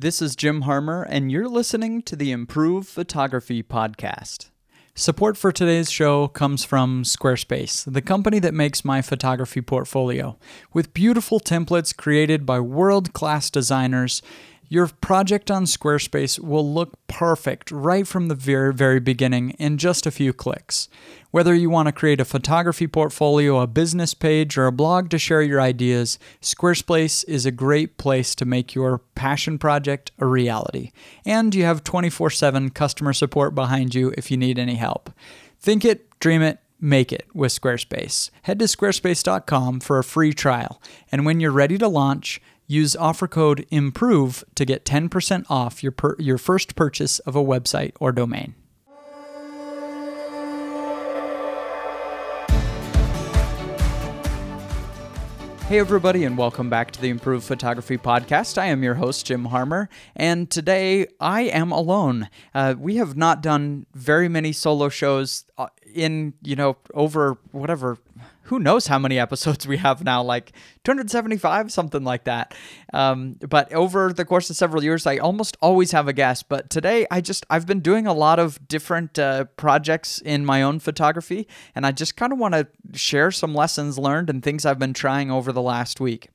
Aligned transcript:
This 0.00 0.22
is 0.22 0.34
Jim 0.34 0.62
Harmer, 0.62 1.02
and 1.02 1.30
you're 1.30 1.46
listening 1.46 2.00
to 2.04 2.16
the 2.16 2.32
Improve 2.32 2.88
Photography 2.88 3.62
Podcast. 3.62 4.48
Support 4.94 5.36
for 5.36 5.52
today's 5.52 5.90
show 5.90 6.26
comes 6.26 6.64
from 6.64 7.02
Squarespace, 7.02 7.84
the 7.84 8.00
company 8.00 8.38
that 8.38 8.54
makes 8.54 8.82
my 8.82 9.02
photography 9.02 9.60
portfolio. 9.60 10.38
With 10.72 10.94
beautiful 10.94 11.38
templates 11.38 11.94
created 11.94 12.46
by 12.46 12.60
world 12.60 13.12
class 13.12 13.50
designers, 13.50 14.22
your 14.70 14.86
project 14.86 15.50
on 15.50 15.64
Squarespace 15.64 16.38
will 16.38 16.72
look 16.72 16.96
perfect 17.08 17.72
right 17.72 18.06
from 18.06 18.28
the 18.28 18.36
very, 18.36 18.72
very 18.72 19.00
beginning 19.00 19.50
in 19.58 19.78
just 19.78 20.06
a 20.06 20.12
few 20.12 20.32
clicks. 20.32 20.88
Whether 21.32 21.56
you 21.56 21.68
want 21.68 21.88
to 21.88 21.92
create 21.92 22.20
a 22.20 22.24
photography 22.24 22.86
portfolio, 22.86 23.58
a 23.58 23.66
business 23.66 24.14
page, 24.14 24.56
or 24.56 24.66
a 24.66 24.72
blog 24.72 25.10
to 25.10 25.18
share 25.18 25.42
your 25.42 25.60
ideas, 25.60 26.20
Squarespace 26.40 27.24
is 27.26 27.44
a 27.44 27.50
great 27.50 27.98
place 27.98 28.36
to 28.36 28.44
make 28.44 28.72
your 28.72 28.98
passion 29.16 29.58
project 29.58 30.12
a 30.20 30.26
reality. 30.26 30.92
And 31.26 31.52
you 31.52 31.64
have 31.64 31.82
24 31.82 32.30
7 32.30 32.70
customer 32.70 33.12
support 33.12 33.56
behind 33.56 33.96
you 33.96 34.14
if 34.16 34.30
you 34.30 34.36
need 34.36 34.56
any 34.56 34.76
help. 34.76 35.10
Think 35.58 35.84
it, 35.84 36.08
dream 36.20 36.42
it, 36.42 36.60
make 36.80 37.12
it 37.12 37.26
with 37.34 37.50
Squarespace. 37.50 38.30
Head 38.42 38.60
to 38.60 38.66
squarespace.com 38.66 39.80
for 39.80 39.98
a 39.98 40.04
free 40.04 40.32
trial. 40.32 40.80
And 41.10 41.26
when 41.26 41.40
you're 41.40 41.50
ready 41.50 41.76
to 41.76 41.88
launch, 41.88 42.40
Use 42.70 42.94
offer 42.94 43.26
code 43.26 43.66
IMPROVE 43.72 44.44
to 44.54 44.64
get 44.64 44.84
10% 44.84 45.44
off 45.50 45.82
your, 45.82 45.90
per- 45.90 46.14
your 46.20 46.38
first 46.38 46.76
purchase 46.76 47.18
of 47.18 47.34
a 47.34 47.42
website 47.42 47.94
or 47.98 48.12
domain. 48.12 48.54
Hey, 55.66 55.80
everybody, 55.80 56.24
and 56.24 56.38
welcome 56.38 56.70
back 56.70 56.92
to 56.92 57.00
the 57.00 57.08
Improved 57.08 57.44
Photography 57.44 57.98
Podcast. 57.98 58.56
I 58.56 58.66
am 58.66 58.84
your 58.84 58.94
host, 58.94 59.26
Jim 59.26 59.46
Harmer, 59.46 59.88
and 60.14 60.48
today 60.48 61.08
I 61.18 61.42
am 61.42 61.72
alone. 61.72 62.28
Uh, 62.54 62.76
we 62.78 62.96
have 62.96 63.16
not 63.16 63.42
done 63.42 63.86
very 63.94 64.28
many 64.28 64.52
solo 64.52 64.88
shows 64.88 65.44
uh, 65.58 65.66
in, 65.92 66.34
you 66.42 66.54
know, 66.54 66.76
over 66.94 67.36
whatever 67.50 67.98
who 68.50 68.58
knows 68.58 68.88
how 68.88 68.98
many 68.98 69.16
episodes 69.18 69.66
we 69.66 69.76
have 69.76 70.02
now, 70.02 70.20
like 70.22 70.52
275, 70.82 71.70
something 71.70 72.02
like 72.02 72.24
that. 72.24 72.52
Um, 72.92 73.36
but 73.48 73.72
over 73.72 74.12
the 74.12 74.24
course 74.24 74.50
of 74.50 74.56
several 74.56 74.82
years, 74.82 75.06
I 75.06 75.18
almost 75.18 75.56
always 75.62 75.92
have 75.92 76.08
a 76.08 76.12
guest. 76.12 76.48
But 76.48 76.68
today, 76.68 77.06
I 77.12 77.20
just 77.20 77.46
I've 77.48 77.66
been 77.66 77.78
doing 77.78 78.08
a 78.08 78.12
lot 78.12 78.40
of 78.40 78.66
different 78.66 79.18
uh, 79.20 79.44
projects 79.56 80.20
in 80.20 80.44
my 80.44 80.62
own 80.62 80.80
photography, 80.80 81.46
and 81.76 81.86
I 81.86 81.92
just 81.92 82.16
kind 82.16 82.32
of 82.32 82.40
want 82.40 82.54
to 82.54 82.66
share 82.92 83.30
some 83.30 83.54
lessons 83.54 83.98
learned 83.98 84.28
and 84.28 84.42
things 84.42 84.66
I've 84.66 84.80
been 84.80 84.94
trying 84.94 85.30
over 85.30 85.52
the 85.52 85.62
last 85.62 86.00
week. 86.00 86.28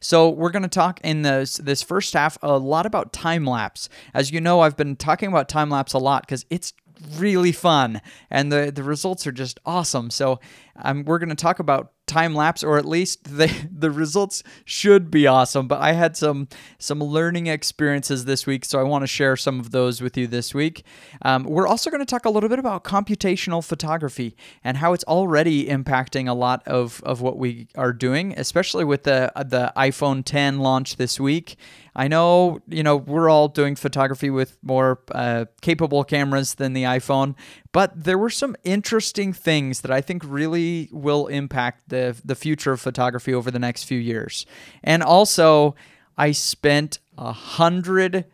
So 0.00 0.28
we're 0.28 0.50
going 0.50 0.64
to 0.64 0.68
talk 0.68 1.00
in 1.02 1.22
this 1.22 1.56
this 1.56 1.82
first 1.82 2.12
half 2.14 2.36
a 2.42 2.58
lot 2.58 2.84
about 2.84 3.12
time 3.12 3.44
lapse. 3.44 3.88
As 4.12 4.30
you 4.30 4.40
know, 4.40 4.60
I've 4.60 4.76
been 4.76 4.96
talking 4.96 5.28
about 5.28 5.48
time 5.48 5.70
lapse 5.70 5.92
a 5.92 5.98
lot 5.98 6.22
because 6.22 6.44
it's 6.50 6.72
really 7.16 7.52
fun 7.52 8.00
and 8.30 8.52
the 8.52 8.70
the 8.74 8.82
results 8.82 9.26
are 9.26 9.32
just 9.32 9.60
awesome. 9.64 10.10
So 10.10 10.40
um, 10.76 11.04
we're 11.04 11.18
going 11.18 11.28
to 11.28 11.34
talk 11.34 11.58
about 11.58 11.92
time 12.06 12.34
lapse 12.34 12.64
or 12.64 12.78
at 12.78 12.84
least 12.84 13.24
the 13.38 13.50
the 13.70 13.90
results 13.90 14.42
should 14.64 15.10
be 15.10 15.26
awesome 15.26 15.68
but 15.68 15.80
i 15.80 15.92
had 15.92 16.16
some 16.16 16.48
some 16.78 16.98
learning 17.02 17.46
experiences 17.46 18.24
this 18.24 18.46
week 18.46 18.64
so 18.64 18.78
i 18.78 18.82
want 18.82 19.02
to 19.02 19.06
share 19.06 19.36
some 19.36 19.60
of 19.60 19.70
those 19.70 20.00
with 20.00 20.16
you 20.16 20.26
this 20.26 20.52
week 20.52 20.84
um, 21.22 21.44
we're 21.44 21.66
also 21.66 21.90
going 21.90 22.00
to 22.00 22.06
talk 22.06 22.24
a 22.24 22.30
little 22.30 22.48
bit 22.48 22.58
about 22.58 22.82
computational 22.82 23.64
photography 23.64 24.36
and 24.64 24.76
how 24.76 24.92
it's 24.92 25.04
already 25.04 25.66
impacting 25.66 26.28
a 26.28 26.34
lot 26.34 26.62
of 26.66 27.00
of 27.04 27.20
what 27.20 27.38
we 27.38 27.68
are 27.76 27.92
doing 27.92 28.34
especially 28.36 28.84
with 28.84 29.04
the 29.04 29.32
the 29.46 29.72
iphone 29.76 30.24
10 30.24 30.58
launch 30.58 30.96
this 30.96 31.20
week 31.20 31.56
I 31.94 32.08
know, 32.08 32.60
you 32.68 32.82
know, 32.82 32.96
we're 32.96 33.28
all 33.28 33.48
doing 33.48 33.76
photography 33.76 34.30
with 34.30 34.56
more 34.62 35.00
uh, 35.10 35.44
capable 35.60 36.04
cameras 36.04 36.54
than 36.54 36.72
the 36.72 36.84
iPhone, 36.84 37.34
but 37.72 38.04
there 38.04 38.16
were 38.16 38.30
some 38.30 38.56
interesting 38.64 39.32
things 39.32 39.82
that 39.82 39.90
I 39.90 40.00
think 40.00 40.22
really 40.24 40.88
will 40.90 41.26
impact 41.26 41.90
the 41.90 42.16
the 42.24 42.34
future 42.34 42.72
of 42.72 42.80
photography 42.80 43.34
over 43.34 43.50
the 43.50 43.58
next 43.58 43.84
few 43.84 43.98
years. 43.98 44.46
And 44.82 45.02
also, 45.02 45.74
I 46.16 46.32
spent 46.32 46.98
a 47.18 47.32
hundred 47.32 48.24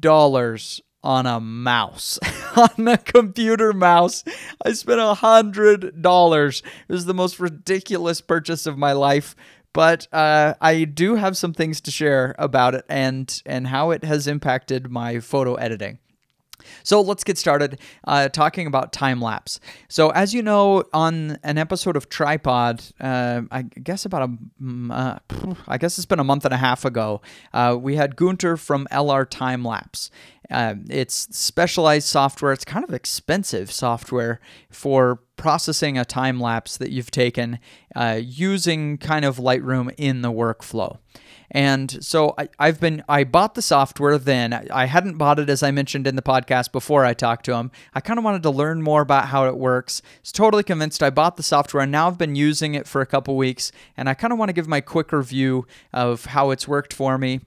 dollars 0.00 0.80
on 1.04 1.26
a 1.26 1.38
mouse, 1.38 2.18
on 2.56 2.88
a 2.88 2.98
computer 2.98 3.72
mouse. 3.72 4.24
I 4.64 4.72
spent 4.72 5.00
a 5.00 5.14
hundred 5.14 6.02
dollars. 6.02 6.62
It 6.88 6.92
was 6.92 7.04
the 7.04 7.14
most 7.14 7.38
ridiculous 7.38 8.20
purchase 8.20 8.66
of 8.66 8.78
my 8.78 8.92
life 8.92 9.36
but 9.74 10.08
uh, 10.12 10.54
I 10.62 10.84
do 10.84 11.16
have 11.16 11.36
some 11.36 11.52
things 11.52 11.82
to 11.82 11.90
share 11.90 12.34
about 12.38 12.74
it 12.74 12.86
and 12.88 13.42
and 13.44 13.66
how 13.66 13.90
it 13.90 14.04
has 14.04 14.26
impacted 14.26 14.90
my 14.90 15.20
photo 15.20 15.56
editing. 15.56 15.98
So 16.82 17.00
let's 17.00 17.24
get 17.24 17.38
started 17.38 17.78
uh, 18.06 18.28
talking 18.28 18.66
about 18.66 18.92
time 18.92 19.20
lapse. 19.20 19.60
So, 19.88 20.10
as 20.10 20.32
you 20.32 20.42
know, 20.42 20.84
on 20.92 21.38
an 21.42 21.58
episode 21.58 21.96
of 21.96 22.08
Tripod, 22.08 22.82
uh, 23.00 23.42
I 23.50 23.62
guess 23.62 24.04
about 24.04 24.30
a, 24.30 24.92
uh, 24.92 25.18
I 25.68 25.78
guess 25.78 25.98
it's 25.98 26.06
been 26.06 26.20
a 26.20 26.24
month 26.24 26.44
and 26.44 26.54
a 26.54 26.58
half 26.58 26.84
ago, 26.84 27.20
uh, 27.52 27.76
we 27.78 27.96
had 27.96 28.16
Gunther 28.16 28.56
from 28.56 28.86
LR 28.90 29.28
Time 29.28 29.64
Lapse, 29.64 30.10
uh, 30.50 30.74
it's 30.88 31.28
specialized 31.36 32.06
software. 32.06 32.52
It's 32.52 32.64
kind 32.64 32.84
of 32.84 32.92
expensive 32.92 33.70
software 33.70 34.40
for 34.70 35.20
processing 35.36 35.98
a 35.98 36.04
time 36.04 36.40
lapse 36.40 36.76
that 36.76 36.90
you've 36.90 37.10
taken 37.10 37.58
uh, 37.96 38.20
using 38.22 38.98
kind 38.98 39.24
of 39.24 39.38
Lightroom 39.38 39.92
in 39.96 40.22
the 40.22 40.30
workflow. 40.30 40.98
And 41.50 42.02
so 42.04 42.34
I, 42.36 42.66
have 42.66 42.80
been, 42.80 43.04
I 43.08 43.22
bought 43.22 43.54
the 43.54 43.62
software 43.62 44.18
then. 44.18 44.52
I 44.52 44.86
hadn't 44.86 45.18
bought 45.18 45.38
it, 45.38 45.48
as 45.48 45.62
I 45.62 45.70
mentioned 45.70 46.06
in 46.06 46.16
the 46.16 46.22
podcast 46.22 46.72
before 46.72 47.04
I 47.04 47.14
talked 47.14 47.44
to 47.46 47.54
him. 47.54 47.70
I 47.94 48.00
kind 48.00 48.18
of 48.18 48.24
wanted 48.24 48.42
to 48.42 48.50
learn 48.50 48.82
more 48.82 49.02
about 49.02 49.28
how 49.28 49.46
it 49.46 49.56
works. 49.56 50.02
I 50.04 50.08
was 50.22 50.32
totally 50.32 50.62
convinced 50.62 51.02
I 51.02 51.10
bought 51.10 51.36
the 51.36 51.42
software 51.42 51.82
and 51.82 51.92
now 51.92 52.08
I've 52.08 52.18
been 52.18 52.34
using 52.34 52.74
it 52.74 52.88
for 52.88 53.00
a 53.00 53.06
couple 53.06 53.36
weeks. 53.36 53.70
And 53.96 54.08
I 54.08 54.14
kind 54.14 54.32
of 54.32 54.38
want 54.38 54.48
to 54.48 54.54
give 54.54 54.66
my 54.66 54.80
quick 54.80 55.12
review 55.12 55.66
of 55.92 56.26
how 56.26 56.50
it's 56.50 56.66
worked 56.66 56.92
for 56.92 57.18
me 57.18 57.40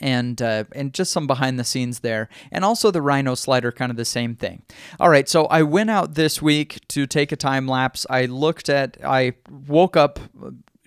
and 0.00 0.40
uh, 0.40 0.64
and 0.72 0.92
just 0.92 1.12
some 1.12 1.26
behind 1.26 1.58
the 1.58 1.64
scenes 1.64 2.00
there, 2.00 2.28
and 2.50 2.64
also 2.64 2.90
the 2.90 3.02
Rhino 3.02 3.34
slider, 3.34 3.72
kind 3.72 3.90
of 3.90 3.96
the 3.96 4.04
same 4.04 4.34
thing. 4.34 4.62
All 4.98 5.08
right, 5.08 5.28
so 5.28 5.46
I 5.46 5.62
went 5.62 5.90
out 5.90 6.14
this 6.14 6.40
week 6.40 6.80
to 6.88 7.06
take 7.06 7.32
a 7.32 7.36
time 7.36 7.66
lapse. 7.66 8.06
I 8.08 8.26
looked 8.26 8.68
at, 8.68 8.96
I 9.04 9.34
woke 9.68 9.96
up 9.96 10.18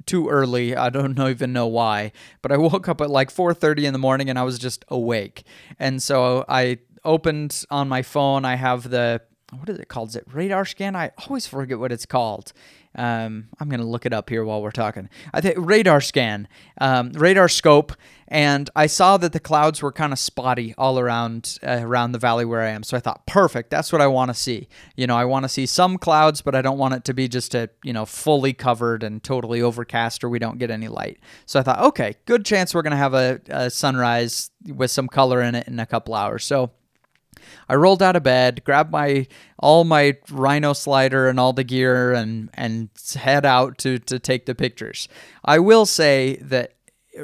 too 0.06 0.30
early. 0.30 0.76
I 0.76 0.90
don't 0.90 1.18
know, 1.18 1.28
even 1.30 1.54
know 1.54 1.68
why, 1.68 2.12
but 2.42 2.52
I 2.52 2.58
woke 2.70 2.88
up 2.88 3.02
at 3.02 3.10
like 3.10 3.32
4:30 3.32 3.84
in 3.86 3.94
the 3.94 4.00
morning 4.00 4.30
and 4.30 4.40
I 4.40 4.44
was 4.44 4.60
just 4.60 4.84
awake, 4.88 5.44
and 5.80 6.02
so 6.02 6.46
I 6.48 6.80
opened 7.04 7.64
on 7.70 7.88
my 7.88 8.02
phone. 8.02 8.46
I 8.46 8.56
have 8.56 8.90
the 8.90 9.22
what 9.52 9.70
is 9.70 9.80
it 9.80 9.88
called? 9.88 10.10
Is 10.10 10.16
it 10.18 10.26
radar 10.32 10.66
scan? 10.66 10.96
I 10.96 11.12
always 11.28 11.48
forget 11.48 11.80
what 11.80 11.92
it's 11.92 12.06
called. 12.06 12.52
Um, 12.96 13.50
I'm 13.60 13.70
going 13.70 13.80
to 13.80 13.86
look 13.86 14.06
it 14.06 14.14
up 14.14 14.30
here 14.30 14.44
while 14.44 14.62
we're 14.62 14.72
talking. 14.72 15.10
I 15.34 15.42
think 15.42 15.56
radar 15.58 16.02
scan, 16.02 16.48
um, 16.80 17.12
radar 17.12 17.48
scope, 17.48 17.94
and 18.28 18.70
I 18.76 18.88
saw 18.88 19.18
that 19.18 19.34
the 19.34 19.40
clouds 19.40 19.82
were 19.82 19.92
kind 19.92 20.12
of 20.12 20.20
spotty 20.20 20.74
all 20.78 21.00
around 21.00 21.60
uh, 21.66 21.80
around 21.82 22.12
the 22.12 22.20
valley 22.20 22.44
where 22.44 22.62
I 22.62 22.70
am. 22.70 22.84
So 22.84 22.98
I 22.98 23.00
thought, 23.00 23.26
perfect, 23.26 23.70
that's 23.70 23.92
what 23.92 24.02
I 24.02 24.08
want 24.08 24.30
to 24.30 24.34
see. 24.34 24.68
You 24.96 25.08
know, 25.08 25.16
I 25.16 25.26
want 25.26 25.44
to 25.44 25.50
see 25.50 25.66
some 25.66 25.98
clouds, 25.98 26.42
but 26.42 26.56
I 26.56 26.62
don't 26.62 26.78
want 26.78 26.96
it 26.96 27.04
to 27.06 27.14
be 27.14 27.28
just 27.28 27.56
a 27.56 27.70
you 27.84 27.94
know 27.94 28.06
fully 28.06 28.54
covered 28.54 29.04
and 29.04 29.24
totally 29.24 29.62
overcast, 29.62 30.24
or 30.24 30.30
we 30.30 30.40
don't 30.40 30.58
get 30.58 30.72
any 30.72 30.88
light. 30.88 31.20
So 31.46 31.60
I 31.60 31.64
thought, 31.64 31.80
okay, 31.80 32.16
good 32.26 32.46
chance 32.46 32.74
we're 32.74 32.82
going 32.82 32.92
to 32.92 32.98
have 32.98 33.14
a, 33.14 33.40
a 33.50 33.70
sunrise 33.70 34.52
with 34.66 34.92
some 34.92 35.08
color 35.08 35.42
in 35.42 35.56
it 35.56 35.68
in 35.68 35.80
a 35.80 35.86
couple 35.86 36.14
hours. 36.14 36.46
So 36.46 36.72
I 37.70 37.76
rolled 37.76 38.02
out 38.02 38.16
of 38.16 38.24
bed, 38.24 38.64
grabbed 38.64 38.92
my 38.92 39.28
all 39.60 39.84
my 39.84 40.18
Rhino 40.30 40.74
slider 40.74 41.28
and 41.28 41.40
all 41.40 41.54
the 41.54 41.64
gear, 41.64 42.14
and 42.14 42.50
and 42.54 42.90
head 43.16 43.46
out 43.46 43.78
to 43.80 44.00
to 44.00 44.20
take 44.20 44.46
the 44.46 44.56
pictures. 44.56 45.08
I 45.44 45.60
will 45.60 45.86
say 45.86 46.38
that 46.42 46.74
uh, 47.20 47.24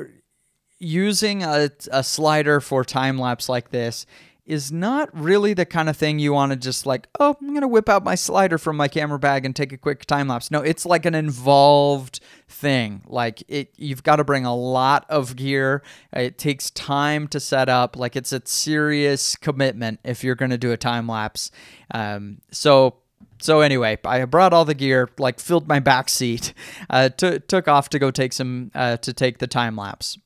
using 0.80 1.44
a, 1.44 1.70
a 1.92 2.04
slider 2.04 2.60
for 2.60 2.84
time 2.84 3.18
lapse 3.18 3.48
like 3.48 3.72
this 3.72 4.06
is 4.46 4.72
not 4.72 5.10
really 5.18 5.54
the 5.54 5.66
kind 5.66 5.88
of 5.88 5.96
thing 5.96 6.20
you 6.20 6.34
want 6.34 6.52
to 6.52 6.58
just 6.58 6.86
like, 6.86 7.08
oh, 7.20 7.36
I'm 7.40 7.50
going 7.50 7.62
to 7.62 7.68
whip 7.68 7.88
out 7.88 8.04
my 8.04 8.16
slider 8.16 8.58
from 8.58 8.76
my 8.76 8.90
camera 8.90 9.18
bag 9.18 9.46
and 9.46 9.56
take 9.56 9.72
a 9.72 9.78
quick 9.78 10.06
time 10.06 10.28
lapse. 10.28 10.52
No, 10.52 10.62
it's 10.62 10.86
like 10.86 11.06
an 11.06 11.16
involved 11.16 12.20
thing. 12.50 13.04
Like 13.08 13.44
it 13.48 13.74
you've 13.78 14.04
got 14.04 14.18
to 14.18 14.24
bring 14.24 14.46
a 14.46 14.56
lot 14.56 15.06
of 15.10 15.36
gear. 15.38 15.82
It 16.12 16.38
takes 16.38 16.70
time 16.72 17.28
to 17.30 17.40
set 17.40 17.70
up. 17.70 17.96
Like 17.96 18.16
it's 18.16 18.34
a 18.34 18.42
serious 18.44 19.36
commitment 19.38 20.00
if 20.04 20.24
you're 20.24 20.36
going 20.36 20.52
to 20.52 20.58
do 20.58 20.72
a 20.72 20.78
time 20.78 21.08
lapse. 21.08 21.50
Um, 21.92 22.42
so 22.52 22.98
so 23.42 23.62
anyway, 23.62 23.98
I 24.06 24.26
brought 24.26 24.54
all 24.54 24.66
the 24.66 24.74
gear, 24.74 25.10
like 25.18 25.40
filled 25.40 25.68
my 25.68 25.80
back 25.80 26.10
seat, 26.10 26.54
uh, 26.90 27.10
t- 27.10 27.40
took 27.40 27.68
off 27.68 27.90
to 27.90 28.00
go 28.00 28.12
take 28.12 28.34
some 28.34 28.72
uh, 28.76 28.98
to 28.98 29.14
take 29.14 29.40
the 29.40 29.48
time 29.48 29.76
lapse. 29.76 30.18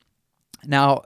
Now, 0.65 1.03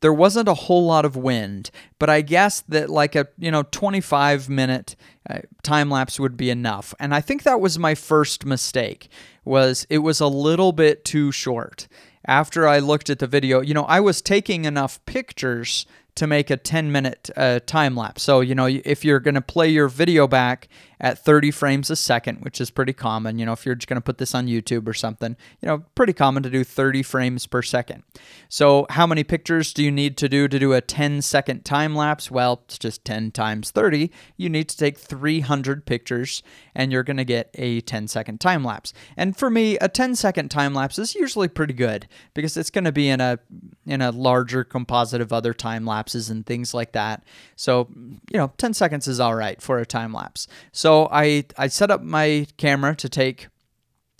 there 0.00 0.12
wasn't 0.12 0.48
a 0.48 0.54
whole 0.54 0.86
lot 0.86 1.04
of 1.04 1.16
wind, 1.16 1.70
but 1.98 2.08
I 2.08 2.22
guess 2.22 2.60
that 2.62 2.90
like 2.90 3.14
a 3.14 3.28
you 3.38 3.50
know 3.50 3.64
25 3.70 4.48
minute 4.48 4.96
uh, 5.28 5.40
time 5.62 5.90
lapse 5.90 6.18
would 6.18 6.36
be 6.36 6.50
enough. 6.50 6.94
And 6.98 7.14
I 7.14 7.20
think 7.20 7.42
that 7.42 7.60
was 7.60 7.78
my 7.78 7.94
first 7.94 8.44
mistake 8.44 9.08
was 9.44 9.86
it 9.90 9.98
was 9.98 10.20
a 10.20 10.26
little 10.26 10.72
bit 10.72 11.04
too 11.04 11.32
short. 11.32 11.88
after 12.26 12.68
I 12.68 12.78
looked 12.78 13.10
at 13.10 13.18
the 13.18 13.26
video, 13.26 13.60
you 13.60 13.74
know, 13.74 13.84
I 13.84 14.00
was 14.00 14.20
taking 14.20 14.64
enough 14.64 15.04
pictures 15.06 15.86
to 16.16 16.26
make 16.26 16.50
a 16.50 16.56
10 16.56 16.92
minute 16.92 17.30
uh, 17.36 17.60
time 17.66 17.96
lapse. 17.96 18.22
So, 18.22 18.40
you 18.40 18.54
know, 18.54 18.66
if 18.66 19.04
you're 19.04 19.20
going 19.20 19.36
to 19.36 19.40
play 19.40 19.68
your 19.68 19.88
video 19.88 20.26
back 20.26 20.68
at 21.00 21.18
30 21.18 21.50
frames 21.50 21.90
a 21.90 21.96
second, 21.96 22.38
which 22.42 22.60
is 22.60 22.70
pretty 22.70 22.92
common, 22.92 23.38
you 23.38 23.46
know, 23.46 23.52
if 23.52 23.64
you're 23.64 23.74
just 23.74 23.88
going 23.88 23.96
to 23.96 24.04
put 24.04 24.18
this 24.18 24.34
on 24.34 24.46
YouTube 24.46 24.86
or 24.86 24.92
something, 24.92 25.36
you 25.60 25.66
know, 25.66 25.84
pretty 25.94 26.12
common 26.12 26.42
to 26.42 26.50
do 26.50 26.62
30 26.62 27.02
frames 27.02 27.46
per 27.46 27.62
second. 27.62 28.02
So, 28.48 28.86
how 28.90 29.06
many 29.06 29.24
pictures 29.24 29.72
do 29.72 29.82
you 29.82 29.90
need 29.90 30.16
to 30.18 30.28
do 30.28 30.46
to 30.48 30.58
do 30.58 30.72
a 30.72 30.80
10 30.80 31.22
second 31.22 31.64
time 31.64 31.94
lapse? 31.94 32.30
Well, 32.30 32.62
it's 32.64 32.78
just 32.78 33.04
10 33.04 33.30
times 33.30 33.70
30. 33.70 34.10
You 34.36 34.50
need 34.50 34.68
to 34.68 34.76
take 34.76 34.98
300 34.98 35.86
pictures 35.86 36.42
and 36.74 36.92
you're 36.92 37.02
going 37.02 37.16
to 37.16 37.24
get 37.24 37.50
a 37.54 37.80
10 37.80 38.08
second 38.08 38.40
time 38.40 38.62
lapse. 38.62 38.92
And 39.16 39.36
for 39.36 39.48
me, 39.48 39.78
a 39.78 39.88
10 39.88 40.16
second 40.16 40.50
time 40.50 40.74
lapse 40.74 40.98
is 40.98 41.14
usually 41.14 41.48
pretty 41.48 41.74
good 41.74 42.06
because 42.34 42.56
it's 42.56 42.70
going 42.70 42.84
to 42.84 42.92
be 42.92 43.08
in 43.08 43.20
a 43.20 43.38
in 43.86 44.02
a 44.02 44.10
larger 44.10 44.64
composite 44.64 45.20
of 45.20 45.32
other 45.32 45.54
time 45.54 45.86
lapses 45.86 46.28
and 46.28 46.44
things 46.44 46.74
like 46.74 46.92
that. 46.92 47.24
So, 47.56 47.88
you 48.30 48.38
know, 48.38 48.52
10 48.58 48.74
seconds 48.74 49.08
is 49.08 49.18
all 49.18 49.34
right 49.34 49.60
for 49.60 49.78
a 49.78 49.86
time 49.86 50.12
lapse. 50.12 50.46
So, 50.72 50.89
I 51.10 51.44
I 51.56 51.68
set 51.68 51.90
up 51.90 52.02
my 52.02 52.46
camera 52.56 52.94
to 52.96 53.08
take 53.08 53.48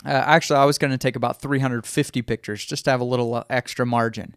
uh, 0.04 0.08
actually, 0.08 0.58
I 0.58 0.64
was 0.64 0.78
going 0.78 0.92
to 0.92 0.98
take 0.98 1.16
about 1.16 1.42
350 1.42 2.22
pictures 2.22 2.64
just 2.64 2.86
to 2.86 2.90
have 2.90 3.00
a 3.00 3.04
little 3.04 3.34
uh, 3.34 3.44
extra 3.50 3.84
margin. 3.84 4.34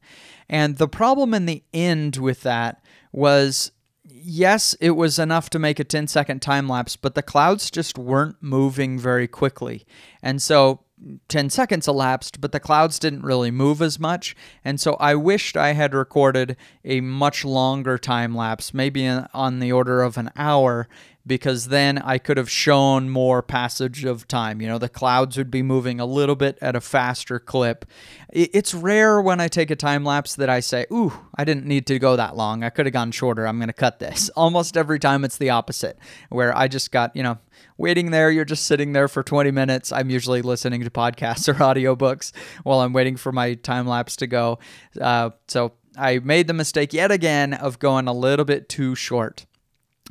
And 0.50 0.78
the 0.78 0.90
problem 0.90 1.34
in 1.34 1.46
the 1.46 1.64
end 1.74 2.18
with 2.18 2.42
that 2.42 2.84
was 3.14 3.72
yes, 4.04 4.74
it 4.82 4.92
was 4.92 5.20
enough 5.20 5.50
to 5.52 5.60
make 5.60 5.80
a 5.80 5.84
10 5.84 6.08
second 6.08 6.42
time 6.42 6.68
lapse, 6.68 6.96
but 6.96 7.16
the 7.16 7.22
clouds 7.22 7.72
just 7.72 7.98
weren't 7.98 8.36
moving 8.42 9.00
very 9.00 9.28
quickly. 9.28 9.86
And 10.22 10.42
so 10.42 10.82
10 11.28 11.50
seconds 11.50 11.88
elapsed, 11.88 12.40
but 12.40 12.52
the 12.52 12.60
clouds 12.60 13.00
didn't 13.00 13.24
really 13.24 13.52
move 13.52 13.82
as 13.82 14.00
much. 14.00 14.36
And 14.64 14.80
so 14.80 14.94
I 14.96 15.16
wished 15.16 15.58
I 15.58 15.74
had 15.74 15.94
recorded 15.94 16.56
a 16.86 17.02
much 17.02 17.44
longer 17.44 17.98
time 17.98 18.36
lapse, 18.36 18.74
maybe 18.74 19.08
on 19.08 19.60
the 19.60 19.72
order 19.72 20.02
of 20.02 20.18
an 20.18 20.32
hour, 20.36 20.88
because 21.25 21.70
then 21.70 21.98
I 21.98 22.18
could 22.18 22.38
have 22.38 22.50
shown 22.50 23.10
more 23.10 23.42
passage 23.42 24.04
of 24.04 24.28
time. 24.28 24.62
You 24.62 24.68
know, 24.68 24.78
the 24.78 24.90
clouds 24.90 25.38
would 25.38 25.50
be 25.50 25.62
moving 25.62 26.00
a 26.00 26.06
little 26.06 26.36
bit 26.36 26.58
at 26.62 26.75
a 26.75 26.81
faster 26.81 27.40
clip. 27.40 27.86
It's 28.30 28.74
rare 28.74 29.22
when 29.22 29.40
I 29.40 29.48
take 29.48 29.72
a 29.72 29.75
time 29.75 30.04
lapse 30.04 30.36
that 30.36 30.50
I 30.50 30.60
say, 30.60 30.86
Ooh, 30.92 31.14
I 31.36 31.46
didn't 31.46 31.66
need 31.66 31.88
to 31.88 32.00
go 32.00 32.18
that 32.18 32.36
long. 32.36 32.64
I 32.64 32.70
could 32.70 32.86
have 32.86 32.94
gone 32.94 33.12
shorter. 33.12 33.48
I'm 33.48 33.58
going 33.58 33.68
to 33.68 33.74
cut 33.74 34.00
this. 34.00 34.30
Almost 34.36 34.75
every 34.75 35.00
time 35.00 35.24
it's 35.24 35.38
the 35.38 35.52
opposite, 35.52 35.98
where 36.30 36.56
I 36.58 36.68
just 36.68 36.92
got, 36.92 37.16
you 37.16 37.24
know, 37.24 37.38
waiting 37.78 38.12
there. 38.12 38.30
You're 38.30 38.44
just 38.44 38.66
sitting 38.66 38.92
there 38.92 39.08
for 39.08 39.24
20 39.24 39.52
minutes. 39.52 39.92
I'm 39.94 40.10
usually 40.10 40.42
listening 40.42 40.84
to 40.84 40.90
podcasts 40.90 41.48
or 41.48 41.54
audiobooks 41.54 42.34
while 42.64 42.81
I'm 42.81 42.92
waiting 42.92 43.16
for 43.16 43.31
my 43.31 43.54
time 43.54 43.88
lapse 43.88 44.18
to 44.18 44.28
go. 44.28 44.60
Uh, 45.00 45.30
so 45.48 45.74
I 45.98 46.20
made 46.20 46.48
the 46.48 46.54
mistake 46.54 46.92
yet 46.92 47.12
again 47.12 47.54
of 47.54 47.80
going 47.80 48.08
a 48.08 48.14
little 48.14 48.46
bit 48.46 48.68
too 48.68 48.96
short. 48.96 49.46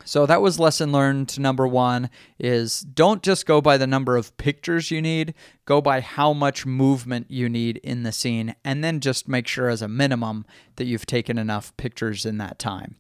So 0.05 0.27
that 0.27 0.43
was 0.43 0.59
lesson 0.59 0.93
learned 0.93 1.39
number 1.39 1.67
one 1.67 2.11
is 2.39 2.81
don't 2.81 3.23
just 3.23 3.47
go 3.47 3.61
by 3.61 3.77
the 3.77 3.87
number 3.87 4.17
of 4.17 4.37
pictures 4.37 4.91
you 4.91 5.01
need, 5.01 5.35
go 5.65 5.81
by 5.81 6.01
how 6.01 6.33
much 6.33 6.67
movement 6.67 7.31
you 7.31 7.49
need 7.49 7.79
in 7.79 8.03
the 8.03 8.13
scene, 8.13 8.55
and 8.65 8.83
then 8.83 9.01
just 9.01 9.29
make 9.29 9.47
sure 9.47 9.69
as 9.69 9.83
a 9.83 9.89
minimum 9.89 10.45
that 10.77 10.85
you've 10.85 11.07
taken 11.07 11.39
enough 11.39 11.77
pictures 11.77 12.27
in 12.27 12.39
that 12.39 12.59
time. 12.59 12.97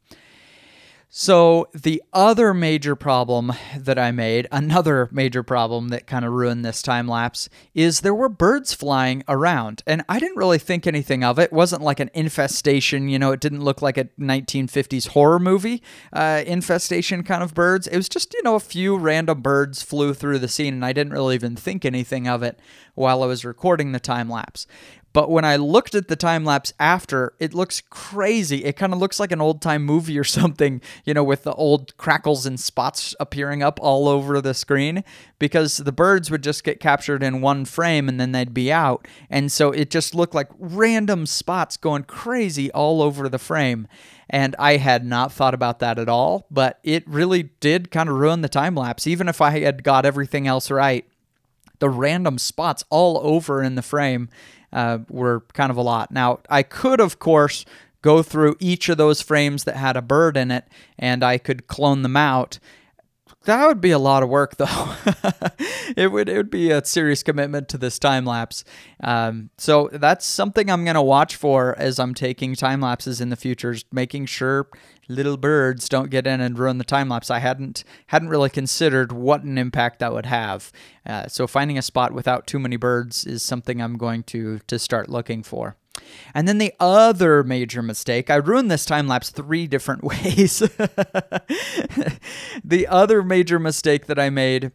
So, 1.14 1.68
the 1.74 2.02
other 2.14 2.54
major 2.54 2.96
problem 2.96 3.52
that 3.76 3.98
I 3.98 4.12
made, 4.12 4.48
another 4.50 5.10
major 5.12 5.42
problem 5.42 5.90
that 5.90 6.06
kind 6.06 6.24
of 6.24 6.32
ruined 6.32 6.64
this 6.64 6.80
time 6.80 7.06
lapse, 7.06 7.50
is 7.74 8.00
there 8.00 8.14
were 8.14 8.30
birds 8.30 8.72
flying 8.72 9.22
around. 9.28 9.82
And 9.86 10.02
I 10.08 10.18
didn't 10.18 10.38
really 10.38 10.56
think 10.56 10.86
anything 10.86 11.22
of 11.22 11.38
it. 11.38 11.42
It 11.42 11.52
wasn't 11.52 11.82
like 11.82 12.00
an 12.00 12.08
infestation, 12.14 13.10
you 13.10 13.18
know, 13.18 13.30
it 13.32 13.40
didn't 13.40 13.62
look 13.62 13.82
like 13.82 13.98
a 13.98 14.04
1950s 14.18 15.08
horror 15.08 15.38
movie 15.38 15.82
uh, 16.14 16.44
infestation 16.46 17.24
kind 17.24 17.42
of 17.42 17.52
birds. 17.52 17.86
It 17.86 17.98
was 17.98 18.08
just, 18.08 18.32
you 18.32 18.42
know, 18.42 18.54
a 18.54 18.60
few 18.60 18.96
random 18.96 19.42
birds 19.42 19.82
flew 19.82 20.14
through 20.14 20.38
the 20.38 20.48
scene, 20.48 20.72
and 20.72 20.84
I 20.84 20.94
didn't 20.94 21.12
really 21.12 21.34
even 21.34 21.56
think 21.56 21.84
anything 21.84 22.26
of 22.26 22.42
it 22.42 22.58
while 22.94 23.22
I 23.22 23.26
was 23.26 23.44
recording 23.44 23.92
the 23.92 24.00
time 24.00 24.30
lapse. 24.30 24.66
But 25.12 25.30
when 25.30 25.44
I 25.44 25.56
looked 25.56 25.94
at 25.94 26.08
the 26.08 26.16
time 26.16 26.44
lapse 26.44 26.72
after, 26.80 27.34
it 27.38 27.52
looks 27.52 27.82
crazy. 27.90 28.64
It 28.64 28.76
kind 28.76 28.92
of 28.92 28.98
looks 28.98 29.20
like 29.20 29.32
an 29.32 29.40
old 29.40 29.60
time 29.60 29.84
movie 29.84 30.18
or 30.18 30.24
something, 30.32 30.80
you 31.04 31.14
know, 31.14 31.24
with 31.24 31.44
the 31.44 31.52
old 31.54 31.96
crackles 31.96 32.46
and 32.46 32.58
spots 32.58 33.14
appearing 33.20 33.62
up 33.62 33.78
all 33.82 34.08
over 34.08 34.40
the 34.40 34.54
screen 34.54 35.04
because 35.38 35.78
the 35.78 35.92
birds 35.92 36.30
would 36.30 36.42
just 36.42 36.64
get 36.64 36.80
captured 36.80 37.22
in 37.22 37.40
one 37.40 37.64
frame 37.64 38.08
and 38.08 38.18
then 38.18 38.32
they'd 38.32 38.54
be 38.54 38.72
out. 38.72 39.06
And 39.28 39.52
so 39.52 39.70
it 39.70 39.90
just 39.90 40.14
looked 40.14 40.34
like 40.34 40.48
random 40.58 41.26
spots 41.26 41.76
going 41.76 42.04
crazy 42.04 42.70
all 42.72 43.02
over 43.02 43.28
the 43.28 43.38
frame. 43.38 43.88
And 44.30 44.56
I 44.58 44.78
had 44.78 45.04
not 45.04 45.30
thought 45.30 45.52
about 45.52 45.78
that 45.80 45.98
at 45.98 46.08
all, 46.08 46.46
but 46.50 46.78
it 46.82 47.06
really 47.06 47.50
did 47.60 47.90
kind 47.90 48.08
of 48.08 48.16
ruin 48.16 48.40
the 48.40 48.48
time 48.48 48.74
lapse. 48.74 49.06
Even 49.06 49.28
if 49.28 49.42
I 49.42 49.60
had 49.60 49.84
got 49.84 50.06
everything 50.06 50.46
else 50.46 50.70
right, 50.70 51.06
the 51.80 51.90
random 51.90 52.38
spots 52.38 52.84
all 52.88 53.20
over 53.22 53.62
in 53.62 53.74
the 53.74 53.82
frame 53.82 54.30
uh, 54.72 54.98
were 55.08 55.44
kind 55.52 55.70
of 55.70 55.76
a 55.76 55.82
lot. 55.82 56.10
Now, 56.10 56.40
I 56.48 56.62
could, 56.62 57.00
of 57.00 57.18
course, 57.18 57.64
go 58.02 58.22
through 58.22 58.56
each 58.58 58.88
of 58.88 58.98
those 58.98 59.22
frames 59.22 59.64
that 59.64 59.76
had 59.76 59.96
a 59.96 60.02
bird 60.02 60.36
in 60.36 60.50
it 60.50 60.66
and 60.98 61.22
I 61.22 61.38
could 61.38 61.66
clone 61.68 62.02
them 62.02 62.16
out. 62.16 62.58
That 63.44 63.66
would 63.66 63.80
be 63.80 63.90
a 63.90 63.98
lot 63.98 64.22
of 64.22 64.28
work, 64.28 64.56
though. 64.58 64.94
it 65.96 66.12
would 66.12 66.28
it 66.28 66.36
would 66.36 66.50
be 66.50 66.70
a 66.70 66.84
serious 66.84 67.22
commitment 67.22 67.68
to 67.70 67.78
this 67.78 67.98
time 67.98 68.24
lapse. 68.24 68.64
Um, 69.02 69.50
so 69.58 69.88
that's 69.92 70.24
something 70.24 70.70
I'm 70.70 70.84
gonna 70.84 71.02
watch 71.02 71.34
for 71.34 71.76
as 71.78 71.98
I'm 71.98 72.14
taking 72.14 72.54
time 72.54 72.80
lapses 72.80 73.20
in 73.20 73.30
the 73.30 73.36
future, 73.36 73.76
making 73.90 74.26
sure 74.26 74.68
little 75.14 75.36
birds 75.36 75.88
don't 75.88 76.10
get 76.10 76.26
in 76.26 76.40
and 76.40 76.58
ruin 76.58 76.78
the 76.78 76.84
time 76.84 77.08
lapse. 77.08 77.30
I 77.30 77.38
hadn't 77.38 77.84
hadn't 78.08 78.28
really 78.28 78.50
considered 78.50 79.12
what 79.12 79.42
an 79.44 79.58
impact 79.58 79.98
that 80.00 80.12
would 80.12 80.26
have. 80.26 80.72
Uh, 81.06 81.26
so 81.28 81.46
finding 81.46 81.78
a 81.78 81.82
spot 81.82 82.12
without 82.12 82.46
too 82.46 82.58
many 82.58 82.76
birds 82.76 83.24
is 83.24 83.42
something 83.42 83.80
I'm 83.80 83.96
going 83.96 84.22
to 84.24 84.60
to 84.60 84.78
start 84.78 85.08
looking 85.08 85.42
for. 85.42 85.76
And 86.34 86.48
then 86.48 86.58
the 86.58 86.74
other 86.80 87.42
major 87.42 87.82
mistake, 87.82 88.30
I 88.30 88.36
ruined 88.36 88.70
this 88.70 88.84
time 88.86 89.08
lapse 89.08 89.30
three 89.30 89.66
different 89.66 90.04
ways. 90.04 90.58
the 92.64 92.86
other 92.88 93.22
major 93.22 93.58
mistake 93.58 94.06
that 94.06 94.18
I 94.18 94.30
made 94.30 94.72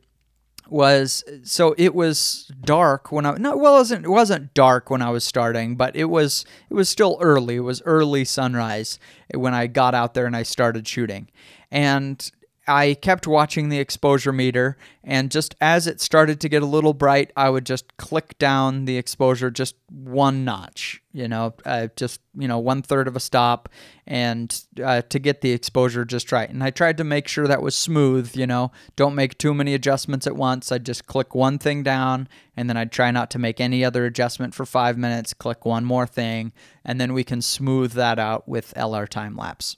was 0.70 1.24
so 1.44 1.74
it 1.78 1.96
was 1.96 2.52
dark 2.62 3.12
when 3.12 3.26
I 3.26 3.36
no 3.38 3.56
well 3.56 3.76
it 3.76 3.80
wasn't 3.80 4.06
it 4.06 4.10
wasn't 4.10 4.54
dark 4.54 4.90
when 4.90 5.02
I 5.02 5.10
was 5.10 5.24
starting 5.24 5.76
but 5.76 5.96
it 5.96 6.06
was 6.06 6.46
it 6.70 6.74
was 6.74 6.90
still 6.90 7.18
early. 7.22 7.56
It 7.56 7.62
was 7.62 7.82
early 7.86 8.26
sunrise 8.26 9.00
when 9.34 9.54
I 9.54 9.68
got 9.68 9.96
out 9.96 10.14
there 10.14 10.26
and 10.26 10.36
I 10.36 10.44
started 10.44 10.88
shooting. 10.88 11.30
And 11.72 12.32
I 12.68 12.96
kept 12.96 13.26
watching 13.26 13.70
the 13.70 13.80
exposure 13.80 14.34
meter, 14.34 14.78
and 15.04 15.32
just 15.32 15.56
as 15.62 15.88
it 15.88 16.02
started 16.02 16.42
to 16.42 16.50
get 16.50 16.62
a 16.62 16.66
little 16.66 16.94
bright, 16.94 17.32
I 17.38 17.50
would 17.50 17.66
just 17.66 17.96
click 17.96 18.38
down 18.40 18.84
the 18.84 18.98
exposure 18.98 19.50
just 19.50 19.76
one 19.90 20.44
notch, 20.44 21.02
you 21.14 21.30
know, 21.30 21.54
uh, 21.66 21.88
just, 21.96 22.20
you 22.38 22.48
know, 22.48 22.60
one 22.60 22.82
third 22.82 23.08
of 23.08 23.16
a 23.16 23.22
stop, 23.22 23.70
and 24.06 24.64
uh, 24.84 25.02
to 25.04 25.18
get 25.18 25.40
the 25.40 25.52
exposure 25.52 26.04
just 26.04 26.34
right. 26.34 26.50
And 26.50 26.62
I 26.62 26.70
tried 26.70 26.98
to 26.98 27.06
make 27.06 27.30
sure 27.30 27.48
that 27.48 27.62
was 27.62 27.76
smooth, 27.76 28.36
you 28.36 28.46
know, 28.46 28.72
don't 28.98 29.16
make 29.16 29.38
too 29.38 29.54
many 29.54 29.74
adjustments 29.74 30.28
at 30.28 30.36
once. 30.36 30.70
I'd 30.70 30.86
just 30.86 31.08
click 31.08 31.34
one 31.34 31.60
thing 31.60 31.84
down, 31.84 32.28
and 32.58 32.70
then 32.70 32.76
I'd 32.76 32.92
try 32.92 33.12
not 33.12 33.32
to 33.32 33.40
make 33.40 33.62
any 33.62 33.86
other 33.86 34.06
adjustment 34.06 34.54
for 34.54 34.66
five 34.66 34.98
minutes, 34.98 35.34
click 35.34 35.66
one 35.66 35.86
more 35.86 36.06
thing, 36.06 36.52
and 36.84 37.00
then 37.00 37.14
we 37.14 37.24
can 37.24 37.42
smooth 37.42 37.94
that 37.94 38.20
out 38.20 38.48
with 38.48 38.74
LR 38.76 39.08
time 39.08 39.38
lapse. 39.38 39.78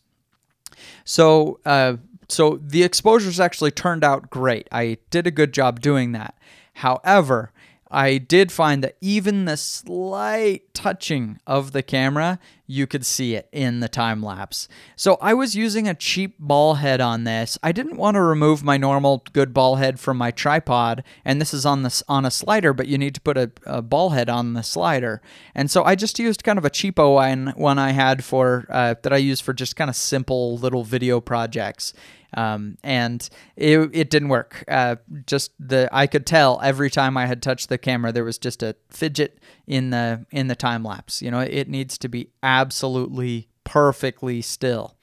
So, 1.03 1.59
uh, 1.65 1.97
so 2.29 2.59
the 2.61 2.83
exposures 2.83 3.39
actually 3.39 3.71
turned 3.71 4.03
out 4.03 4.29
great. 4.29 4.67
I 4.71 4.97
did 5.09 5.27
a 5.27 5.31
good 5.31 5.53
job 5.53 5.81
doing 5.81 6.11
that. 6.13 6.35
However, 6.75 7.51
I 7.91 8.19
did 8.19 8.51
find 8.51 8.83
that 8.83 8.97
even 9.01 9.45
the 9.45 9.57
slight 9.57 10.73
touching 10.75 11.39
of 11.47 11.71
the 11.71 11.81
camera, 11.81 12.37
you 12.67 12.85
could 12.85 13.03
see 13.03 13.33
it 13.33 13.49
in 13.51 13.79
the 13.79 13.89
time 13.89 14.21
lapse. 14.21 14.67
So 14.95 15.17
I 15.19 15.33
was 15.33 15.55
using 15.55 15.87
a 15.87 15.95
cheap 15.95 16.35
ball 16.37 16.75
head 16.75 17.01
on 17.01 17.23
this. 17.23 17.57
I 17.63 17.71
didn't 17.71 17.97
want 17.97 18.13
to 18.13 18.21
remove 18.21 18.63
my 18.63 18.77
normal 18.77 19.25
good 19.33 19.55
ball 19.55 19.77
head 19.77 19.99
from 19.99 20.17
my 20.17 20.29
tripod, 20.29 21.03
and 21.25 21.41
this 21.41 21.51
is 21.51 21.65
on 21.65 21.81
this 21.81 22.03
on 22.07 22.25
a 22.25 22.31
slider, 22.31 22.73
but 22.73 22.87
you 22.87 22.99
need 22.99 23.15
to 23.15 23.21
put 23.21 23.37
a, 23.37 23.51
a 23.65 23.81
ball 23.81 24.11
head 24.11 24.29
on 24.29 24.53
the 24.53 24.61
slider. 24.61 25.19
And 25.55 25.71
so 25.71 25.83
I 25.83 25.95
just 25.95 26.19
used 26.19 26.43
kind 26.43 26.59
of 26.59 26.65
a 26.65 26.69
cheapo 26.69 27.15
one, 27.15 27.53
one 27.55 27.79
I 27.79 27.93
had 27.93 28.23
for 28.23 28.67
uh, 28.69 28.95
that 29.01 29.11
I 29.11 29.17
use 29.17 29.41
for 29.41 29.53
just 29.53 29.75
kind 29.75 29.89
of 29.89 29.95
simple 29.95 30.59
little 30.59 30.83
video 30.83 31.19
projects 31.19 31.93
um, 32.35 32.77
and 32.83 33.27
it, 33.55 33.77
it 33.93 34.09
didn't 34.09 34.29
work. 34.29 34.63
Uh, 34.67 34.97
just 35.25 35.51
the 35.59 35.89
I 35.91 36.07
could 36.07 36.25
tell 36.25 36.59
every 36.63 36.89
time 36.89 37.17
I 37.17 37.25
had 37.25 37.41
touched 37.41 37.69
the 37.69 37.77
camera 37.77 38.11
there 38.11 38.23
was 38.23 38.37
just 38.37 38.63
a 38.63 38.75
fidget 38.89 39.39
in 39.67 39.89
the 39.89 40.25
in 40.31 40.47
the 40.47 40.55
time 40.55 40.83
lapse. 40.83 41.21
You 41.21 41.31
know, 41.31 41.39
it 41.39 41.67
needs 41.67 41.97
to 41.99 42.09
be 42.09 42.29
absolutely 42.43 43.49
perfectly 43.63 44.41
still. 44.41 44.95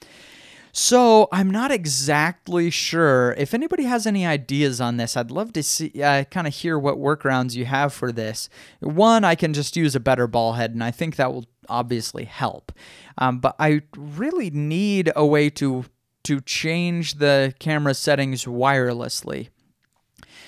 So 0.78 1.28
I'm 1.32 1.50
not 1.50 1.70
exactly 1.70 2.68
sure. 2.68 3.34
If 3.38 3.54
anybody 3.54 3.84
has 3.84 4.06
any 4.06 4.26
ideas 4.26 4.78
on 4.78 4.98
this, 4.98 5.16
I'd 5.16 5.30
love 5.30 5.54
to 5.54 5.62
see, 5.62 6.02
uh, 6.02 6.24
kind 6.24 6.46
of 6.46 6.52
hear 6.52 6.78
what 6.78 6.98
workarounds 6.98 7.54
you 7.54 7.64
have 7.64 7.94
for 7.94 8.12
this. 8.12 8.50
One, 8.80 9.24
I 9.24 9.36
can 9.36 9.54
just 9.54 9.74
use 9.74 9.94
a 9.94 10.00
better 10.00 10.26
ball 10.26 10.52
head, 10.52 10.72
and 10.72 10.84
I 10.84 10.90
think 10.90 11.16
that 11.16 11.32
will 11.32 11.46
obviously 11.70 12.24
help. 12.24 12.72
Um, 13.16 13.38
but 13.38 13.56
I 13.58 13.82
really 13.96 14.50
need 14.50 15.10
a 15.16 15.24
way 15.24 15.48
to 15.48 15.86
to 16.26 16.40
change 16.40 17.14
the 17.14 17.54
camera 17.60 17.94
settings 17.94 18.46
wirelessly. 18.46 19.48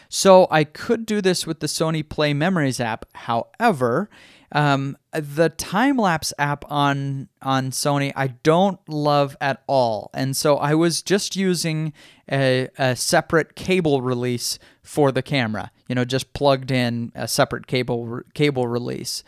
So 0.09 0.49
I 0.51 0.65
could 0.65 1.07
do 1.07 1.21
this 1.21 1.47
with 1.47 1.61
the 1.61 1.69
Sony 1.69 2.07
Play 2.07 2.35
Memories 2.35 2.81
app. 2.81 3.05
However, 3.15 4.11
um, 4.51 4.97
the 5.13 5.51
time 5.51 5.97
lapse 5.97 6.33
app 6.37 6.65
on 6.69 7.29
on 7.43 7.71
Sony 7.71 8.13
I 8.17 8.29
don't 8.29 8.81
love 8.89 9.37
at 9.41 9.63
all, 9.69 10.11
and 10.15 10.37
so 10.37 10.57
I 10.57 10.75
was 10.75 11.01
just 11.01 11.37
using 11.37 11.93
a, 12.29 12.69
a 12.77 12.97
separate 12.97 13.55
cable 13.55 14.03
release 14.03 14.59
for 14.83 15.13
the 15.13 15.23
camera. 15.23 15.71
You 15.89 15.95
know, 15.95 16.05
just 16.05 16.33
plugged 16.33 16.73
in 16.73 17.13
a 17.15 17.29
separate 17.29 17.69
cable 17.69 18.23
cable 18.35 18.67
release, 18.67 19.23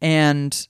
and 0.00 0.68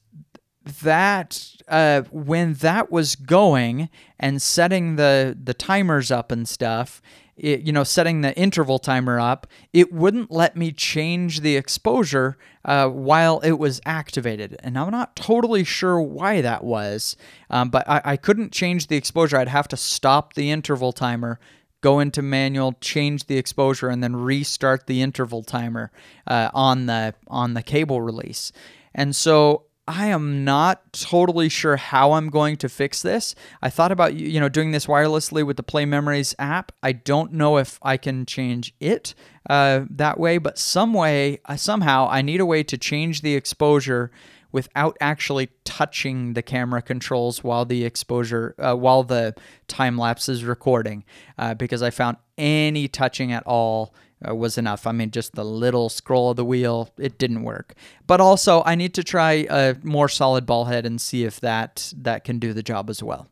that 0.82 1.54
uh, 1.68 2.02
when 2.10 2.54
that 2.54 2.90
was 2.90 3.16
going 3.16 3.88
and 4.18 4.40
setting 4.40 4.96
the 4.96 5.36
the 5.42 5.54
timers 5.54 6.10
up 6.10 6.32
and 6.32 6.48
stuff, 6.48 7.02
it, 7.38 7.60
you 7.60 7.72
know, 7.72 7.84
setting 7.84 8.20
the 8.20 8.36
interval 8.36 8.78
timer 8.78 9.20
up, 9.20 9.46
it 9.72 9.92
wouldn't 9.92 10.30
let 10.30 10.56
me 10.56 10.72
change 10.72 11.40
the 11.40 11.56
exposure 11.56 12.36
uh, 12.64 12.88
while 12.88 13.40
it 13.40 13.52
was 13.52 13.80
activated. 13.86 14.56
And 14.60 14.78
I'm 14.78 14.90
not 14.90 15.14
totally 15.14 15.64
sure 15.64 16.00
why 16.00 16.40
that 16.40 16.64
was, 16.64 17.16
um, 17.48 17.70
but 17.70 17.88
I, 17.88 18.00
I 18.04 18.16
couldn't 18.16 18.52
change 18.52 18.88
the 18.88 18.96
exposure. 18.96 19.36
I'd 19.36 19.48
have 19.48 19.68
to 19.68 19.76
stop 19.76 20.34
the 20.34 20.50
interval 20.50 20.92
timer, 20.92 21.38
go 21.80 22.00
into 22.00 22.22
manual, 22.22 22.74
change 22.80 23.26
the 23.26 23.38
exposure, 23.38 23.88
and 23.88 24.02
then 24.02 24.16
restart 24.16 24.86
the 24.86 25.00
interval 25.00 25.44
timer 25.44 25.92
uh, 26.26 26.50
on 26.52 26.86
the 26.86 27.14
on 27.28 27.54
the 27.54 27.62
cable 27.62 28.00
release. 28.00 28.52
And 28.94 29.14
so 29.14 29.67
I 29.88 30.08
am 30.08 30.44
not 30.44 30.92
totally 30.92 31.48
sure 31.48 31.78
how 31.78 32.12
I'm 32.12 32.28
going 32.28 32.58
to 32.58 32.68
fix 32.68 33.00
this. 33.00 33.34
I 33.62 33.70
thought 33.70 33.90
about 33.90 34.12
you 34.12 34.38
know 34.38 34.50
doing 34.50 34.70
this 34.70 34.84
wirelessly 34.84 35.46
with 35.46 35.56
the 35.56 35.62
Play 35.62 35.86
Memories 35.86 36.34
app. 36.38 36.72
I 36.82 36.92
don't 36.92 37.32
know 37.32 37.56
if 37.56 37.78
I 37.80 37.96
can 37.96 38.26
change 38.26 38.74
it 38.80 39.14
uh, 39.48 39.86
that 39.88 40.20
way, 40.20 40.36
but 40.36 40.58
some 40.58 40.92
way 40.92 41.40
uh, 41.46 41.56
somehow 41.56 42.06
I 42.10 42.20
need 42.20 42.40
a 42.40 42.46
way 42.46 42.62
to 42.64 42.76
change 42.76 43.22
the 43.22 43.34
exposure 43.34 44.10
without 44.52 44.96
actually 45.00 45.48
touching 45.64 46.34
the 46.34 46.42
camera 46.42 46.82
controls 46.82 47.44
while 47.44 47.64
the 47.64 47.84
exposure 47.84 48.54
uh, 48.58 48.74
while 48.74 49.02
the 49.02 49.34
time 49.66 49.98
lapse 49.98 50.28
is 50.28 50.44
recording, 50.44 51.04
uh, 51.36 51.54
because 51.54 51.82
I 51.82 51.90
found 51.90 52.16
any 52.36 52.88
touching 52.88 53.32
at 53.32 53.42
all 53.46 53.94
uh, 54.26 54.34
was 54.34 54.58
enough. 54.58 54.86
I 54.86 54.92
mean, 54.92 55.10
just 55.10 55.34
the 55.34 55.44
little 55.44 55.88
scroll 55.88 56.30
of 56.30 56.36
the 56.36 56.44
wheel, 56.44 56.90
it 56.98 57.18
didn't 57.18 57.42
work. 57.42 57.74
But 58.06 58.20
also, 58.20 58.62
I 58.64 58.74
need 58.74 58.94
to 58.94 59.04
try 59.04 59.46
a 59.48 59.76
more 59.82 60.08
solid 60.08 60.46
ball 60.46 60.64
head 60.66 60.86
and 60.86 61.00
see 61.00 61.24
if 61.24 61.40
that 61.40 61.92
that 61.96 62.24
can 62.24 62.38
do 62.38 62.52
the 62.52 62.62
job 62.62 62.90
as 62.90 63.02
well. 63.02 63.28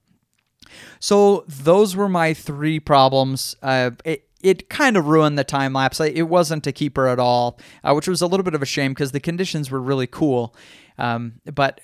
So 0.99 1.44
those 1.46 1.94
were 1.96 2.08
my 2.08 2.35
three 2.35 2.80
problems. 2.80 3.54
Uh, 3.62 3.92
it, 4.04 4.28
it 4.42 4.68
kind 4.68 4.96
of 4.96 5.06
ruined 5.06 5.38
the 5.38 5.44
time 5.44 5.73
lapse. 5.73 6.00
It 6.00 6.28
wasn't 6.28 6.66
a 6.66 6.73
keeper 6.73 7.06
at 7.08 7.18
all, 7.18 7.58
uh, 7.82 7.94
which 7.94 8.08
was 8.08 8.20
a 8.20 8.26
little 8.26 8.44
bit 8.44 8.54
of 8.54 8.62
a 8.62 8.66
shame 8.66 8.92
because 8.92 9.12
the 9.12 9.20
conditions 9.20 9.70
were 9.70 9.80
really 9.80 10.06
cool. 10.06 10.54
Um, 10.99 11.41
but 11.53 11.81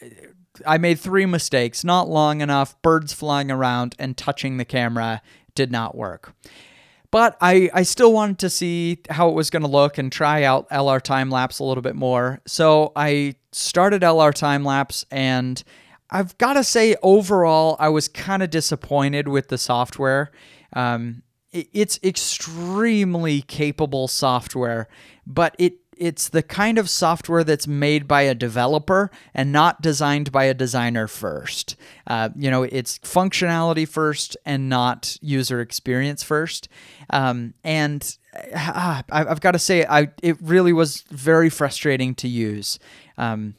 I 0.66 0.78
made 0.78 0.98
three 0.98 1.26
mistakes: 1.26 1.84
not 1.84 2.08
long 2.08 2.40
enough, 2.40 2.80
birds 2.82 3.12
flying 3.12 3.50
around, 3.50 3.94
and 3.98 4.16
touching 4.16 4.56
the 4.56 4.64
camera 4.64 5.22
did 5.54 5.70
not 5.70 5.96
work. 5.96 6.34
But 7.12 7.36
I, 7.42 7.68
I 7.74 7.82
still 7.82 8.10
wanted 8.10 8.38
to 8.38 8.48
see 8.48 8.98
how 9.10 9.28
it 9.28 9.34
was 9.34 9.50
going 9.50 9.62
to 9.62 9.68
look 9.68 9.98
and 9.98 10.10
try 10.10 10.44
out 10.44 10.68
LR 10.70 11.00
time 11.00 11.30
lapse 11.30 11.58
a 11.58 11.64
little 11.64 11.82
bit 11.82 11.94
more. 11.94 12.40
So 12.46 12.90
I 12.96 13.34
started 13.52 14.00
LR 14.00 14.32
time 14.32 14.64
lapse 14.64 15.04
and 15.10 15.62
I've 16.08 16.36
got 16.38 16.54
to 16.54 16.64
say, 16.64 16.96
overall, 17.02 17.76
I 17.78 17.90
was 17.90 18.08
kind 18.08 18.42
of 18.42 18.48
disappointed 18.48 19.28
with 19.28 19.48
the 19.48 19.58
software. 19.58 20.30
Um, 20.72 21.22
it, 21.52 21.68
it's 21.74 22.00
extremely 22.02 23.42
capable 23.42 24.08
software, 24.08 24.88
but 25.26 25.54
it 25.58 25.74
it's 25.96 26.28
the 26.28 26.42
kind 26.42 26.78
of 26.78 26.88
software 26.88 27.44
that's 27.44 27.66
made 27.66 28.08
by 28.08 28.22
a 28.22 28.34
developer 28.34 29.10
and 29.34 29.52
not 29.52 29.80
designed 29.82 30.32
by 30.32 30.44
a 30.44 30.54
designer 30.54 31.06
first. 31.06 31.76
Uh, 32.06 32.30
you 32.36 32.50
know, 32.50 32.62
it's 32.62 32.98
functionality 33.00 33.86
first 33.86 34.36
and 34.44 34.68
not 34.68 35.16
user 35.20 35.60
experience 35.60 36.22
first. 36.22 36.68
Um, 37.10 37.54
and 37.62 38.16
uh, 38.54 39.02
I've 39.10 39.40
got 39.40 39.52
to 39.52 39.58
say, 39.58 39.84
I 39.84 40.08
it 40.22 40.36
really 40.40 40.72
was 40.72 41.02
very 41.10 41.50
frustrating 41.50 42.14
to 42.16 42.28
use. 42.28 42.78
Um, 43.18 43.54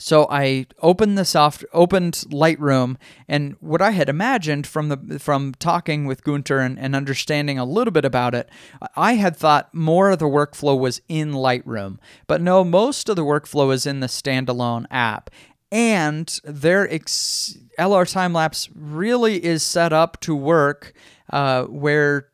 so 0.00 0.26
I 0.30 0.66
opened 0.80 1.18
the 1.18 1.26
soft 1.26 1.62
opened 1.74 2.14
Lightroom 2.30 2.96
and 3.28 3.54
what 3.60 3.82
I 3.82 3.90
had 3.90 4.08
imagined 4.08 4.66
from 4.66 4.88
the 4.88 5.18
from 5.18 5.52
talking 5.58 6.06
with 6.06 6.24
Gunther 6.24 6.58
and, 6.58 6.78
and 6.78 6.96
understanding 6.96 7.58
a 7.58 7.66
little 7.66 7.92
bit 7.92 8.06
about 8.06 8.34
it, 8.34 8.48
I 8.96 9.14
had 9.14 9.36
thought 9.36 9.74
more 9.74 10.10
of 10.10 10.18
the 10.18 10.24
workflow 10.24 10.78
was 10.78 11.02
in 11.06 11.32
Lightroom. 11.32 11.98
But 12.26 12.40
no, 12.40 12.64
most 12.64 13.10
of 13.10 13.16
the 13.16 13.26
workflow 13.26 13.74
is 13.74 13.84
in 13.84 14.00
the 14.00 14.06
standalone 14.06 14.86
app. 14.90 15.28
And 15.70 16.40
their 16.44 16.90
ex- 16.90 17.58
LR 17.78 18.10
time 18.10 18.32
lapse 18.32 18.70
really 18.74 19.44
is 19.44 19.62
set 19.62 19.92
up 19.92 20.18
to 20.22 20.34
work 20.34 20.94
uh, 21.30 21.64
where 21.64 22.28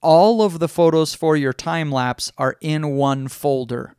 all 0.00 0.40
of 0.40 0.58
the 0.58 0.68
photos 0.68 1.12
for 1.12 1.36
your 1.36 1.52
time 1.52 1.92
lapse 1.92 2.32
are 2.38 2.56
in 2.62 2.96
one 2.96 3.28
folder 3.28 3.94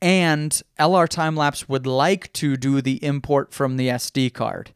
and 0.00 0.60
LR 0.78 1.08
Timelapse 1.08 1.68
would 1.68 1.86
like 1.86 2.32
to 2.34 2.56
do 2.56 2.80
the 2.80 3.02
import 3.04 3.52
from 3.52 3.76
the 3.76 3.88
SD 3.88 4.32
card. 4.32 4.72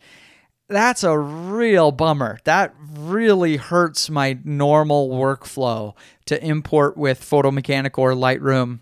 That's 0.69 1.03
a 1.03 1.19
real 1.19 1.91
bummer. 1.91 2.39
That 2.45 2.75
really 2.97 3.57
hurts 3.57 4.09
my 4.09 4.39
normal 4.45 5.11
workflow 5.11 5.95
to 6.27 6.45
import 6.45 6.97
with 6.97 7.21
Photomechanic 7.21 7.99
or 7.99 8.13
Lightroom 8.13 8.81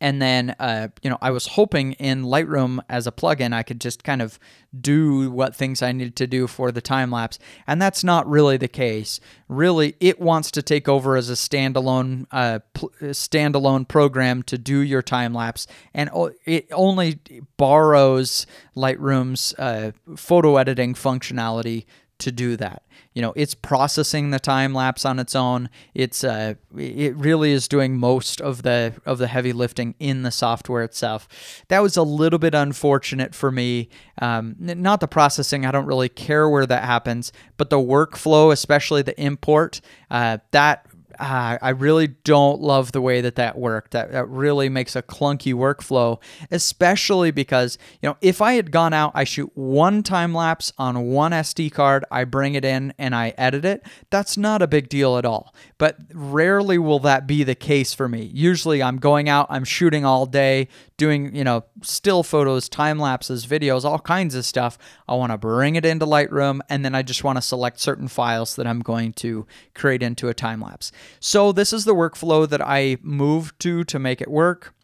and 0.00 0.20
then, 0.20 0.54
uh, 0.58 0.88
you 1.02 1.10
know, 1.10 1.18
I 1.22 1.30
was 1.30 1.46
hoping 1.46 1.92
in 1.94 2.24
Lightroom 2.24 2.80
as 2.88 3.06
a 3.06 3.12
plugin, 3.12 3.52
I 3.52 3.62
could 3.62 3.80
just 3.80 4.04
kind 4.04 4.20
of 4.20 4.38
do 4.78 5.30
what 5.30 5.54
things 5.56 5.82
I 5.82 5.92
needed 5.92 6.16
to 6.16 6.26
do 6.26 6.46
for 6.46 6.70
the 6.70 6.80
time 6.80 7.10
lapse. 7.10 7.38
And 7.66 7.80
that's 7.80 8.04
not 8.04 8.28
really 8.28 8.56
the 8.56 8.68
case. 8.68 9.20
Really, 9.48 9.96
it 10.00 10.20
wants 10.20 10.50
to 10.52 10.62
take 10.62 10.88
over 10.88 11.16
as 11.16 11.30
a 11.30 11.34
standalone, 11.34 12.26
uh, 12.30 12.60
pl- 12.74 12.92
standalone 13.00 13.88
program 13.88 14.42
to 14.44 14.58
do 14.58 14.80
your 14.80 15.02
time 15.02 15.32
lapse, 15.32 15.66
and 15.92 16.10
it 16.44 16.66
only 16.72 17.20
borrows 17.56 18.46
Lightroom's 18.76 19.54
uh, 19.58 19.92
photo 20.16 20.56
editing 20.56 20.94
functionality 20.94 21.86
to 22.18 22.30
do 22.30 22.56
that. 22.56 22.83
You 23.14 23.22
know, 23.22 23.32
it's 23.36 23.54
processing 23.54 24.30
the 24.30 24.40
time 24.40 24.74
lapse 24.74 25.04
on 25.04 25.20
its 25.20 25.36
own. 25.36 25.70
It's 25.94 26.24
uh, 26.24 26.54
it 26.76 27.14
really 27.14 27.52
is 27.52 27.68
doing 27.68 27.96
most 27.96 28.40
of 28.40 28.62
the 28.62 28.94
of 29.06 29.18
the 29.18 29.28
heavy 29.28 29.52
lifting 29.52 29.94
in 30.00 30.22
the 30.22 30.32
software 30.32 30.82
itself. 30.82 31.28
That 31.68 31.80
was 31.80 31.96
a 31.96 32.02
little 32.02 32.40
bit 32.40 32.54
unfortunate 32.54 33.32
for 33.32 33.52
me. 33.52 33.88
Um, 34.20 34.56
not 34.58 34.98
the 34.98 35.06
processing; 35.06 35.64
I 35.64 35.70
don't 35.70 35.86
really 35.86 36.08
care 36.08 36.48
where 36.48 36.66
that 36.66 36.82
happens, 36.82 37.32
but 37.56 37.70
the 37.70 37.78
workflow, 37.78 38.52
especially 38.52 39.02
the 39.02 39.18
import, 39.20 39.80
uh, 40.10 40.38
that 40.50 40.84
I 41.18 41.70
really 41.70 42.08
don't 42.08 42.60
love 42.60 42.92
the 42.92 43.00
way 43.00 43.20
that 43.20 43.36
that 43.36 43.58
worked. 43.58 43.92
That, 43.92 44.12
that 44.12 44.28
really 44.28 44.68
makes 44.68 44.96
a 44.96 45.02
clunky 45.02 45.54
workflow, 45.54 46.20
especially 46.50 47.30
because, 47.30 47.78
you 48.02 48.08
know, 48.08 48.16
if 48.20 48.40
I 48.42 48.54
had 48.54 48.70
gone 48.70 48.92
out, 48.92 49.12
I 49.14 49.24
shoot 49.24 49.50
one 49.54 50.02
time 50.02 50.34
lapse 50.34 50.72
on 50.78 51.06
one 51.06 51.32
SD 51.32 51.72
card, 51.72 52.04
I 52.10 52.24
bring 52.24 52.54
it 52.54 52.64
in 52.64 52.94
and 52.98 53.14
I 53.14 53.34
edit 53.36 53.64
it, 53.64 53.86
that's 54.10 54.36
not 54.36 54.62
a 54.62 54.66
big 54.66 54.88
deal 54.88 55.16
at 55.16 55.24
all. 55.24 55.54
But 55.78 55.98
rarely 56.12 56.78
will 56.78 57.00
that 57.00 57.26
be 57.26 57.44
the 57.44 57.54
case 57.54 57.94
for 57.94 58.08
me. 58.08 58.30
Usually 58.32 58.82
I'm 58.82 58.98
going 58.98 59.28
out, 59.28 59.46
I'm 59.50 59.64
shooting 59.64 60.04
all 60.04 60.26
day, 60.26 60.68
doing, 60.96 61.34
you 61.34 61.44
know, 61.44 61.64
still 61.82 62.22
photos, 62.22 62.68
time 62.68 62.98
lapses, 62.98 63.46
videos, 63.46 63.84
all 63.84 63.98
kinds 63.98 64.34
of 64.34 64.44
stuff. 64.44 64.78
I 65.08 65.14
want 65.14 65.32
to 65.32 65.38
bring 65.38 65.76
it 65.76 65.84
into 65.84 66.06
Lightroom 66.06 66.60
and 66.68 66.84
then 66.84 66.94
I 66.94 67.02
just 67.02 67.24
want 67.24 67.36
to 67.36 67.42
select 67.42 67.80
certain 67.80 68.08
files 68.08 68.56
that 68.56 68.66
I'm 68.66 68.80
going 68.80 69.12
to 69.14 69.46
create 69.74 70.02
into 70.02 70.28
a 70.28 70.34
time 70.34 70.60
lapse. 70.60 70.92
So 71.20 71.52
this 71.52 71.72
is 71.72 71.84
the 71.84 71.94
workflow 71.94 72.48
that 72.48 72.62
I 72.62 72.98
moved 73.02 73.58
to 73.60 73.84
to 73.84 73.98
make 73.98 74.20
it 74.20 74.30
work. 74.30 74.74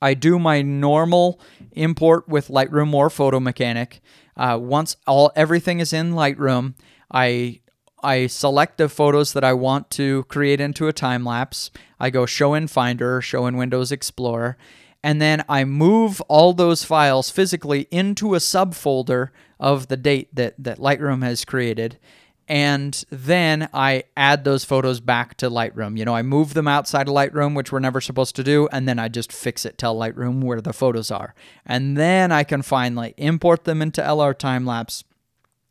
I 0.00 0.14
do 0.14 0.38
my 0.38 0.62
normal 0.62 1.40
import 1.72 2.28
with 2.28 2.48
Lightroom 2.48 2.92
or 2.92 3.08
Photomechanic. 3.08 4.00
Uh, 4.36 4.58
once 4.60 4.96
all 5.06 5.30
everything 5.36 5.80
is 5.80 5.92
in 5.92 6.12
Lightroom, 6.12 6.74
I 7.10 7.60
I 8.02 8.26
select 8.26 8.76
the 8.76 8.90
photos 8.90 9.32
that 9.32 9.44
I 9.44 9.54
want 9.54 9.90
to 9.92 10.24
create 10.24 10.60
into 10.60 10.88
a 10.88 10.92
time 10.92 11.24
lapse. 11.24 11.70
I 11.98 12.10
go 12.10 12.26
show 12.26 12.52
in 12.52 12.68
Finder, 12.68 13.22
show 13.22 13.46
in 13.46 13.56
Windows 13.56 13.90
Explorer, 13.90 14.58
and 15.04 15.20
then 15.20 15.44
I 15.48 15.64
move 15.64 16.20
all 16.22 16.54
those 16.54 16.82
files 16.82 17.30
physically 17.30 17.86
into 17.90 18.34
a 18.34 18.38
subfolder 18.38 19.28
of 19.60 19.88
the 19.88 19.96
date 19.96 20.34
that, 20.34 20.54
that 20.58 20.78
Lightroom 20.78 21.22
has 21.22 21.44
created 21.44 21.98
and 22.46 23.04
then 23.10 23.68
I 23.72 24.04
add 24.16 24.44
those 24.44 24.64
photos 24.64 25.00
back 25.00 25.36
to 25.38 25.48
Lightroom. 25.48 25.96
You 25.96 26.04
know, 26.04 26.14
I 26.14 26.22
move 26.22 26.54
them 26.54 26.68
outside 26.68 27.08
of 27.08 27.14
Lightroom, 27.14 27.54
which 27.54 27.72
we're 27.72 27.78
never 27.78 28.00
supposed 28.00 28.36
to 28.36 28.44
do, 28.44 28.68
and 28.70 28.86
then 28.86 28.98
I 28.98 29.08
just 29.08 29.32
fix 29.32 29.64
it, 29.64 29.78
tell 29.78 29.96
Lightroom 29.96 30.42
where 30.42 30.60
the 30.60 30.74
photos 30.74 31.10
are. 31.10 31.34
And 31.64 31.96
then 31.96 32.32
I 32.32 32.44
can 32.44 32.62
finally 32.62 33.14
import 33.16 33.64
them 33.64 33.80
into 33.80 34.02
LR 34.02 34.36
time 34.36 34.66
lapse 34.66 35.04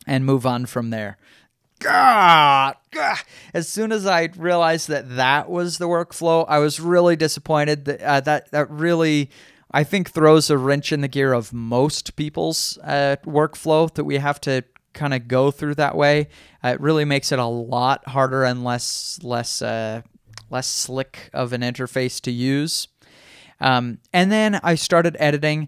and 0.08 0.26
move 0.26 0.46
on 0.46 0.66
from 0.66 0.90
there. 0.90 1.18
God, 1.84 2.76
God. 2.92 3.18
As 3.54 3.68
soon 3.68 3.92
as 3.92 4.06
I 4.06 4.30
realized 4.38 4.88
that 4.88 5.18
that 5.18 5.50
was 5.50 5.78
the 5.78 5.88
workflow, 5.88 6.46
I 6.48 6.60
was 6.60 6.80
really 6.80 7.16
disappointed. 7.16 7.86
That 7.86 8.02
uh, 8.02 8.20
that 8.22 8.52
that 8.52 8.70
really, 8.72 9.30
I 9.72 9.84
think, 9.84 10.10
throws 10.10 10.50
a 10.50 10.58
wrench 10.58 10.92
in 10.92 11.02
the 11.02 11.08
gear 11.08 11.34
of 11.34 11.52
most 11.52 12.16
people's 12.16 12.80
uh, 12.84 13.18
workflow 13.26 13.94
that 13.94 14.06
we 14.06 14.18
have 14.18 14.40
to 14.42 14.64
kind 14.94 15.14
of 15.14 15.28
go 15.28 15.52
through 15.52 15.76
that 15.76 15.96
way. 15.96 16.30
Uh, 16.64 16.70
it 16.70 16.80
really 16.80 17.06
makes 17.06 17.32
it 17.32 17.40
a 17.40 17.46
lot 17.46 18.08
harder 18.08 18.44
and 18.44 18.64
less 18.64 19.20
less 19.22 19.62
uh, 19.62 20.02
less 20.50 20.68
slick 20.68 21.30
of 21.34 21.52
an 21.52 21.62
interface 21.62 22.22
to 22.22 22.32
use. 22.32 22.88
Um, 23.60 24.00
and 24.14 24.32
then 24.32 24.60
I 24.64 24.76
started 24.76 25.18
editing. 25.20 25.68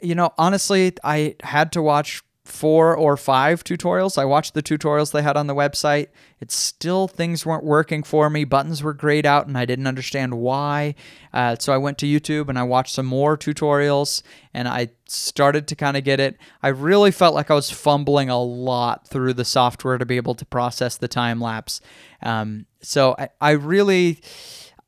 You 0.00 0.14
know, 0.14 0.32
honestly, 0.36 0.92
I 1.04 1.36
had 1.42 1.72
to 1.72 1.82
watch 1.82 2.22
four 2.44 2.94
or 2.94 3.16
five 3.16 3.64
tutorials. 3.64 4.18
I 4.18 4.26
watched 4.26 4.52
the 4.52 4.62
tutorials 4.62 5.12
they 5.12 5.22
had 5.22 5.36
on 5.36 5.46
the 5.46 5.54
website. 5.54 6.08
It's 6.40 6.54
still 6.54 7.08
things 7.08 7.46
weren't 7.46 7.64
working 7.64 8.02
for 8.02 8.28
me. 8.28 8.44
Buttons 8.44 8.82
were 8.82 8.92
grayed 8.92 9.24
out 9.24 9.46
and 9.46 9.56
I 9.56 9.64
didn't 9.64 9.86
understand 9.86 10.34
why. 10.34 10.94
Uh, 11.32 11.56
so 11.58 11.72
I 11.72 11.78
went 11.78 11.96
to 11.98 12.06
YouTube 12.06 12.50
and 12.50 12.58
I 12.58 12.62
watched 12.62 12.94
some 12.94 13.06
more 13.06 13.38
tutorials 13.38 14.22
and 14.52 14.68
I 14.68 14.90
started 15.06 15.66
to 15.68 15.76
kind 15.76 15.96
of 15.96 16.04
get 16.04 16.20
it. 16.20 16.36
I 16.62 16.68
really 16.68 17.10
felt 17.10 17.34
like 17.34 17.50
I 17.50 17.54
was 17.54 17.70
fumbling 17.70 18.28
a 18.28 18.42
lot 18.42 19.08
through 19.08 19.32
the 19.32 19.44
software 19.46 19.96
to 19.96 20.04
be 20.04 20.16
able 20.16 20.34
to 20.34 20.44
process 20.44 20.98
the 20.98 21.08
time 21.08 21.40
lapse. 21.40 21.80
Um, 22.22 22.66
so 22.82 23.16
I, 23.18 23.30
I 23.40 23.50
really 23.52 24.20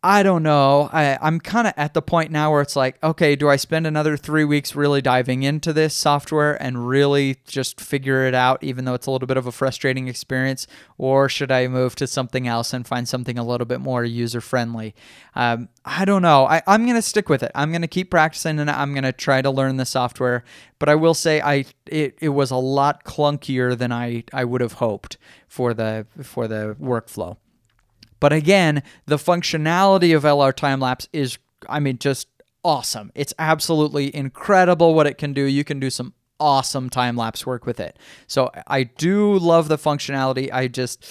I 0.03 0.23
don't 0.23 0.43
know. 0.43 0.89
I, 0.93 1.19
I'm 1.21 1.41
kind 1.41 1.67
of 1.67 1.73
at 1.77 1.95
the 1.95 2.03
point 2.03 2.31
now 2.31 2.53
where 2.53 2.61
it's 2.61 2.77
like, 2.77 3.03
okay, 3.03 3.35
do 3.35 3.49
I 3.49 3.57
spend 3.57 3.87
another 3.87 4.17
three 4.17 4.45
weeks 4.45 4.77
really 4.77 5.03
diving 5.03 5.43
into 5.43 5.73
this 5.73 5.95
software 5.95 6.61
and 6.63 6.87
really 6.87 7.39
just 7.47 7.81
figure 7.81 8.25
it 8.25 8.35
out, 8.35 8.63
even 8.63 8.85
though 8.85 8.95
it's 8.95 9.07
a 9.07 9.11
little 9.11 9.27
bit 9.27 9.37
of 9.37 9.47
a 9.47 9.53
frustrating 9.53 10.07
experience? 10.07 10.67
Or 10.97 11.29
should 11.29 11.51
I 11.51 11.67
move 11.67 11.97
to 11.97 12.07
something 12.07 12.47
else 12.47 12.73
and 12.73 12.87
find 12.87 13.09
something 13.09 13.37
a 13.37 13.45
little 13.45 13.65
bit 13.65 13.81
more 13.81 14.05
user 14.05 14.41
friendly? 14.41 14.95
Um, 15.35 15.71
I 15.85 16.05
don't 16.05 16.23
know. 16.23 16.47
I, 16.47 16.63
I'm 16.69 16.85
going 16.85 16.97
to 16.97 17.03
stick 17.03 17.29
with 17.29 17.43
it. 17.43 17.51
I'm 17.55 17.73
going 17.73 17.83
to 17.83 17.89
keep 17.89 18.11
practicing 18.11 18.61
and 18.61 18.71
I'm 18.71 18.93
going 18.93 19.05
to 19.05 19.13
try 19.13 19.43
to 19.43 19.51
learn 19.51 19.77
the 19.77 19.87
software. 19.87 20.45
But 20.79 20.89
I 20.89 20.95
will 20.95 21.15
say 21.15 21.41
I 21.41 21.65
it, 21.87 22.19
it 22.21 22.29
was 22.29 22.51
a 22.51 22.57
lot 22.57 23.05
clunkier 23.05 23.77
than 23.77 23.91
I, 23.93 24.25
I 24.33 24.45
would 24.45 24.61
have 24.61 24.75
hoped 24.75 25.17
for 25.49 25.75
the 25.75 26.07
for 26.23 26.47
the 26.47 26.77
workflow. 26.81 27.39
But 28.21 28.33
again, 28.33 28.83
the 29.07 29.17
functionality 29.17 30.17
of 30.17 30.23
LR 30.23 30.55
time 30.55 30.81
lapse 30.81 31.09
is, 31.13 31.39
I 31.69 31.81
mean, 31.81 31.99
just 31.99 32.29
awesome. 32.65 33.13
It's 33.15 33.35
absolutely 33.39 34.15
incredible 34.15 34.95
what 34.95 35.07
it 35.07 35.19
can 35.19 35.33
do. 35.33 35.43
You 35.43 35.65
can 35.65 35.79
do 35.79 35.91
some 35.91 36.15
awesome 36.39 36.91
time 36.91 37.17
lapse 37.17 37.47
work 37.47 37.67
with 37.67 37.81
it. 37.81 37.99
So 38.27 38.51
I 38.67 38.85
do 38.85 39.39
love 39.39 39.69
the 39.69 39.79
functionality. 39.79 40.53
I 40.53 40.69
just 40.69 41.05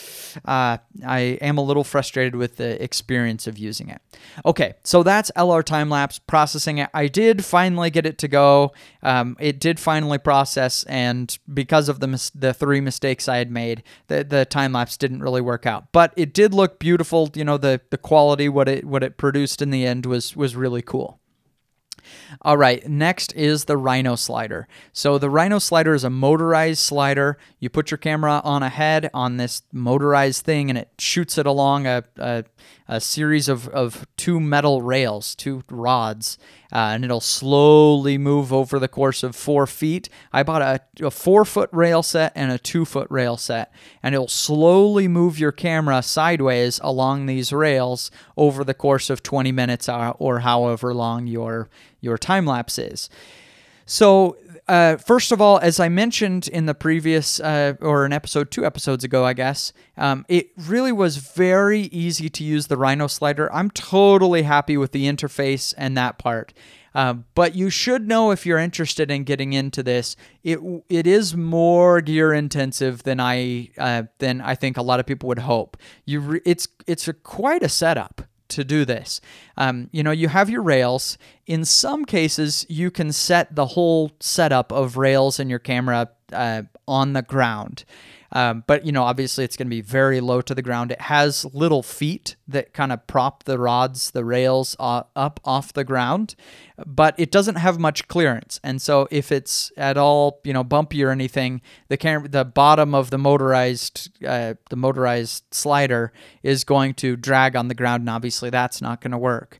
uh, 0.46 0.77
I 1.05 1.20
am 1.41 1.58
a 1.58 1.62
little 1.62 1.84
frustrated 1.84 2.36
with 2.36 2.58
the 2.58 2.82
experience 2.84 3.48
of 3.48 3.58
using 3.58 3.89
it. 3.89 4.01
Okay, 4.46 4.75
so 4.84 5.03
that's 5.03 5.32
LR 5.36 5.63
time 5.63 5.89
lapse 5.89 6.20
processing 6.20 6.77
it. 6.77 6.89
I 6.94 7.08
did 7.08 7.44
finally 7.44 7.89
get 7.89 8.05
it 8.05 8.17
to 8.20 8.27
go. 8.27 8.74
Um, 9.03 9.36
it 9.39 9.60
did 9.60 9.79
finally 9.79 10.17
process, 10.17 10.84
and 10.84 11.38
because 11.53 11.89
of 11.89 12.00
the 12.00 12.08
mis- 12.08 12.32
the 12.32 12.53
three 12.53 12.82
mistakes 12.82 13.27
I 13.27 13.38
had 13.38 13.51
made, 13.51 13.84
the 14.08 14.24
the 14.24 14.46
time 14.46 14.74
lapse 14.74 14.98
didn't 14.98 15.22
really 15.22 15.41
work 15.41 15.65
out. 15.65 15.91
But 15.91 16.13
it 16.15 16.34
did 16.34 16.53
look 16.53 16.79
beautiful. 16.79 17.32
You 17.34 17.46
know 17.46 17.58
the 17.58 17.82
the 17.89 17.98
quality 17.98 18.50
what 18.50 18.67
it 18.67 18.86
what 18.86 19.03
it 19.03 19.17
produced 19.17 19.62
in 19.62 19.72
the 19.72 19.86
end 19.86 20.05
was 20.05 20.36
was 20.36 20.55
really 20.55 20.82
cool. 20.82 21.20
All 22.42 22.58
right, 22.58 22.88
next 22.88 23.34
is 23.34 23.66
the 23.66 23.78
Rhino 23.78 24.16
slider. 24.16 24.68
So 24.94 25.18
the 25.18 25.30
Rhino 25.30 25.60
slider 25.60 25.94
is 25.94 26.04
a 26.04 26.10
motorized 26.10 26.80
slider. 26.80 27.38
You 27.60 27.70
put 27.70 27.92
your 27.92 27.98
camera 27.98 28.42
on 28.44 28.64
a 28.64 28.70
head 28.70 29.10
on 29.14 29.38
this 29.38 29.64
motorized 29.72 30.44
thing 30.44 30.70
and 30.70 30.78
it 30.78 30.90
shoots 30.98 31.38
it 31.38 31.46
along 31.46 31.88
a, 31.88 32.04
a, 32.18 32.44
a 32.88 33.02
series 33.02 33.50
of, 33.50 33.67
of 33.69 34.06
two 34.15 34.39
metal 34.39 34.82
rails, 34.82 35.34
two 35.36 35.63
rods, 35.69 36.38
uh, 36.71 36.91
and 36.93 37.04
it'll 37.04 37.19
slowly 37.21 38.17
move 38.17 38.54
over 38.54 38.78
the 38.78 38.88
course 38.88 39.24
of 39.24 39.36
four 39.36 39.65
feet. 39.65 40.08
I 40.32 40.43
bought 40.43 40.62
a, 40.62 40.82
a 41.02 41.12
four 41.12 41.45
foot 41.45 41.69
rail 41.71 42.04
set 42.04 42.32
and 42.36 42.52
a 42.52 42.60
two 42.60 42.86
foot 42.86 43.08
rail 43.10 43.38
set, 43.38 43.71
and 44.04 44.13
it'll 44.13 44.28
slowly 44.28 45.08
move 45.08 45.39
your 45.39 45.52
camera 45.52 46.02
sideways 46.02 46.80
along 46.84 47.26
these 47.26 47.52
rails 47.52 48.12
over 48.38 48.63
the 48.63 48.74
course 48.74 49.10
of 49.10 49.24
20 49.24 49.52
minutes 49.52 49.89
or, 49.89 50.15
or 50.19 50.39
however 50.39 50.93
long 50.93 51.28
your 51.28 51.69
your 52.02 52.17
time 52.17 52.45
lapse 52.45 52.78
is. 52.78 53.10
So, 53.86 54.38
uh, 54.67 54.98
first 54.98 55.32
of 55.32 55.39
all, 55.39 55.60
as 55.60 55.80
I 55.80 55.89
mentioned 55.89 56.48
in 56.48 56.65
the 56.65 56.74
previous, 56.74 57.39
uh, 57.39 57.74
or 57.82 58.06
an 58.06 58.13
episode 58.13 58.50
two 58.50 58.65
episodes 58.65 59.04
ago, 59.04 59.24
I 59.24 59.34
guess, 59.34 59.74
um, 59.95 60.26
it 60.28 60.50
really 60.58 60.91
was 60.91 61.17
very 61.17 61.82
easy 61.82 62.30
to 62.30 62.43
use 62.43 62.65
the 62.67 62.78
Rhino 62.78 63.06
slider. 63.06 63.54
I'm 63.54 63.69
totally 63.69 64.41
happy 64.41 64.76
with 64.76 64.91
the 64.91 65.06
interface 65.06 65.74
and 65.78 65.95
that 65.98 66.17
part. 66.17 66.54
Uh, 66.95 67.13
but 67.36 67.54
you 67.54 67.69
should 67.69 68.08
know 68.08 68.32
if 68.32 68.45
you're 68.45 68.58
interested 68.58 69.12
in 69.12 69.26
getting 69.26 69.52
into 69.52 69.84
this, 69.84 70.15
it 70.43 70.60
it 70.88 71.06
is 71.06 71.36
more 71.36 72.00
gear 72.00 72.34
intensive 72.34 73.04
than 73.04 73.19
I 73.19 73.69
uh, 73.78 74.04
than 74.19 74.39
I 74.39 74.56
think 74.56 74.78
a 74.78 74.82
lot 74.82 75.02
of 75.02 75.06
people 75.06 75.28
would 75.28 75.39
hope. 75.39 75.76
You 76.06 76.21
re- 76.21 76.41
it's 76.45 76.69
it's 76.88 77.10
a, 77.10 77.13
quite 77.13 77.63
a 77.63 77.69
setup 77.69 78.21
to 78.49 78.63
do 78.63 78.86
this. 78.86 79.21
Um, 79.58 79.89
you 79.91 80.03
know, 80.03 80.12
you 80.12 80.27
have 80.27 80.49
your 80.49 80.62
rails. 80.62 81.17
In 81.45 81.65
some 81.65 82.05
cases, 82.05 82.65
you 82.69 82.91
can 82.91 83.12
set 83.12 83.55
the 83.55 83.67
whole 83.67 84.12
setup 84.19 84.71
of 84.71 84.97
rails 84.97 85.39
and 85.39 85.49
your 85.49 85.60
camera 85.60 86.10
uh, 86.31 86.63
on 86.88 87.13
the 87.13 87.21
ground. 87.21 87.86
Um, 88.36 88.65
but 88.67 88.86
you 88.86 88.91
know, 88.91 89.04
obviously, 89.04 89.45
it's 89.45 89.56
going 89.56 89.67
to 89.67 89.76
be 89.76 89.80
very 89.80 90.19
low 90.19 90.41
to 90.41 90.54
the 90.54 90.62
ground. 90.62 90.91
It 90.91 91.00
has 91.00 91.45
little 91.54 91.82
feet 91.82 92.36
that 92.50 92.74
kind 92.74 92.91
of 92.91 93.08
prop 93.08 93.45
the 93.45 93.58
rods, 93.58 94.12
the 94.12 94.26
rails 94.26 94.76
uh, 94.78 95.04
up 95.15 95.39
off 95.45 95.71
the 95.71 95.86
ground, 95.86 96.36
but 96.86 97.15
it 97.17 97.32
doesn't 97.32 97.56
have 97.56 97.80
much 97.80 98.10
clearance. 98.10 98.60
And 98.62 98.82
so, 98.82 99.08
if 99.10 99.32
it's 99.32 99.71
at 99.78 99.98
all, 99.98 100.41
you 100.43 100.52
know, 100.52 100.65
bumpy 100.65 101.02
or 101.02 101.12
anything, 101.12 101.62
the 101.88 101.95
camera, 101.95 102.28
the 102.28 102.43
bottom 102.43 102.93
of 102.93 103.10
the 103.10 103.17
motorized, 103.17 104.10
uh, 104.26 104.56
the 104.69 104.76
motorized 104.76 105.45
slider 105.52 106.12
is 106.43 106.65
going 106.65 106.93
to 106.95 107.15
drag 107.15 107.56
on 107.56 107.69
the 107.69 107.74
ground, 107.74 108.02
and 108.02 108.10
obviously, 108.10 108.50
that's 108.50 108.82
not 108.82 109.00
going 109.00 109.13
to 109.13 109.17
work. 109.17 109.60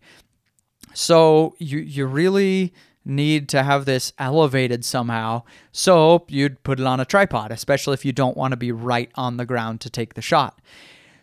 So 0.93 1.55
you 1.59 1.79
you 1.79 2.05
really 2.07 2.73
need 3.05 3.47
to 3.49 3.63
have 3.63 3.85
this 3.85 4.11
elevated 4.17 4.83
somehow. 4.83 5.43
So 5.71 6.25
you'd 6.27 6.63
put 6.63 6.79
it 6.79 6.85
on 6.85 6.99
a 6.99 7.05
tripod, 7.05 7.51
especially 7.51 7.93
if 7.93 8.05
you 8.05 8.11
don't 8.11 8.37
want 8.37 8.51
to 8.51 8.57
be 8.57 8.71
right 8.71 9.11
on 9.15 9.37
the 9.37 9.45
ground 9.45 9.81
to 9.81 9.89
take 9.89 10.15
the 10.15 10.21
shot. 10.21 10.59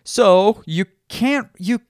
So 0.04 0.62
you 0.66 0.86
can't 1.08 1.48
you 1.58 1.80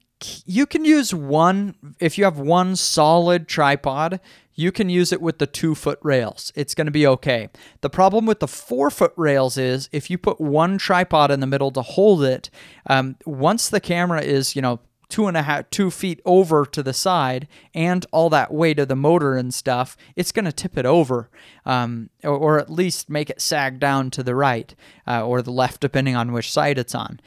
you 0.47 0.67
can 0.67 0.85
use 0.85 1.13
one 1.13 1.75
if 1.99 2.17
you 2.17 2.25
have 2.25 2.39
one 2.39 2.77
solid 2.77 3.49
tripod 3.49 4.21
you 4.55 4.71
can 4.71 4.89
use 4.89 5.13
it 5.13 5.23
with 5.23 5.39
the 5.39 5.47
two 5.47 5.75
foot 5.75 5.99
rails. 6.03 6.53
It's 6.55 6.75
going 6.75 6.87
to 6.87 6.93
be 6.93 7.07
okay. 7.07 7.49
The 7.81 7.91
problem 7.91 8.27
with 8.27 8.41
the 8.41 8.49
four 8.49 8.91
foot 8.91 9.13
rails 9.17 9.57
is 9.57 9.89
if 9.93 10.11
you 10.11 10.19
put 10.19 10.41
one 10.41 10.79
tripod 10.79 11.31
in 11.31 11.41
the 11.41 11.47
middle 11.47 11.71
to 11.73 11.83
hold 11.83 12.23
it, 12.23 12.51
um, 12.87 13.17
once 13.25 13.69
the 13.69 13.81
camera 13.81 14.21
is, 14.21 14.55
you 14.55 14.63
know, 14.63 14.81
two 15.13 15.27
and 15.27 15.37
a 15.37 15.43
half 15.43 15.69
two 15.69 15.91
feet 15.91 16.23
over 16.25 16.65
to 16.65 16.83
the 16.83 16.95
side 16.95 17.47
and 17.75 18.07
all 18.13 18.31
that 18.31 18.51
weight 18.51 18.79
of 18.79 18.89
the 18.89 18.97
motor 18.97 19.37
and 19.37 19.53
stuff 19.53 19.95
it's 20.17 20.33
going 20.33 20.47
to 20.47 20.53
tip 20.53 20.79
it 20.79 20.87
over 20.87 21.29
um, 21.67 22.09
or, 22.25 22.31
or, 22.31 22.59
at 22.59 22.71
least 22.71 23.11
make 23.11 23.29
it 23.29 23.39
sag 23.39 23.79
down 23.79 24.11
to 24.11 24.23
the 24.23 24.35
right 24.35 24.75
uh, 25.07 25.23
or 25.23 25.43
the 25.43 25.53
left 25.53 25.83
depending 25.83 26.17
on 26.17 26.33
which 26.33 26.51
side 26.51 26.79
it's 26.79 26.95
on. 26.95 27.21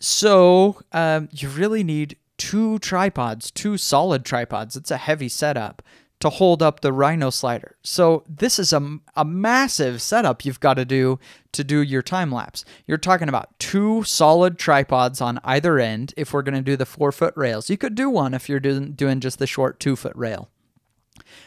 So 0.00 0.80
um, 0.90 1.28
you 1.30 1.48
really 1.48 1.84
need 1.84 2.16
two 2.38 2.80
tripods 2.80 3.52
two 3.52 3.78
solid 3.78 4.24
tripods. 4.24 4.74
It's 4.74 4.90
a 4.90 4.96
heavy 4.96 5.28
setup 5.28 5.80
to 6.22 6.30
hold 6.30 6.62
up 6.62 6.80
the 6.80 6.92
Rhino 6.92 7.30
slider. 7.30 7.74
So 7.82 8.22
this 8.28 8.60
is 8.60 8.72
a, 8.72 8.98
a 9.16 9.24
massive 9.24 10.00
setup 10.00 10.44
you've 10.44 10.60
got 10.60 10.74
to 10.74 10.84
do 10.84 11.18
to 11.50 11.64
do 11.64 11.82
your 11.82 12.00
time 12.00 12.30
lapse. 12.30 12.64
You're 12.86 12.96
talking 12.96 13.28
about 13.28 13.58
two 13.58 14.04
solid 14.04 14.56
tripods 14.56 15.20
on 15.20 15.40
either 15.42 15.80
end 15.80 16.14
if 16.16 16.32
we're 16.32 16.42
going 16.42 16.54
to 16.54 16.62
do 16.62 16.76
the 16.76 16.86
four 16.86 17.10
foot 17.10 17.34
rails. 17.36 17.68
You 17.68 17.76
could 17.76 17.96
do 17.96 18.08
one 18.08 18.34
if 18.34 18.48
you're 18.48 18.60
doing, 18.60 18.92
doing 18.92 19.18
just 19.18 19.40
the 19.40 19.48
short 19.48 19.80
two 19.80 19.96
foot 19.96 20.14
rail. 20.14 20.48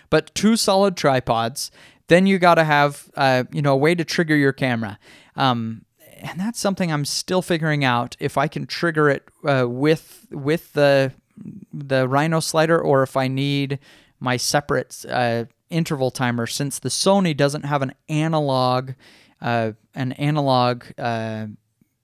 But 0.10 0.36
two 0.36 0.58
solid 0.58 0.98
tripods, 0.98 1.72
then 2.08 2.28
you 2.28 2.38
got 2.38 2.56
to 2.56 2.66
have 2.66 3.10
uh, 3.16 3.46
you 3.54 3.62
know 3.62 3.74
a 3.74 3.78
way 3.78 3.96
to 3.96 4.04
trigger 4.04 4.36
your 4.36 4.52
camera. 4.52 5.00
Um, 5.38 5.86
and 6.18 6.38
that's 6.38 6.60
something 6.60 6.92
I'm 6.92 7.06
still 7.06 7.42
figuring 7.42 7.86
out 7.86 8.18
if 8.20 8.38
I 8.38 8.50
can 8.50 8.68
trigger 8.68 9.10
it 9.10 9.24
uh, 9.48 9.70
with 9.70 10.28
with 10.32 10.74
the 10.74 11.14
the 11.74 12.10
Rhino 12.10 12.42
slider 12.42 12.78
or 12.78 13.04
if 13.04 13.16
I 13.16 13.30
need 13.30 13.80
my 14.20 14.38
separate 14.38 15.06
uh, 15.10 15.46
interval 15.70 16.12
timer 16.12 16.48
since 16.48 16.80
the 16.80 16.90
Sony 16.90 17.36
doesn't 17.36 17.64
have 17.64 17.82
an 17.82 17.94
analog 18.10 18.92
uh, 19.42 19.74
an 19.94 20.14
analog 20.14 20.86
uh, 20.98 21.48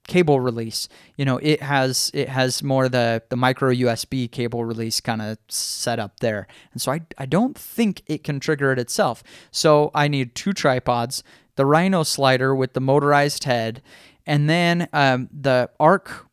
cable 0.07 0.39
release. 0.39 0.89
You 1.17 1.25
know, 1.25 1.37
it 1.37 1.61
has 1.61 2.11
it 2.13 2.29
has 2.29 2.61
more 2.61 2.89
the 2.89 3.23
the 3.29 3.35
micro 3.35 3.71
USB 3.71 4.29
cable 4.29 4.65
release 4.65 4.99
kind 4.99 5.21
of 5.21 5.37
set 5.47 5.99
up 5.99 6.19
there, 6.19 6.47
and 6.73 6.81
so 6.81 6.91
I 6.91 7.01
I 7.17 7.25
don't 7.25 7.57
think 7.57 8.03
it 8.07 8.23
can 8.23 8.39
trigger 8.39 8.71
it 8.71 8.79
itself. 8.79 9.23
So 9.51 9.91
I 9.93 10.07
need 10.07 10.35
two 10.35 10.53
tripods, 10.53 11.23
the 11.55 11.65
Rhino 11.65 12.03
slider 12.03 12.55
with 12.55 12.73
the 12.73 12.81
motorized 12.81 13.45
head, 13.45 13.81
and 14.25 14.49
then 14.49 14.87
um, 14.93 15.29
the 15.31 15.69
arc 15.79 16.27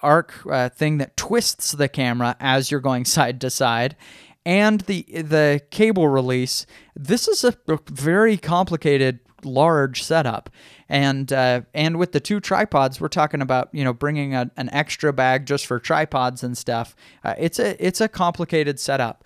arc 0.00 0.34
uh, 0.50 0.68
thing 0.68 0.98
that 0.98 1.16
twists 1.16 1.72
the 1.72 1.88
camera 1.88 2.36
as 2.40 2.70
you're 2.70 2.80
going 2.80 3.04
side 3.16 3.40
to 3.40 3.50
side 3.50 3.96
and 4.44 4.82
the 4.82 5.02
the 5.08 5.60
cable 5.70 6.08
release 6.08 6.66
this 6.96 7.28
is 7.28 7.44
a 7.44 7.54
very 7.88 8.36
complicated 8.36 9.20
large 9.44 10.02
setup 10.02 10.50
and 10.88 11.32
uh, 11.32 11.62
and 11.74 11.98
with 11.98 12.12
the 12.12 12.20
two 12.20 12.40
tripods 12.40 13.00
we're 13.00 13.08
talking 13.08 13.40
about 13.40 13.68
you 13.72 13.82
know 13.82 13.92
bringing 13.92 14.34
a, 14.34 14.50
an 14.56 14.68
extra 14.70 15.12
bag 15.12 15.46
just 15.46 15.66
for 15.66 15.78
tripods 15.78 16.42
and 16.42 16.56
stuff 16.56 16.94
uh, 17.24 17.34
it's 17.38 17.58
a 17.58 17.84
it's 17.84 18.00
a 18.00 18.08
complicated 18.08 18.78
setup 18.78 19.24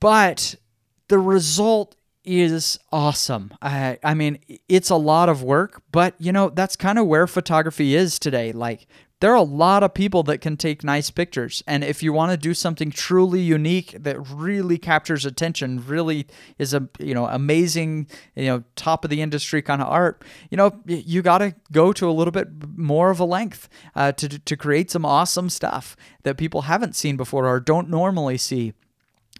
but 0.00 0.54
the 1.08 1.18
result 1.18 1.96
is 2.24 2.78
awesome. 2.92 3.54
I, 3.62 3.98
I 4.04 4.12
mean, 4.12 4.38
it's 4.68 4.90
a 4.90 4.96
lot 4.96 5.30
of 5.30 5.42
work, 5.42 5.82
but 5.90 6.14
you 6.18 6.30
know, 6.30 6.50
that's 6.50 6.76
kind 6.76 6.98
of 6.98 7.06
where 7.06 7.26
photography 7.26 7.94
is 7.94 8.18
today. 8.18 8.52
Like, 8.52 8.86
there 9.20 9.32
are 9.32 9.36
a 9.36 9.42
lot 9.42 9.82
of 9.82 9.94
people 9.94 10.22
that 10.24 10.38
can 10.38 10.56
take 10.56 10.84
nice 10.84 11.10
pictures. 11.10 11.62
And 11.66 11.82
if 11.82 12.02
you 12.02 12.12
want 12.12 12.30
to 12.30 12.36
do 12.36 12.54
something 12.54 12.90
truly 12.90 13.40
unique 13.40 13.96
that 13.98 14.18
really 14.20 14.78
captures 14.78 15.26
attention, 15.26 15.84
really 15.86 16.26
is 16.58 16.72
a, 16.72 16.88
you 16.98 17.14
know, 17.14 17.26
amazing, 17.26 18.08
you 18.36 18.46
know, 18.46 18.64
top 18.76 19.04
of 19.04 19.10
the 19.10 19.20
industry 19.20 19.60
kind 19.60 19.82
of 19.82 19.88
art, 19.88 20.22
you 20.50 20.56
know, 20.56 20.80
you 20.86 21.22
got 21.22 21.38
to 21.38 21.54
go 21.72 21.92
to 21.92 22.08
a 22.08 22.12
little 22.12 22.32
bit 22.32 22.48
more 22.76 23.10
of 23.10 23.18
a 23.18 23.24
length 23.24 23.68
uh, 23.96 24.12
to, 24.12 24.28
to 24.28 24.56
create 24.56 24.90
some 24.90 25.04
awesome 25.04 25.50
stuff 25.50 25.96
that 26.22 26.36
people 26.36 26.62
haven't 26.62 26.94
seen 26.94 27.16
before 27.16 27.46
or 27.46 27.58
don't 27.58 27.88
normally 27.88 28.38
see. 28.38 28.72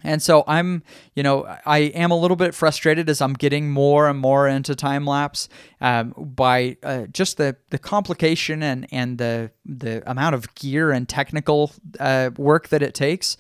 And 0.03 0.23
so 0.23 0.45
I'm, 0.47 0.83
you 1.15 1.23
know, 1.23 1.45
I 1.67 1.79
am 1.79 2.11
a 2.11 2.17
little 2.17 2.37
bit 2.37 2.55
frustrated 2.55 3.09
as 3.09 3.21
I'm 3.21 3.35
getting 3.35 3.71
more 3.71 4.09
and 4.09 4.19
more 4.19 4.47
into 4.47 4.75
time 4.75 5.05
lapse 5.05 5.49
um, 5.81 6.15
by 6.17 6.77
uh, 6.83 7.07
just 7.07 7.37
the 7.37 7.57
the 7.71 7.79
complication 7.79 8.63
and 8.63 8.87
and 8.93 9.19
the 9.19 9.51
the 9.65 10.09
amount 10.09 10.35
of 10.35 10.55
gear 10.55 10.91
and 10.93 11.09
technical 11.09 11.73
uh, 11.99 12.31
work 12.37 12.69
that 12.69 12.83
it 12.83 12.95
takes. 12.95 13.37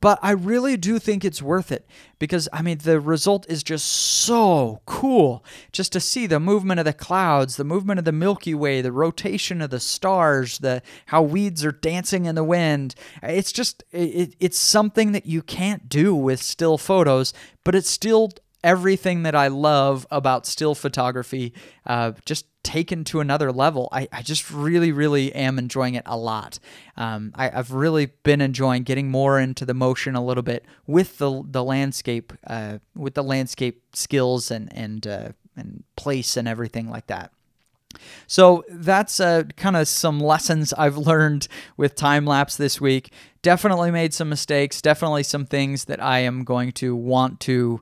But 0.00 0.18
I 0.22 0.30
really 0.30 0.78
do 0.78 0.98
think 0.98 1.24
it's 1.24 1.42
worth 1.42 1.70
it 1.70 1.86
because, 2.18 2.48
I 2.54 2.62
mean, 2.62 2.78
the 2.78 2.98
result 3.00 3.44
is 3.50 3.62
just 3.62 3.86
so 3.86 4.80
cool. 4.86 5.44
Just 5.72 5.92
to 5.92 6.00
see 6.00 6.26
the 6.26 6.40
movement 6.40 6.80
of 6.80 6.86
the 6.86 6.94
clouds, 6.94 7.56
the 7.56 7.64
movement 7.64 7.98
of 7.98 8.06
the 8.06 8.12
Milky 8.12 8.54
Way, 8.54 8.80
the 8.80 8.92
rotation 8.92 9.60
of 9.60 9.68
the 9.68 9.80
stars, 9.80 10.58
the 10.58 10.80
how 11.06 11.20
weeds 11.20 11.64
are 11.66 11.72
dancing 11.72 12.24
in 12.24 12.34
the 12.34 12.44
wind. 12.44 12.94
It's 13.22 13.52
just, 13.52 13.84
it, 13.92 14.34
it's 14.40 14.58
something 14.58 15.12
that 15.12 15.26
you 15.26 15.42
can't 15.42 15.88
do 15.88 16.14
with 16.14 16.40
still 16.40 16.78
photos, 16.78 17.34
but 17.62 17.74
it's 17.74 17.90
still 17.90 18.30
everything 18.64 19.22
that 19.24 19.34
I 19.34 19.48
love 19.48 20.06
about 20.10 20.46
still 20.46 20.74
photography. 20.74 21.52
Uh, 21.84 22.12
just 22.24 22.46
taken 22.62 23.04
to 23.04 23.20
another 23.20 23.52
level. 23.52 23.88
I, 23.92 24.08
I 24.12 24.22
just 24.22 24.50
really, 24.50 24.92
really 24.92 25.34
am 25.34 25.58
enjoying 25.58 25.94
it 25.94 26.02
a 26.06 26.16
lot. 26.16 26.58
Um, 26.96 27.32
I, 27.34 27.48
have 27.48 27.72
really 27.72 28.06
been 28.22 28.40
enjoying 28.40 28.82
getting 28.82 29.10
more 29.10 29.38
into 29.38 29.64
the 29.64 29.74
motion 29.74 30.14
a 30.14 30.24
little 30.24 30.42
bit 30.42 30.64
with 30.86 31.18
the 31.18 31.42
the 31.44 31.64
landscape, 31.64 32.32
uh, 32.46 32.78
with 32.94 33.14
the 33.14 33.24
landscape 33.24 33.82
skills 33.94 34.50
and 34.50 34.72
and 34.76 35.06
uh, 35.06 35.28
and 35.56 35.84
place 35.96 36.36
and 36.36 36.46
everything 36.46 36.90
like 36.90 37.06
that. 37.06 37.32
So 38.26 38.64
that's 38.68 39.20
uh, 39.20 39.44
kind 39.56 39.76
of 39.76 39.88
some 39.88 40.20
lessons 40.32 40.72
I've 40.72 40.96
learned 40.96 41.48
with 41.76 41.94
time 41.94 42.24
lapse 42.24 42.56
this 42.56 42.80
week. 42.80 43.12
Definitely 43.42 43.90
made 43.90 44.14
some 44.14 44.28
mistakes. 44.28 44.82
Definitely 44.82 45.22
some 45.22 45.46
things 45.46 45.86
that 45.86 46.02
I 46.02 46.20
am 46.20 46.44
going 46.44 46.72
to 46.72 46.94
want 46.94 47.40
to 47.40 47.80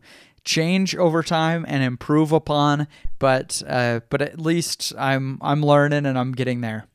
change 0.49 0.97
over 0.97 1.23
time 1.23 1.67
and 1.69 1.83
improve 1.83 2.33
upon, 2.33 2.89
but 3.19 3.63
uh, 3.69 4.01
but 4.09 4.23
at 4.23 4.41
least 4.41 4.95
I'm 4.99 5.39
I'm 5.43 5.63
learning 5.63 6.07
and 6.07 6.19
I'm 6.19 6.33
getting 6.33 6.63
there. 6.63 6.87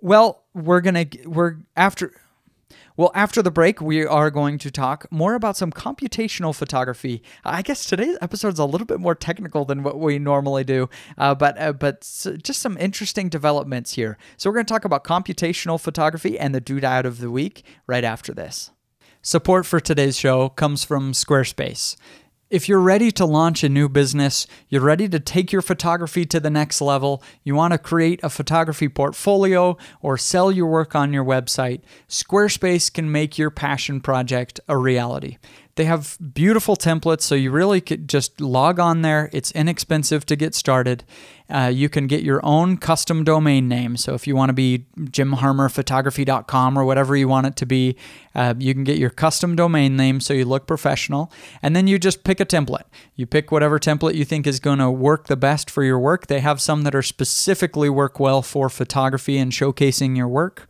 Well, 0.00 0.44
we're 0.54 0.80
gonna 0.80 1.06
we're 1.26 1.56
after. 1.76 2.12
Well, 2.98 3.12
after 3.14 3.42
the 3.42 3.50
break, 3.50 3.82
we 3.82 4.06
are 4.06 4.30
going 4.30 4.56
to 4.56 4.70
talk 4.70 5.06
more 5.10 5.34
about 5.34 5.54
some 5.54 5.70
computational 5.70 6.54
photography. 6.56 7.22
I 7.44 7.60
guess 7.60 7.84
today's 7.84 8.16
episode 8.22 8.54
is 8.54 8.58
a 8.58 8.64
little 8.64 8.86
bit 8.86 9.00
more 9.00 9.14
technical 9.14 9.66
than 9.66 9.82
what 9.82 10.00
we 10.00 10.18
normally 10.18 10.64
do, 10.64 10.88
uh, 11.18 11.34
but 11.34 11.60
uh, 11.60 11.74
but 11.74 12.00
just 12.42 12.60
some 12.60 12.78
interesting 12.78 13.28
developments 13.28 13.92
here. 13.92 14.16
So 14.38 14.48
we're 14.48 14.54
going 14.54 14.66
to 14.66 14.72
talk 14.72 14.86
about 14.86 15.04
computational 15.04 15.78
photography 15.78 16.38
and 16.38 16.54
the 16.54 16.60
doodad 16.60 17.04
of 17.04 17.18
the 17.20 17.30
week 17.30 17.64
right 17.86 18.04
after 18.04 18.32
this. 18.32 18.70
Support 19.26 19.66
for 19.66 19.80
today's 19.80 20.16
show 20.16 20.50
comes 20.50 20.84
from 20.84 21.10
Squarespace. 21.10 21.96
If 22.48 22.68
you're 22.68 22.78
ready 22.78 23.10
to 23.10 23.26
launch 23.26 23.64
a 23.64 23.68
new 23.68 23.88
business, 23.88 24.46
you're 24.68 24.80
ready 24.80 25.08
to 25.08 25.18
take 25.18 25.50
your 25.50 25.62
photography 25.62 26.24
to 26.26 26.38
the 26.38 26.48
next 26.48 26.80
level, 26.80 27.24
you 27.42 27.56
want 27.56 27.72
to 27.72 27.78
create 27.78 28.20
a 28.22 28.30
photography 28.30 28.88
portfolio 28.88 29.76
or 30.00 30.16
sell 30.16 30.52
your 30.52 30.68
work 30.68 30.94
on 30.94 31.12
your 31.12 31.24
website, 31.24 31.80
Squarespace 32.08 32.92
can 32.92 33.10
make 33.10 33.36
your 33.36 33.50
passion 33.50 34.00
project 34.00 34.60
a 34.68 34.78
reality. 34.78 35.38
They 35.76 35.84
have 35.84 36.16
beautiful 36.34 36.74
templates, 36.74 37.20
so 37.20 37.34
you 37.34 37.50
really 37.50 37.82
could 37.82 38.08
just 38.08 38.40
log 38.40 38.80
on 38.80 39.02
there. 39.02 39.28
It's 39.32 39.50
inexpensive 39.52 40.24
to 40.26 40.34
get 40.34 40.54
started. 40.54 41.04
Uh, 41.48 41.70
you 41.72 41.88
can 41.88 42.06
get 42.06 42.22
your 42.22 42.40
own 42.44 42.78
custom 42.78 43.22
domain 43.22 43.68
name. 43.68 43.96
So 43.96 44.14
if 44.14 44.26
you 44.26 44.34
want 44.34 44.48
to 44.48 44.54
be 44.54 44.86
jimharmerphotography.com 44.98 46.78
or 46.78 46.84
whatever 46.84 47.14
you 47.14 47.28
want 47.28 47.46
it 47.46 47.56
to 47.56 47.66
be, 47.66 47.96
uh, 48.34 48.54
you 48.58 48.74
can 48.74 48.84
get 48.84 48.96
your 48.96 49.10
custom 49.10 49.54
domain 49.54 49.96
name 49.96 50.20
so 50.20 50.32
you 50.32 50.46
look 50.46 50.66
professional. 50.66 51.30
And 51.62 51.76
then 51.76 51.86
you 51.86 51.98
just 51.98 52.24
pick 52.24 52.40
a 52.40 52.46
template. 52.46 52.84
You 53.14 53.26
pick 53.26 53.52
whatever 53.52 53.78
template 53.78 54.14
you 54.14 54.24
think 54.24 54.46
is 54.46 54.58
going 54.58 54.78
to 54.78 54.90
work 54.90 55.26
the 55.26 55.36
best 55.36 55.70
for 55.70 55.84
your 55.84 55.98
work. 55.98 56.26
They 56.26 56.40
have 56.40 56.60
some 56.60 56.82
that 56.82 56.94
are 56.94 57.02
specifically 57.02 57.90
work 57.90 58.18
well 58.18 58.42
for 58.42 58.68
photography 58.68 59.38
and 59.38 59.52
showcasing 59.52 60.16
your 60.16 60.28
work. 60.28 60.68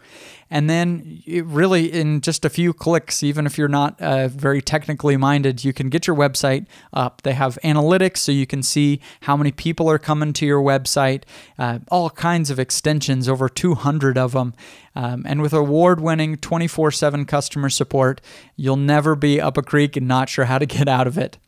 And 0.48 0.70
then, 0.70 1.22
really, 1.26 1.92
in 1.92 2.20
just 2.20 2.44
a 2.44 2.50
few 2.50 2.72
clicks, 2.72 3.22
even 3.24 3.46
if 3.46 3.58
you're 3.58 3.66
not 3.66 4.00
uh, 4.00 4.28
very 4.28 4.62
technically 4.62 5.16
minded, 5.16 5.64
you 5.64 5.72
can 5.72 5.88
get 5.88 6.06
your 6.06 6.14
website 6.14 6.66
up. 6.92 7.22
They 7.22 7.32
have 7.32 7.58
analytics 7.64 8.18
so 8.18 8.30
you 8.30 8.46
can 8.46 8.62
see 8.62 9.00
how 9.22 9.36
many 9.36 9.50
people 9.50 9.90
are 9.90 9.98
coming 9.98 10.32
to 10.34 10.46
your 10.46 10.62
website, 10.62 11.24
uh, 11.58 11.80
all 11.90 12.10
kinds 12.10 12.50
of 12.50 12.60
extensions, 12.60 13.28
over 13.28 13.48
200 13.48 14.16
of 14.16 14.32
them. 14.32 14.54
Um, 14.94 15.24
and 15.26 15.42
with 15.42 15.52
award 15.52 16.00
winning 16.00 16.36
24 16.36 16.92
7 16.92 17.24
customer 17.26 17.68
support, 17.68 18.20
you'll 18.54 18.76
never 18.76 19.16
be 19.16 19.40
up 19.40 19.56
a 19.56 19.62
creek 19.62 19.96
and 19.96 20.06
not 20.06 20.28
sure 20.28 20.44
how 20.44 20.58
to 20.58 20.66
get 20.66 20.86
out 20.86 21.08
of 21.08 21.18
it. 21.18 21.38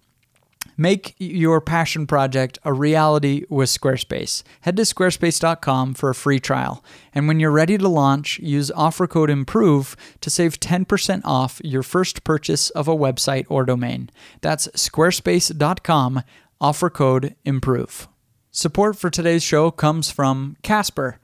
Make 0.81 1.17
your 1.19 1.61
passion 1.61 2.07
project 2.07 2.61
a 2.62 2.73
reality 2.73 3.45
with 3.49 3.69
Squarespace. 3.69 4.45
Head 4.61 4.77
to 4.77 4.83
squarespace.com 4.83 5.95
for 5.95 6.09
a 6.09 6.14
free 6.14 6.38
trial. 6.38 6.85
And 7.12 7.27
when 7.27 7.41
you're 7.41 7.51
ready 7.51 7.77
to 7.77 7.88
launch, 7.88 8.38
use 8.38 8.71
offer 8.71 9.09
code 9.09 9.29
IMPROVE 9.29 9.97
to 10.21 10.31
save 10.31 10.61
10% 10.61 11.23
off 11.25 11.61
your 11.64 11.83
first 11.83 12.23
purchase 12.23 12.71
of 12.71 12.87
a 12.87 12.97
website 12.97 13.47
or 13.49 13.64
domain. 13.64 14.09
That's 14.41 14.69
squarespace.com, 14.69 16.23
offer 16.61 16.91
code 16.91 17.35
IMPROVE. 17.45 18.07
Support 18.53 18.97
for 18.97 19.11
today's 19.11 19.43
show 19.43 19.73
comes 19.73 20.11
from 20.11 20.57
Casper. 20.62 21.19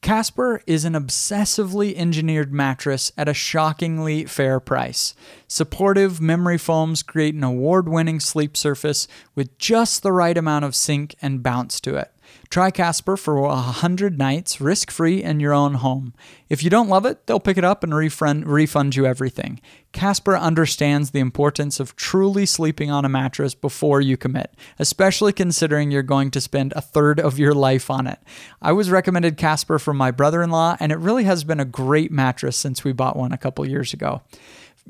Casper 0.00 0.62
is 0.66 0.84
an 0.84 0.92
obsessively 0.92 1.94
engineered 1.96 2.52
mattress 2.52 3.10
at 3.16 3.28
a 3.28 3.34
shockingly 3.34 4.24
fair 4.24 4.60
price. 4.60 5.14
Supportive 5.48 6.20
memory 6.20 6.58
foams 6.58 7.02
create 7.02 7.34
an 7.34 7.42
award 7.42 7.88
winning 7.88 8.20
sleep 8.20 8.56
surface 8.56 9.08
with 9.34 9.58
just 9.58 10.02
the 10.02 10.12
right 10.12 10.38
amount 10.38 10.64
of 10.64 10.76
sink 10.76 11.16
and 11.20 11.42
bounce 11.42 11.80
to 11.80 11.96
it. 11.96 12.12
Try 12.50 12.70
Casper 12.70 13.16
for 13.16 13.40
100 13.40 14.18
nights 14.18 14.60
risk 14.60 14.90
free 14.90 15.22
in 15.22 15.38
your 15.38 15.52
own 15.52 15.74
home. 15.74 16.14
If 16.48 16.62
you 16.62 16.70
don't 16.70 16.88
love 16.88 17.04
it, 17.04 17.26
they'll 17.26 17.40
pick 17.40 17.58
it 17.58 17.64
up 17.64 17.84
and 17.84 17.94
refund, 17.94 18.46
refund 18.46 18.96
you 18.96 19.04
everything. 19.04 19.60
Casper 19.92 20.36
understands 20.36 21.10
the 21.10 21.20
importance 21.20 21.78
of 21.78 21.94
truly 21.96 22.46
sleeping 22.46 22.90
on 22.90 23.04
a 23.04 23.08
mattress 23.08 23.54
before 23.54 24.00
you 24.00 24.16
commit, 24.16 24.54
especially 24.78 25.32
considering 25.32 25.90
you're 25.90 26.02
going 26.02 26.30
to 26.30 26.40
spend 26.40 26.72
a 26.72 26.80
third 26.80 27.20
of 27.20 27.38
your 27.38 27.54
life 27.54 27.90
on 27.90 28.06
it. 28.06 28.18
I 28.62 28.72
was 28.72 28.90
recommended 28.90 29.36
Casper 29.36 29.78
from 29.78 29.96
my 29.96 30.10
brother 30.10 30.42
in 30.42 30.50
law, 30.50 30.76
and 30.80 30.90
it 30.90 30.98
really 30.98 31.24
has 31.24 31.44
been 31.44 31.60
a 31.60 31.64
great 31.66 32.10
mattress 32.10 32.56
since 32.56 32.82
we 32.82 32.92
bought 32.92 33.16
one 33.16 33.32
a 33.32 33.38
couple 33.38 33.68
years 33.68 33.92
ago 33.92 34.22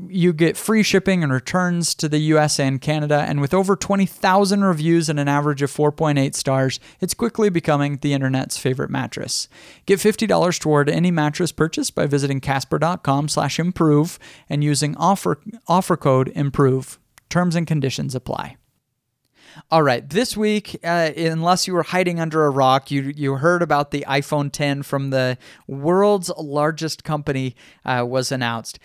you 0.07 0.33
get 0.33 0.57
free 0.57 0.83
shipping 0.83 1.23
and 1.23 1.33
returns 1.33 1.95
to 1.97 2.09
the 2.09 2.19
US 2.19 2.61
and 2.61 2.81
Canada, 2.81 3.25
and 3.27 3.41
with 3.41 3.53
over 3.53 3.75
20,000 3.75 4.63
reviews 4.63 5.09
and 5.09 5.19
an 5.19 5.29
average 5.29 5.63
of 5.63 5.71
4.8 5.73 6.35
stars, 6.35 6.79
it's 7.01 7.15
quickly 7.15 7.49
becoming 7.49 7.99
the 7.99 8.13
internet's 8.13 8.57
favorite 8.57 8.91
mattress. 8.91 9.49
Get 9.87 9.99
$50 9.99 10.61
toward 10.61 10.89
any 10.89 11.11
mattress 11.11 11.53
purchase 11.53 11.91
by 11.91 12.07
visiting 12.07 12.41
casper.com 12.41 13.29
slash 13.29 13.59
improve 13.59 14.19
and 14.49 14.63
using 14.63 14.97
offer, 14.97 15.41
offer 15.67 15.97
code 15.97 16.33
IMPROVE. 16.35 16.99
Terms 17.29 17.57
and 17.57 17.67
conditions 17.67 18.15
apply. 18.15 18.57
All 19.71 19.83
right, 19.83 20.09
this 20.09 20.37
week, 20.37 20.79
uh, 20.85 21.11
unless 21.17 21.67
you 21.67 21.75
were 21.75 21.83
hiding 21.83 22.21
under 22.21 22.45
a 22.45 22.51
rock, 22.51 22.91
you 22.91 23.13
you 23.17 23.35
heard 23.35 23.61
about 23.61 23.91
the 23.91 24.05
iPhone 24.09 24.53
10 24.53 24.83
from 24.83 25.11
the 25.11 25.37
world's 25.67 26.31
largest 26.39 27.03
company 27.03 27.57
uh, 27.85 28.05
was 28.07 28.31
announced. 28.31 28.79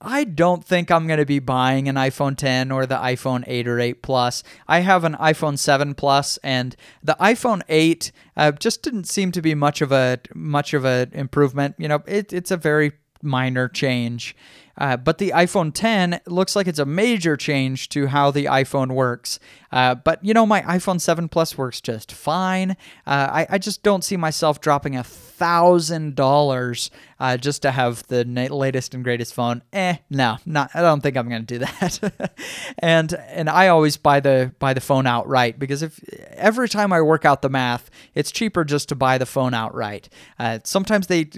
I 0.00 0.24
don't 0.24 0.64
think 0.64 0.90
I'm 0.90 1.06
going 1.06 1.18
to 1.18 1.26
be 1.26 1.40
buying 1.40 1.86
an 1.86 1.96
iPhone 1.96 2.34
10 2.34 2.72
or 2.72 2.86
the 2.86 2.96
iPhone 2.96 3.44
8 3.46 3.68
or 3.68 3.78
8 3.78 4.02
Plus. 4.02 4.42
I 4.66 4.80
have 4.80 5.04
an 5.04 5.14
iPhone 5.14 5.58
7 5.58 5.94
Plus, 5.94 6.38
and 6.38 6.74
the 7.02 7.16
iPhone 7.20 7.62
8 7.68 8.10
uh, 8.36 8.52
just 8.52 8.82
didn't 8.82 9.04
seem 9.04 9.30
to 9.32 9.42
be 9.42 9.54
much 9.54 9.82
of 9.82 9.92
a 9.92 10.18
much 10.34 10.72
of 10.72 10.86
an 10.86 11.10
improvement. 11.12 11.74
You 11.78 11.88
know, 11.88 12.02
it, 12.06 12.32
it's 12.32 12.50
a 12.50 12.56
very 12.56 12.92
minor 13.22 13.68
change. 13.68 14.34
Uh, 14.78 14.96
but 14.96 15.18
the 15.18 15.30
iPhone 15.30 15.72
10 15.74 16.20
looks 16.26 16.56
like 16.56 16.66
it's 16.66 16.78
a 16.78 16.86
major 16.86 17.36
change 17.36 17.90
to 17.90 18.06
how 18.06 18.30
the 18.30 18.46
iPhone 18.46 18.92
works. 18.92 19.38
Uh, 19.72 19.94
but 19.94 20.24
you 20.24 20.34
know, 20.34 20.46
my 20.46 20.62
iPhone 20.62 21.00
7 21.00 21.28
Plus 21.28 21.56
works 21.56 21.80
just 21.80 22.12
fine. 22.12 22.72
Uh, 23.06 23.28
I, 23.32 23.46
I, 23.50 23.58
just 23.58 23.82
don't 23.82 24.02
see 24.02 24.16
myself 24.16 24.60
dropping 24.60 24.96
a 24.96 25.04
thousand 25.04 26.14
dollars 26.16 26.90
uh, 27.18 27.36
just 27.36 27.62
to 27.62 27.70
have 27.70 28.06
the 28.08 28.24
latest 28.24 28.94
and 28.94 29.04
greatest 29.04 29.32
phone. 29.32 29.62
Eh, 29.72 29.96
no, 30.10 30.36
not. 30.44 30.70
I 30.74 30.80
don't 30.80 31.00
think 31.00 31.16
I'm 31.16 31.28
going 31.28 31.46
to 31.46 31.58
do 31.58 31.58
that. 31.64 32.32
and 32.78 33.12
and 33.28 33.48
I 33.48 33.68
always 33.68 33.96
buy 33.96 34.20
the 34.20 34.52
buy 34.58 34.74
the 34.74 34.80
phone 34.80 35.06
outright 35.06 35.58
because 35.58 35.82
if 35.82 36.00
every 36.32 36.68
time 36.68 36.92
I 36.92 37.00
work 37.00 37.24
out 37.24 37.42
the 37.42 37.48
math, 37.48 37.90
it's 38.14 38.30
cheaper 38.30 38.64
just 38.64 38.88
to 38.90 38.94
buy 38.94 39.18
the 39.18 39.26
phone 39.26 39.54
outright. 39.54 40.08
Uh, 40.38 40.58
sometimes 40.64 41.06
they 41.06 41.28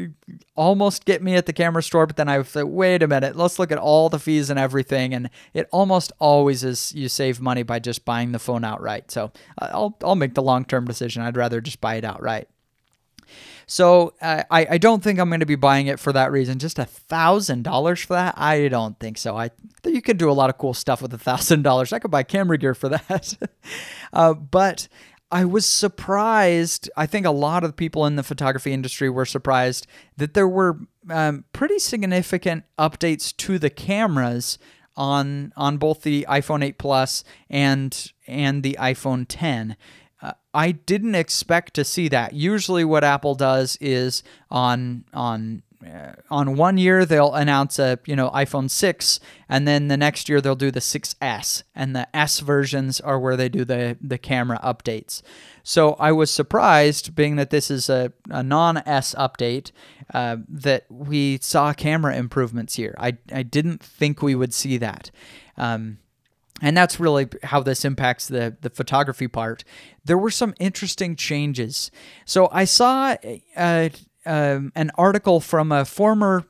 almost 0.57 1.05
get 1.05 1.23
me 1.23 1.35
at 1.35 1.47
the 1.47 1.53
camera 1.53 1.83
store, 1.83 2.07
but 2.07 2.17
then 2.17 2.29
I 2.29 2.43
say, 2.43 2.63
wait 2.63 3.03
a 3.03 3.09
minute, 3.09 3.37
let's 3.37 3.59
look 3.59 3.73
at 3.73 3.79
all 3.79 4.09
the 4.09 4.19
fees 4.19 4.51
and 4.51 4.59
everything, 4.59 5.15
and 5.15 5.31
it 5.55 5.69
almost 5.73 6.13
always 6.19 6.65
is 6.65 6.93
you 6.95 7.09
save 7.09 7.41
money 7.41 7.63
by 7.63 7.79
just 7.79 8.05
buying 8.05 8.22
the 8.31 8.39
phone 8.39 8.63
outright. 8.63 9.11
So 9.11 9.33
uh, 9.61 9.71
I'll 9.73 9.99
I'll 10.05 10.15
make 10.15 10.35
the 10.35 10.43
long 10.43 10.65
term 10.65 10.85
decision. 10.85 11.23
I'd 11.23 11.37
rather 11.37 11.61
just 11.61 11.81
buy 11.81 11.97
it 11.97 12.05
outright. 12.05 12.49
So 13.67 14.13
uh, 14.21 14.43
I, 14.51 14.67
I 14.73 14.79
don't 14.79 15.03
think 15.03 15.19
I'm 15.19 15.31
going 15.31 15.41
to 15.41 15.47
be 15.47 15.57
buying 15.57 15.87
it 15.87 15.99
for 15.99 16.13
that 16.13 16.31
reason. 16.31 16.59
Just 16.59 16.79
a 16.79 16.85
thousand 16.85 17.63
dollars 17.63 18.03
for 18.03 18.15
that? 18.15 18.35
I 18.37 18.69
don't 18.69 18.99
think 18.99 19.17
so. 19.19 19.37
I 19.37 19.51
think 19.83 19.97
you 19.97 20.03
could 20.03 20.19
do 20.19 20.31
a 20.31 20.33
lot 20.33 20.51
of 20.51 20.59
cool 20.59 20.75
stuff 20.75 21.01
with 21.01 21.15
a 21.15 21.19
thousand 21.19 21.63
dollars. 21.63 21.93
I 21.93 21.99
could 21.99 22.11
buy 22.11 22.23
camera 22.23 22.59
gear 22.59 22.75
for 22.75 22.91
that. 22.91 23.35
uh, 24.13 24.35
but 24.35 24.89
I 25.31 25.47
was 25.47 25.65
surprised. 25.65 26.91
I 26.97 27.07
think 27.07 27.25
a 27.25 27.31
lot 27.31 27.65
of 27.65 27.75
people 27.75 28.05
in 28.05 28.17
the 28.17 28.23
photography 28.23 28.73
industry 28.73 29.09
were 29.09 29.25
surprised 29.25 29.87
that 30.19 30.35
there 30.35 30.49
were 30.49 30.81
um, 31.09 31.45
pretty 31.55 31.79
significant 31.79 32.65
updates 32.79 33.35
to 33.39 33.59
the 33.59 33.71
cameras 33.71 34.59
on 34.97 35.53
on 35.57 35.79
both 35.79 36.03
the 36.03 36.27
iPhone 36.29 36.65
8 36.65 36.79
Plus 36.79 37.25
and 37.49 38.13
and 38.27 38.63
the 38.63 38.77
iPhone 38.81 39.27
10. 39.29 39.77
Uh, 40.21 40.33
I 40.55 40.73
didn't 40.73 41.15
expect 41.15 41.75
to 41.75 41.85
see 41.85 42.09
that. 42.09 42.33
Usually, 42.35 42.85
what 42.85 43.05
Apple 43.05 43.35
does 43.35 43.77
is 43.81 44.23
on 44.51 45.05
on 45.13 45.63
on 46.31 46.57
one 46.57 46.79
year 46.79 47.05
they'll 47.05 47.35
announce 47.35 47.79
a 47.79 47.99
you 48.07 48.15
know 48.15 48.31
iPhone 48.31 48.71
6 48.71 49.21
and 49.49 49.67
then 49.67 49.89
the 49.89 49.97
next 49.97 50.29
year 50.29 50.41
they'll 50.41 50.55
do 50.55 50.71
the 50.71 50.81
6S 50.81 51.63
and 51.75 51.95
the 51.95 52.15
S 52.17 52.41
versions 52.41 53.01
are 53.01 53.19
where 53.19 53.37
they 53.37 53.49
do 53.49 53.65
the 53.65 53.97
the 54.01 54.19
camera 54.19 54.61
updates. 54.63 55.23
So 55.63 55.95
I 55.95 56.13
was 56.13 56.31
surprised 56.31 57.15
being 57.15 57.37
that 57.37 57.51
this 57.51 57.71
is 57.71 57.89
a, 57.89 58.13
a 58.31 58.43
non-S 58.43 59.15
update 59.17 59.71
uh, 60.13 60.39
that 60.49 60.87
we 60.89 61.39
saw 61.39 61.73
camera 61.73 62.17
improvements 62.17 62.77
here. 62.77 62.95
I 62.99 63.19
I 63.33 63.43
didn't 63.43 63.83
think 63.83 64.23
we 64.23 64.35
would 64.35 64.55
see 64.55 64.77
that. 64.79 65.11
Um, 65.57 65.99
and 66.61 66.77
that's 66.77 67.01
really 67.01 67.29
how 67.43 67.61
this 67.61 67.85
impacts 67.85 68.29
the 68.29 68.57
the 68.61 68.71
photography 68.71 69.29
part. 69.29 69.65
There 70.05 70.19
were 70.19 70.31
some 70.31 70.55
interesting 70.59 71.17
changes. 71.17 71.91
So 72.25 72.49
I 72.53 72.65
saw 72.65 73.17
uh, 73.57 73.89
um, 74.27 74.73
an 74.75 74.91
article 74.97 75.41
from 75.41 75.73
a 75.73 75.85
former 75.85 76.45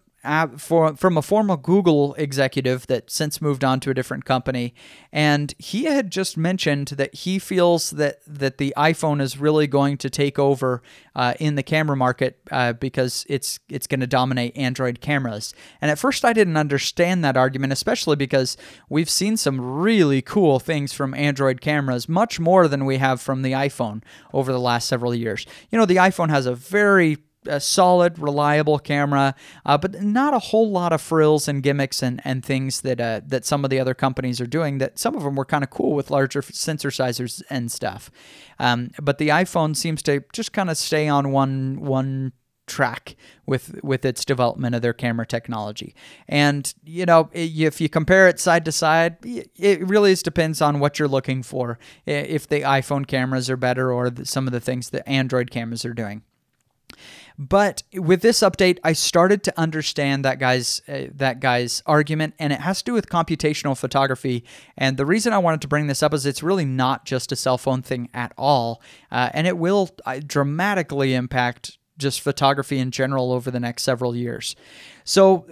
for, 0.56 0.94
from 0.94 1.18
a 1.18 1.22
former 1.22 1.56
Google 1.56 2.14
executive 2.14 2.86
that 2.86 3.10
since 3.10 3.42
moved 3.42 3.64
on 3.64 3.80
to 3.80 3.90
a 3.90 3.94
different 3.94 4.24
company, 4.24 4.72
and 5.12 5.52
he 5.58 5.84
had 5.84 6.12
just 6.12 6.36
mentioned 6.36 6.88
that 6.88 7.12
he 7.14 7.38
feels 7.38 7.90
that 7.90 8.20
that 8.26 8.58
the 8.58 8.72
iPhone 8.76 9.20
is 9.20 9.38
really 9.38 9.66
going 9.66 9.96
to 9.98 10.08
take 10.08 10.38
over 10.38 10.80
uh, 11.16 11.34
in 11.40 11.56
the 11.56 11.62
camera 11.62 11.96
market 11.96 12.38
uh, 12.52 12.72
because 12.72 13.26
it's 13.28 13.58
it's 13.68 13.88
going 13.88 14.00
to 14.00 14.06
dominate 14.06 14.56
Android 14.56 15.00
cameras. 15.00 15.54
And 15.80 15.90
at 15.90 15.98
first, 15.98 16.24
I 16.24 16.32
didn't 16.32 16.56
understand 16.56 17.24
that 17.24 17.36
argument, 17.36 17.72
especially 17.72 18.16
because 18.16 18.56
we've 18.88 19.10
seen 19.10 19.36
some 19.36 19.60
really 19.60 20.22
cool 20.22 20.60
things 20.60 20.92
from 20.92 21.14
Android 21.14 21.60
cameras, 21.60 22.08
much 22.08 22.38
more 22.38 22.68
than 22.68 22.84
we 22.84 22.98
have 22.98 23.20
from 23.20 23.42
the 23.42 23.52
iPhone 23.52 24.02
over 24.32 24.52
the 24.52 24.60
last 24.60 24.86
several 24.86 25.14
years. 25.14 25.46
You 25.70 25.78
know, 25.78 25.86
the 25.86 25.96
iPhone 25.96 26.30
has 26.30 26.46
a 26.46 26.54
very 26.54 27.18
a 27.46 27.60
solid, 27.60 28.18
reliable 28.18 28.78
camera, 28.78 29.34
uh, 29.66 29.78
but 29.78 30.02
not 30.02 30.34
a 30.34 30.38
whole 30.38 30.70
lot 30.70 30.92
of 30.92 31.00
frills 31.00 31.48
and 31.48 31.62
gimmicks 31.62 32.02
and, 32.02 32.20
and 32.24 32.44
things 32.44 32.82
that 32.82 33.00
uh, 33.00 33.20
that 33.26 33.44
some 33.44 33.64
of 33.64 33.70
the 33.70 33.78
other 33.78 33.94
companies 33.94 34.40
are 34.40 34.46
doing. 34.46 34.78
That 34.78 34.98
some 34.98 35.14
of 35.16 35.22
them 35.22 35.34
were 35.34 35.44
kind 35.44 35.64
of 35.64 35.70
cool 35.70 35.92
with 35.94 36.10
larger 36.10 36.42
sensor 36.42 36.90
sizes 36.90 37.42
and 37.50 37.70
stuff. 37.70 38.10
Um, 38.58 38.90
but 39.00 39.18
the 39.18 39.28
iPhone 39.28 39.76
seems 39.76 40.02
to 40.04 40.24
just 40.32 40.52
kind 40.52 40.70
of 40.70 40.76
stay 40.76 41.08
on 41.08 41.32
one 41.32 41.80
one 41.80 42.32
track 42.66 43.16
with 43.44 43.82
with 43.82 44.04
its 44.04 44.24
development 44.24 44.74
of 44.74 44.82
their 44.82 44.92
camera 44.92 45.26
technology. 45.26 45.94
And 46.28 46.72
you 46.84 47.04
know, 47.04 47.28
if 47.32 47.80
you 47.80 47.88
compare 47.88 48.28
it 48.28 48.40
side 48.40 48.64
to 48.64 48.72
side, 48.72 49.16
it 49.24 49.86
really 49.86 50.14
depends 50.14 50.60
on 50.60 50.78
what 50.78 50.98
you're 50.98 51.08
looking 51.08 51.42
for. 51.42 51.78
If 52.06 52.46
the 52.48 52.60
iPhone 52.60 53.06
cameras 53.06 53.50
are 53.50 53.56
better 53.56 53.92
or 53.92 54.12
some 54.24 54.46
of 54.46 54.52
the 54.52 54.60
things 54.60 54.90
that 54.90 55.08
Android 55.08 55.50
cameras 55.50 55.84
are 55.84 55.94
doing. 55.94 56.22
But 57.48 57.82
with 57.92 58.22
this 58.22 58.38
update, 58.38 58.78
I 58.84 58.92
started 58.92 59.42
to 59.42 59.60
understand 59.60 60.24
that 60.24 60.38
guy's 60.38 60.80
uh, 60.86 61.06
that 61.14 61.40
guy's 61.40 61.82
argument, 61.86 62.34
and 62.38 62.52
it 62.52 62.60
has 62.60 62.78
to 62.78 62.84
do 62.84 62.92
with 62.92 63.08
computational 63.08 63.76
photography. 63.76 64.44
And 64.78 64.96
the 64.96 65.04
reason 65.04 65.32
I 65.32 65.38
wanted 65.38 65.60
to 65.62 65.68
bring 65.68 65.88
this 65.88 66.04
up 66.04 66.14
is 66.14 66.24
it's 66.24 66.44
really 66.44 66.64
not 66.64 67.04
just 67.04 67.32
a 67.32 67.36
cell 67.36 67.58
phone 67.58 67.82
thing 67.82 68.08
at 68.14 68.32
all, 68.38 68.80
uh, 69.10 69.30
and 69.34 69.48
it 69.48 69.58
will 69.58 69.90
uh, 70.06 70.20
dramatically 70.24 71.14
impact 71.14 71.78
just 71.98 72.20
photography 72.20 72.78
in 72.78 72.90
general 72.90 73.32
over 73.32 73.50
the 73.50 73.60
next 73.60 73.82
several 73.82 74.14
years. 74.16 74.56
So. 75.04 75.46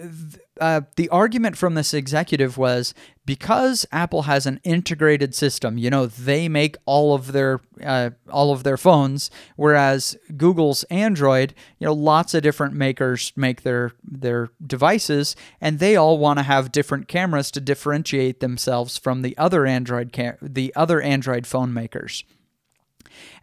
Uh, 0.59 0.81
the 0.95 1.09
argument 1.09 1.57
from 1.57 1.73
this 1.73 1.91
executive 1.91 2.55
was 2.55 2.93
because 3.25 3.83
Apple 3.91 4.23
has 4.23 4.45
an 4.45 4.59
integrated 4.63 5.33
system, 5.33 5.77
you 5.79 5.89
know, 5.89 6.05
they 6.05 6.47
make 6.47 6.75
all 6.85 7.15
of 7.15 7.31
their 7.31 7.61
uh, 7.83 8.11
all 8.29 8.51
of 8.51 8.63
their 8.63 8.77
phones, 8.77 9.31
whereas 9.55 10.17
Google's 10.37 10.83
Android, 10.85 11.55
you 11.79 11.85
know, 11.85 11.93
lots 11.93 12.33
of 12.33 12.43
different 12.43 12.75
makers 12.75 13.33
make 13.35 13.61
their 13.61 13.93
their 14.03 14.49
devices, 14.65 15.35
and 15.59 15.79
they 15.79 15.95
all 15.95 16.19
want 16.19 16.37
to 16.39 16.43
have 16.43 16.71
different 16.71 17.07
cameras 17.07 17.49
to 17.51 17.61
differentiate 17.61 18.39
themselves 18.39 18.97
from 18.97 19.23
the 19.23 19.35
other 19.37 19.65
Android 19.65 20.11
cam- 20.11 20.37
the 20.41 20.71
other 20.75 21.01
Android 21.01 21.47
phone 21.47 21.73
makers. 21.73 22.23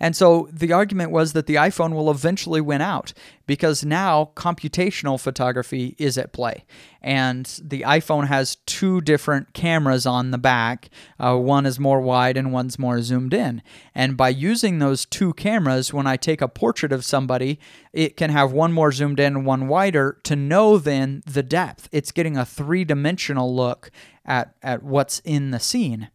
And 0.01 0.15
so 0.15 0.49
the 0.53 0.73
argument 0.73 1.11
was 1.11 1.33
that 1.33 1.47
the 1.47 1.57
iPhone 1.57 1.93
will 1.93 2.11
eventually 2.11 2.61
win 2.61 2.81
out 2.81 3.13
because 3.47 3.85
now 3.85 4.31
computational 4.37 5.21
photography 5.21 5.97
is 5.99 6.19
at 6.19 6.33
play. 6.33 6.65
And 7.01 7.47
the 7.63 7.83
iPhone 7.83 8.27
has 8.27 8.57
two 8.67 9.01
different 9.01 9.55
cameras 9.55 10.05
on 10.05 10.31
the 10.31 10.39
back. 10.39 10.91
Uh, 11.19 11.37
one 11.37 11.65
is 11.65 11.81
more 11.81 12.01
wide 12.01 12.37
and 12.37 12.53
one's 12.53 12.79
more 12.79 13.01
zoomed 13.01 13.33
in. 13.33 13.63
And 13.95 14.17
by 14.17 14.29
using 14.29 14.79
those 14.79 15.07
two 15.07 15.33
cameras, 15.35 15.93
when 15.93 16.07
I 16.07 16.17
take 16.17 16.43
a 16.43 16.49
portrait 16.49 16.93
of 16.93 17.05
somebody, 17.05 17.59
it 17.93 18.17
can 18.17 18.31
have 18.31 18.53
one 18.53 18.73
more 18.73 18.93
zoomed 18.93 19.21
in 19.21 19.45
one 19.45 19.69
wider 19.69 20.19
to 20.25 20.37
know 20.37 20.79
then 20.79 21.23
the 21.27 21.43
depth. 21.43 21.89
It's 21.93 22.13
getting 22.13 22.37
a 22.37 22.45
three 22.45 22.85
dimensional 22.85 23.55
look 23.55 23.91
at, 24.25 24.55
at 24.63 24.83
what's 24.83 25.21
in 25.21 25.51
the 25.51 25.61
scene. 25.61 26.11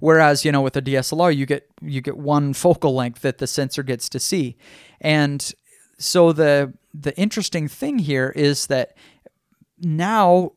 Whereas, 0.00 0.44
you 0.44 0.52
know, 0.52 0.62
with 0.62 0.76
a 0.76 0.82
DSLR, 0.82 1.34
you 1.34 1.46
get 1.46 1.70
you 1.80 2.00
get 2.00 2.16
one 2.16 2.52
focal 2.64 2.94
length 2.94 3.22
that 3.22 3.38
the 3.38 3.46
sensor 3.46 3.82
gets 3.82 4.08
to 4.10 4.18
see. 4.20 4.56
And 5.00 5.52
so 5.98 6.32
the 6.32 6.72
the 6.92 7.16
interesting 7.16 7.68
thing 7.68 8.00
here 8.00 8.32
is 8.34 8.66
that 8.66 8.96
now 9.78 10.52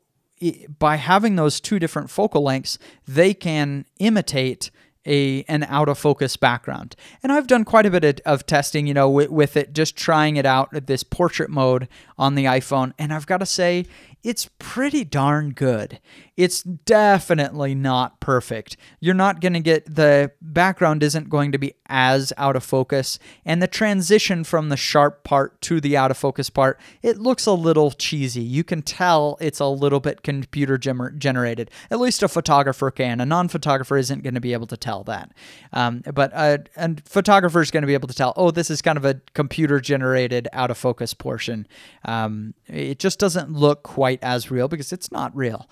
by 0.80 0.96
having 0.96 1.36
those 1.36 1.60
two 1.60 1.80
different 1.80 2.10
focal 2.10 2.44
lengths, 2.44 2.78
they 3.08 3.34
can 3.34 3.86
imitate 4.00 4.72
a 5.06 5.44
an 5.44 5.64
out 5.64 5.90
of 5.90 5.98
focus 5.98 6.38
background. 6.38 6.96
And 7.22 7.32
I've 7.32 7.48
done 7.48 7.66
quite 7.66 7.86
a 7.86 7.92
bit 7.92 8.04
of, 8.04 8.20
of 8.26 8.46
testing, 8.46 8.88
you 8.88 8.94
know, 8.94 9.10
with, 9.10 9.30
with, 9.30 9.58
it, 9.58 9.74
just 9.74 9.96
trying 9.96 10.38
it 10.38 10.46
out 10.46 10.74
at 10.74 10.88
this 10.88 11.04
portrait 11.04 11.50
mode 11.50 11.88
on 12.18 12.36
the 12.36 12.46
iPhone. 12.46 12.94
And 12.98 13.14
I've 13.14 13.28
got 13.28 13.40
to 13.40 13.46
say, 13.46 13.86
it's 14.24 14.50
pretty 14.60 15.04
darn 15.04 15.52
good. 15.52 16.00
It's 16.36 16.64
definitely 16.64 17.76
not 17.76 18.20
perfect. 18.20 18.76
You're 19.00 19.14
not 19.14 19.40
going 19.40 19.54
to 19.54 19.60
get 19.60 19.96
the 19.96 20.32
background 20.42 21.04
isn't 21.04 21.30
going 21.30 21.52
to 21.52 21.58
be 21.58 21.74
as 21.88 22.34
out 22.38 22.56
of 22.56 22.64
focus 22.64 23.20
and 23.46 23.62
the 23.62 23.68
transition 23.68 24.44
from 24.44 24.70
the 24.70 24.78
sharp 24.78 25.24
part 25.24 25.62
to 25.62 25.80
the 25.80 25.96
out 25.96 26.10
of 26.10 26.18
focus 26.18 26.50
part, 26.50 26.80
it 27.04 27.20
looks 27.20 27.46
a 27.46 27.52
little 27.52 27.92
cheesy. 27.92 28.42
You 28.42 28.64
can 28.64 28.82
tell 28.82 29.38
it's 29.40 29.60
a 29.60 29.68
little 29.68 30.00
bit 30.00 30.24
computer 30.24 30.78
generated. 30.78 31.70
At 31.92 32.00
least 32.00 32.24
a 32.24 32.28
photographer 32.28 32.90
can. 32.90 33.22
A 33.22 33.26
non-photographer 33.26 33.98
isn't 33.98 34.24
going 34.24 34.34
to 34.34 34.42
be 34.42 34.54
able 34.54 34.68
to 34.68 34.78
tell 34.78 35.04
that. 35.04 35.32
Um, 35.72 36.02
but 36.14 36.34
a, 36.34 36.64
a 36.78 36.96
photographer 37.06 37.62
is 37.62 37.70
going 37.70 37.84
to 37.84 37.88
be 37.88 37.94
able 37.94 38.08
to 38.08 38.16
tell, 38.16 38.34
oh, 38.36 38.50
this 38.50 38.72
is 38.72 38.82
kind 38.82 38.98
of 38.98 39.06
a 39.06 39.22
computer 39.36 39.80
generated 39.80 40.48
out 40.52 40.72
of 40.72 40.78
focus 40.80 41.14
portion. 41.14 41.68
Um, 42.06 42.56
it 42.68 42.98
just 42.98 43.20
doesn't 43.20 43.52
look 43.52 43.84
quite 43.84 44.20
as 44.24 44.50
real 44.50 44.68
because 44.68 44.92
it's 44.92 45.12
not 45.12 45.36
real 45.36 45.70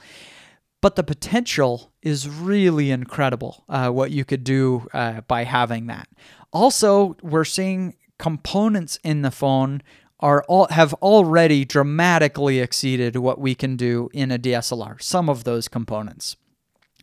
but 0.82 0.96
the 0.96 1.04
potential 1.04 1.94
is 2.02 2.28
really 2.28 2.92
incredible 2.92 3.64
uh, 3.70 3.90
what 3.90 4.12
you 4.12 4.26
could 4.26 4.44
do 4.44 4.88
uh, 4.94 5.22
by 5.22 5.44
having 5.44 5.88
that. 5.88 6.08
Also, 6.52 7.16
we're 7.22 7.46
seeing 7.46 7.96
components 8.18 9.00
in 9.04 9.22
the 9.22 9.32
phone 9.32 9.82
are 10.20 10.44
all 10.48 10.68
have 10.68 10.94
already 10.96 11.66
dramatically 11.66 12.60
exceeded 12.60 13.16
what 13.16 13.40
we 13.40 13.56
can 13.56 13.76
do 13.76 14.10
in 14.14 14.32
a 14.32 14.38
DSLR. 14.38 15.02
Some 15.02 15.30
of 15.30 15.44
those 15.44 15.68
components, 15.68 16.36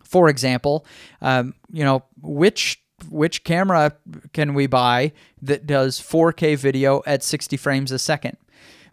for 0.04 0.28
example, 0.28 0.86
um, 1.20 1.54
you 1.72 1.84
know 1.84 2.04
which 2.20 2.80
which 3.08 3.44
camera 3.44 3.96
can 4.32 4.54
we 4.54 4.66
buy 4.66 5.12
that 5.42 5.66
does 5.66 6.00
4K 6.00 6.56
video 6.56 7.02
at 7.06 7.22
60 7.22 7.56
frames 7.56 7.92
a 7.92 7.98
second? 7.98 8.36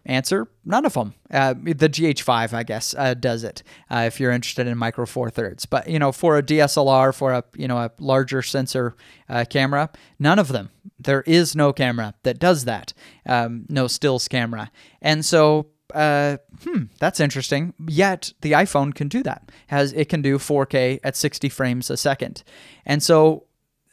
Answer: 0.05 0.47
None 0.63 0.85
of 0.85 0.93
them. 0.93 1.15
Uh, 1.31 1.53
the 1.53 1.89
GH5, 1.89 2.53
I 2.53 2.63
guess, 2.63 2.93
uh, 2.97 3.15
does 3.15 3.43
it. 3.43 3.63
Uh, 3.89 4.03
if 4.05 4.19
you're 4.19 4.31
interested 4.31 4.67
in 4.67 4.77
micro 4.77 5.05
four 5.05 5.29
thirds, 5.29 5.65
but 5.65 5.89
you 5.89 5.97
know, 5.97 6.11
for 6.11 6.37
a 6.37 6.43
DSLR, 6.43 7.13
for 7.13 7.33
a 7.33 7.43
you 7.55 7.67
know 7.67 7.77
a 7.77 7.91
larger 7.99 8.41
sensor 8.41 8.95
uh, 9.29 9.45
camera, 9.49 9.89
none 10.19 10.37
of 10.37 10.49
them. 10.49 10.69
There 10.99 11.21
is 11.23 11.55
no 11.55 11.73
camera 11.73 12.13
that 12.23 12.39
does 12.39 12.65
that. 12.65 12.93
Um, 13.25 13.65
no 13.67 13.87
stills 13.87 14.27
camera, 14.27 14.71
and 15.01 15.25
so 15.25 15.67
uh, 15.93 16.37
hmm, 16.63 16.83
that's 16.99 17.19
interesting. 17.19 17.73
Yet 17.87 18.33
the 18.41 18.51
iPhone 18.51 18.93
can 18.93 19.07
do 19.07 19.23
that. 19.23 19.51
Has 19.67 19.91
it 19.93 20.09
can 20.09 20.21
do 20.21 20.37
4K 20.37 20.99
at 21.03 21.15
60 21.15 21.49
frames 21.49 21.89
a 21.89 21.97
second, 21.97 22.43
and 22.85 23.01
so 23.01 23.45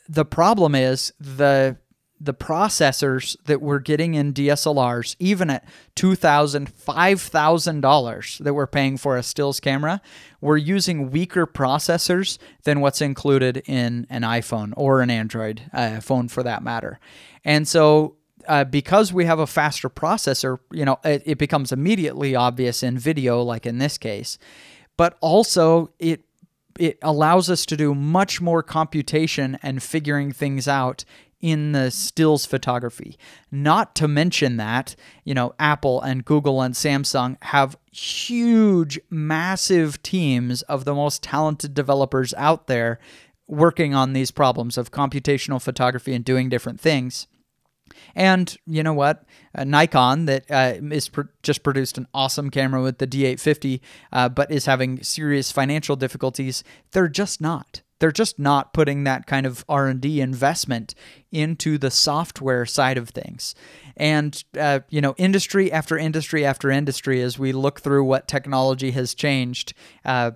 the 0.09 0.25
problem 0.25 0.75
is 0.75 1.12
the 1.18 1.79
the 2.22 2.35
processors 2.35 3.37
that 3.46 3.61
we're 3.61 3.80
getting 3.80 4.14
in 4.14 4.32
DSLRs, 4.32 5.16
even 5.18 5.50
at 5.50 5.64
$2,000, 5.96 6.70
$5,000 6.70 8.38
that 8.38 8.54
we're 8.54 8.66
paying 8.68 8.96
for 8.96 9.16
a 9.16 9.22
stills 9.22 9.58
camera, 9.58 10.00
we're 10.40 10.56
using 10.56 11.11
weaker 11.11 11.46
processors 11.46 12.38
than 12.62 12.80
what's 12.80 13.00
included 13.00 13.62
in 13.66 14.06
an 14.08 14.22
iPhone 14.22 14.72
or 14.76 15.00
an 15.00 15.11
Android 15.11 15.62
uh, 15.72 16.00
phone 16.00 16.28
for 16.28 16.44
that 16.44 16.62
matter. 16.62 17.00
And 17.44 17.66
so 17.66 18.16
uh, 18.46 18.64
because 18.64 19.12
we 19.12 19.24
have 19.24 19.40
a 19.40 19.46
faster 19.46 19.90
processor, 19.90 20.58
you 20.70 20.85
know, 20.85 21.00
it, 21.04 21.22
it 21.26 21.38
becomes 21.38 21.72
immediately 21.72 22.37
obvious 22.37 22.85
in 22.85 22.98
video, 22.98 23.42
like 23.42 23.66
in 23.66 23.78
this 23.78 23.98
case, 23.98 24.38
but 24.96 25.16
also 25.20 25.90
it 25.98 26.24
it 26.78 26.98
allows 27.02 27.50
us 27.50 27.66
to 27.66 27.76
do 27.76 27.94
much 27.94 28.40
more 28.40 28.62
computation 28.62 29.58
and 29.62 29.82
figuring 29.82 30.32
things 30.32 30.66
out 30.66 31.04
in 31.42 31.72
the 31.72 31.90
stills 31.90 32.46
photography. 32.46 33.18
Not 33.50 33.94
to 33.96 34.09
mention 34.09 34.57
that, 34.57 34.94
you 35.24 35.35
know, 35.35 35.55
Apple 35.59 36.00
and 36.00 36.24
Google 36.24 36.62
and 36.62 36.74
Samsung 36.74 37.37
have 37.42 37.76
huge, 37.90 38.98
massive 39.11 40.02
teams 40.02 40.62
of 40.62 40.85
the 40.85 40.94
most 40.94 41.22
talented 41.22 41.74
developers 41.74 42.33
out 42.35 42.68
there 42.68 42.98
working 43.48 43.94
on 43.94 44.12
these 44.12 44.31
problems 44.31 44.78
of 44.78 44.92
computational 44.92 45.61
photography 45.61 46.14
and 46.14 46.24
doing 46.24 46.48
different 46.48 46.81
things. 46.81 47.26
And 48.14 48.57
you 48.66 48.83
know 48.83 48.94
what? 48.94 49.24
Uh, 49.55 49.64
Nikon, 49.64 50.26
that 50.26 50.50
uh, 50.50 50.74
is 50.90 51.09
pr- 51.09 51.22
just 51.42 51.62
produced 51.62 51.98
an 51.98 52.07
awesome 52.14 52.50
camera 52.50 52.81
with 52.81 52.98
the 52.98 53.07
D850, 53.07 53.81
uh, 54.12 54.28
but 54.28 54.50
is 54.50 54.66
having 54.66 55.02
serious 55.02 55.52
financial 55.52 55.96
difficulties. 55.96 56.64
They're 56.92 57.09
just 57.09 57.40
not 57.40 57.83
they're 58.02 58.10
just 58.10 58.36
not 58.36 58.72
putting 58.72 59.04
that 59.04 59.28
kind 59.28 59.46
of 59.46 59.64
r&d 59.68 60.20
investment 60.20 60.92
into 61.30 61.78
the 61.78 61.90
software 61.90 62.66
side 62.66 62.98
of 62.98 63.10
things 63.10 63.54
and 63.96 64.42
uh, 64.58 64.80
you 64.88 65.00
know 65.00 65.14
industry 65.18 65.70
after 65.70 65.96
industry 65.96 66.44
after 66.44 66.68
industry 66.68 67.22
as 67.22 67.38
we 67.38 67.52
look 67.52 67.80
through 67.80 68.02
what 68.02 68.26
technology 68.26 68.90
has 68.90 69.14
changed 69.14 69.72
uh, 70.04 70.32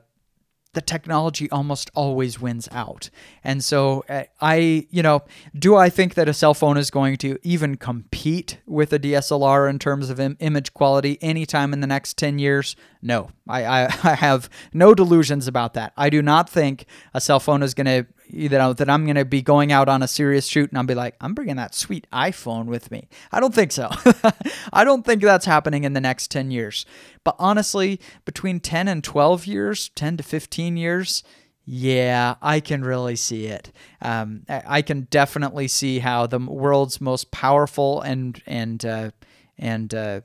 the 0.77 0.83
technology 0.83 1.51
almost 1.51 1.91
always 1.95 2.39
wins 2.39 2.69
out. 2.71 3.09
And 3.43 3.65
so 3.65 4.05
uh, 4.11 4.25
I, 4.43 4.87
you 4.91 5.03
know, 5.03 5.23
do 5.59 5.75
I 5.75 5.89
think 5.89 6.15
that 6.15 6.29
a 6.29 6.35
cell 6.35 6.53
phone 6.53 6.77
is 6.77 6.91
going 6.91 7.17
to 7.19 7.39
even 7.43 7.77
compete 7.79 8.59
with 8.67 8.93
a 8.93 8.99
DSLR 8.99 9.71
in 9.71 9.79
terms 9.79 10.11
of 10.11 10.21
Im- 10.21 10.37
image 10.39 10.75
quality 10.75 11.17
anytime 11.23 11.73
in 11.73 11.81
the 11.81 11.87
next 11.87 12.19
10 12.19 12.39
years? 12.39 12.77
No, 13.07 13.31
I, 13.49 13.65
I, 13.65 13.85
I 14.03 14.15
have 14.17 14.51
no 14.75 14.93
delusions 14.93 15.47
about 15.47 15.75
that. 15.75 15.93
I 15.97 16.11
do 16.11 16.23
not 16.23 16.51
think 16.51 16.87
a 17.15 17.21
cell 17.21 17.39
phone 17.39 17.63
is 17.63 17.73
going 17.73 17.87
to 17.87 18.07
you 18.29 18.49
know 18.49 18.73
that 18.73 18.91
I'm 18.91 19.05
going 19.05 19.15
to 19.15 19.25
be 19.25 19.41
going 19.41 19.71
out 19.71 19.89
on 19.89 20.03
a 20.03 20.09
serious 20.09 20.49
shoot 20.49 20.71
and 20.71 20.79
I'll 20.79 20.85
be 20.85 20.97
like, 20.97 21.15
I'm 21.21 21.33
bringing 21.33 21.55
that 21.57 21.77
sweet 21.77 22.09
iPhone 22.13 22.67
with 22.67 22.91
me. 22.91 23.09
I 23.31 23.39
don't 23.39 23.55
think 23.55 23.71
so. 23.71 23.89
I 24.73 24.83
don't 24.83 25.05
think 25.05 25.23
that's 25.23 25.47
happening 25.47 25.85
in 25.85 25.93
the 25.93 26.01
next 26.01 26.33
10 26.33 26.51
years. 26.51 26.85
But 27.23 27.37
honestly, 27.39 28.01
between 28.25 28.59
10 28.59 28.89
and 28.89 29.05
12 29.05 29.47
years, 29.47 29.91
10 29.91 30.17
to 30.17 30.25
15 30.25 30.77
years, 30.77 31.23
yeah, 31.65 32.35
I 32.43 32.59
can 32.59 32.83
really 32.83 33.15
see 33.15 33.47
it. 33.47 33.71
Um, 34.03 34.43
I 34.49 34.83
can 34.83 35.03
definitely 35.03 35.69
see 35.69 36.01
how 36.01 36.27
the 36.27 36.41
world's 36.41 37.01
most 37.01 37.31
powerful 37.31 38.01
and 38.01 38.43
and 38.47 38.85
uh, 38.85 39.11
and 39.59 39.95
uh, 39.95 40.21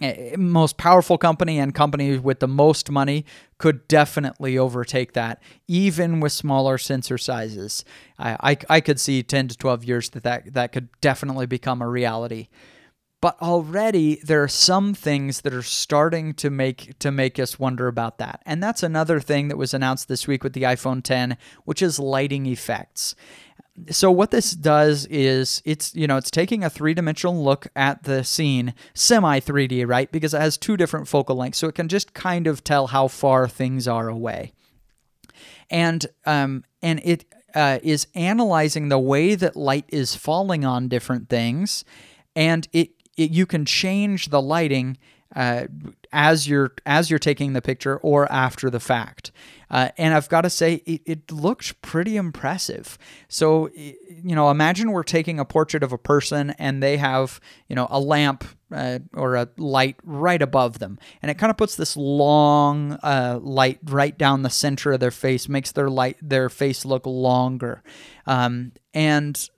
Eh, 0.00 0.36
most 0.36 0.76
powerful 0.76 1.18
company 1.18 1.58
and 1.58 1.74
company 1.74 2.18
with 2.18 2.40
the 2.40 2.48
most 2.48 2.90
money 2.90 3.24
could 3.58 3.88
definitely 3.88 4.56
overtake 4.56 5.12
that, 5.14 5.42
even 5.66 6.20
with 6.20 6.32
smaller 6.32 6.78
sensor 6.78 7.18
sizes. 7.18 7.84
I, 8.18 8.52
I, 8.52 8.56
I, 8.68 8.80
could 8.80 9.00
see 9.00 9.22
10 9.22 9.48
to 9.48 9.56
12 9.56 9.84
years 9.84 10.10
that, 10.10 10.22
that 10.22 10.52
that 10.54 10.72
could 10.72 10.88
definitely 11.00 11.46
become 11.46 11.82
a 11.82 11.88
reality. 11.88 12.48
But 13.20 13.36
already 13.42 14.20
there 14.22 14.44
are 14.44 14.48
some 14.48 14.94
things 14.94 15.40
that 15.40 15.52
are 15.52 15.62
starting 15.62 16.34
to 16.34 16.50
make 16.50 16.96
to 17.00 17.10
make 17.10 17.40
us 17.40 17.58
wonder 17.58 17.88
about 17.88 18.18
that. 18.18 18.40
And 18.46 18.62
that's 18.62 18.84
another 18.84 19.18
thing 19.18 19.48
that 19.48 19.56
was 19.56 19.74
announced 19.74 20.06
this 20.06 20.28
week 20.28 20.44
with 20.44 20.52
the 20.52 20.62
iPhone 20.62 21.02
10, 21.02 21.36
which 21.64 21.82
is 21.82 21.98
lighting 21.98 22.46
effects 22.46 23.16
so 23.90 24.10
what 24.10 24.30
this 24.30 24.52
does 24.52 25.06
is 25.06 25.62
it's 25.64 25.94
you 25.94 26.06
know 26.06 26.16
it's 26.16 26.30
taking 26.30 26.64
a 26.64 26.70
three-dimensional 26.70 27.42
look 27.42 27.68
at 27.76 28.02
the 28.04 28.24
scene 28.24 28.74
semi 28.94 29.40
3d 29.40 29.86
right 29.86 30.10
because 30.12 30.34
it 30.34 30.40
has 30.40 30.56
two 30.56 30.76
different 30.76 31.08
focal 31.08 31.36
lengths 31.36 31.58
so 31.58 31.68
it 31.68 31.74
can 31.74 31.88
just 31.88 32.14
kind 32.14 32.46
of 32.46 32.64
tell 32.64 32.88
how 32.88 33.08
far 33.08 33.48
things 33.48 33.86
are 33.88 34.08
away 34.08 34.52
and 35.70 36.06
um, 36.26 36.64
and 36.82 37.00
it 37.04 37.24
uh, 37.54 37.78
is 37.82 38.06
analyzing 38.14 38.88
the 38.88 38.98
way 38.98 39.34
that 39.34 39.56
light 39.56 39.84
is 39.88 40.14
falling 40.14 40.64
on 40.64 40.88
different 40.88 41.28
things 41.28 41.84
and 42.36 42.68
it, 42.72 42.90
it 43.16 43.30
you 43.30 43.46
can 43.46 43.64
change 43.64 44.26
the 44.26 44.40
lighting 44.40 44.96
uh, 45.36 45.66
as 46.12 46.48
you're 46.48 46.72
as 46.86 47.10
you're 47.10 47.18
taking 47.18 47.52
the 47.52 47.62
picture 47.62 47.98
or 47.98 48.30
after 48.32 48.70
the 48.70 48.80
fact. 48.80 49.30
Uh, 49.70 49.90
and 49.98 50.14
I've 50.14 50.28
got 50.28 50.42
to 50.42 50.50
say, 50.50 50.74
it, 50.86 51.02
it 51.04 51.32
looked 51.32 51.80
pretty 51.82 52.16
impressive. 52.16 52.98
So, 53.28 53.68
you 53.74 54.34
know, 54.34 54.50
imagine 54.50 54.92
we're 54.92 55.02
taking 55.02 55.38
a 55.38 55.44
portrait 55.44 55.82
of 55.82 55.92
a 55.92 55.98
person 55.98 56.50
and 56.58 56.82
they 56.82 56.96
have, 56.96 57.40
you 57.68 57.76
know, 57.76 57.86
a 57.90 58.00
lamp 58.00 58.44
uh, 58.72 59.00
or 59.14 59.34
a 59.36 59.48
light 59.56 59.96
right 60.02 60.40
above 60.40 60.78
them. 60.78 60.98
And 61.22 61.30
it 61.30 61.38
kind 61.38 61.50
of 61.50 61.56
puts 61.56 61.76
this 61.76 61.96
long 61.96 62.98
uh, 63.02 63.38
light 63.42 63.78
right 63.84 64.16
down 64.16 64.42
the 64.42 64.50
center 64.50 64.92
of 64.92 65.00
their 65.00 65.10
face, 65.10 65.48
makes 65.48 65.72
their 65.72 65.90
light, 65.90 66.16
their 66.22 66.48
face 66.48 66.84
look 66.84 67.06
longer. 67.06 67.82
Um, 68.26 68.72
and 68.94 69.48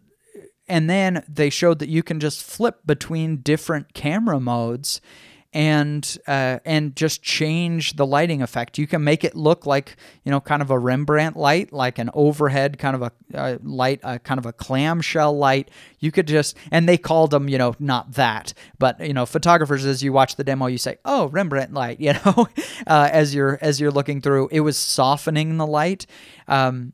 and 0.68 0.88
then 0.88 1.24
they 1.28 1.50
showed 1.50 1.80
that 1.80 1.88
you 1.88 2.04
can 2.04 2.20
just 2.20 2.44
flip 2.44 2.86
between 2.86 3.38
different 3.38 3.92
camera 3.92 4.38
modes 4.38 5.00
and 5.52 6.18
uh, 6.28 6.60
and 6.64 6.94
just 6.94 7.22
change 7.22 7.94
the 7.94 8.06
lighting 8.06 8.40
effect. 8.40 8.78
You 8.78 8.86
can 8.86 9.02
make 9.02 9.24
it 9.24 9.34
look 9.34 9.66
like 9.66 9.96
you 10.24 10.30
know 10.30 10.40
kind 10.40 10.62
of 10.62 10.70
a 10.70 10.78
Rembrandt 10.78 11.36
light, 11.36 11.72
like 11.72 11.98
an 11.98 12.10
overhead 12.14 12.78
kind 12.78 12.94
of 12.94 13.02
a 13.02 13.12
uh, 13.34 13.58
light, 13.62 14.00
uh, 14.04 14.18
kind 14.18 14.38
of 14.38 14.46
a 14.46 14.52
clamshell 14.52 15.36
light. 15.36 15.70
You 15.98 16.12
could 16.12 16.28
just 16.28 16.56
and 16.70 16.88
they 16.88 16.96
called 16.96 17.32
them 17.32 17.48
you 17.48 17.58
know 17.58 17.74
not 17.78 18.12
that, 18.12 18.54
but 18.78 19.00
you 19.04 19.12
know 19.12 19.26
photographers 19.26 19.84
as 19.84 20.02
you 20.02 20.12
watch 20.12 20.36
the 20.36 20.44
demo, 20.44 20.66
you 20.66 20.78
say 20.78 20.98
oh 21.04 21.28
Rembrandt 21.28 21.72
light, 21.72 22.00
you 22.00 22.12
know, 22.12 22.46
uh, 22.86 23.08
as 23.10 23.34
you're 23.34 23.58
as 23.60 23.80
you're 23.80 23.90
looking 23.90 24.20
through, 24.20 24.48
it 24.52 24.60
was 24.60 24.76
softening 24.76 25.56
the 25.56 25.66
light. 25.66 26.06
Um, 26.46 26.92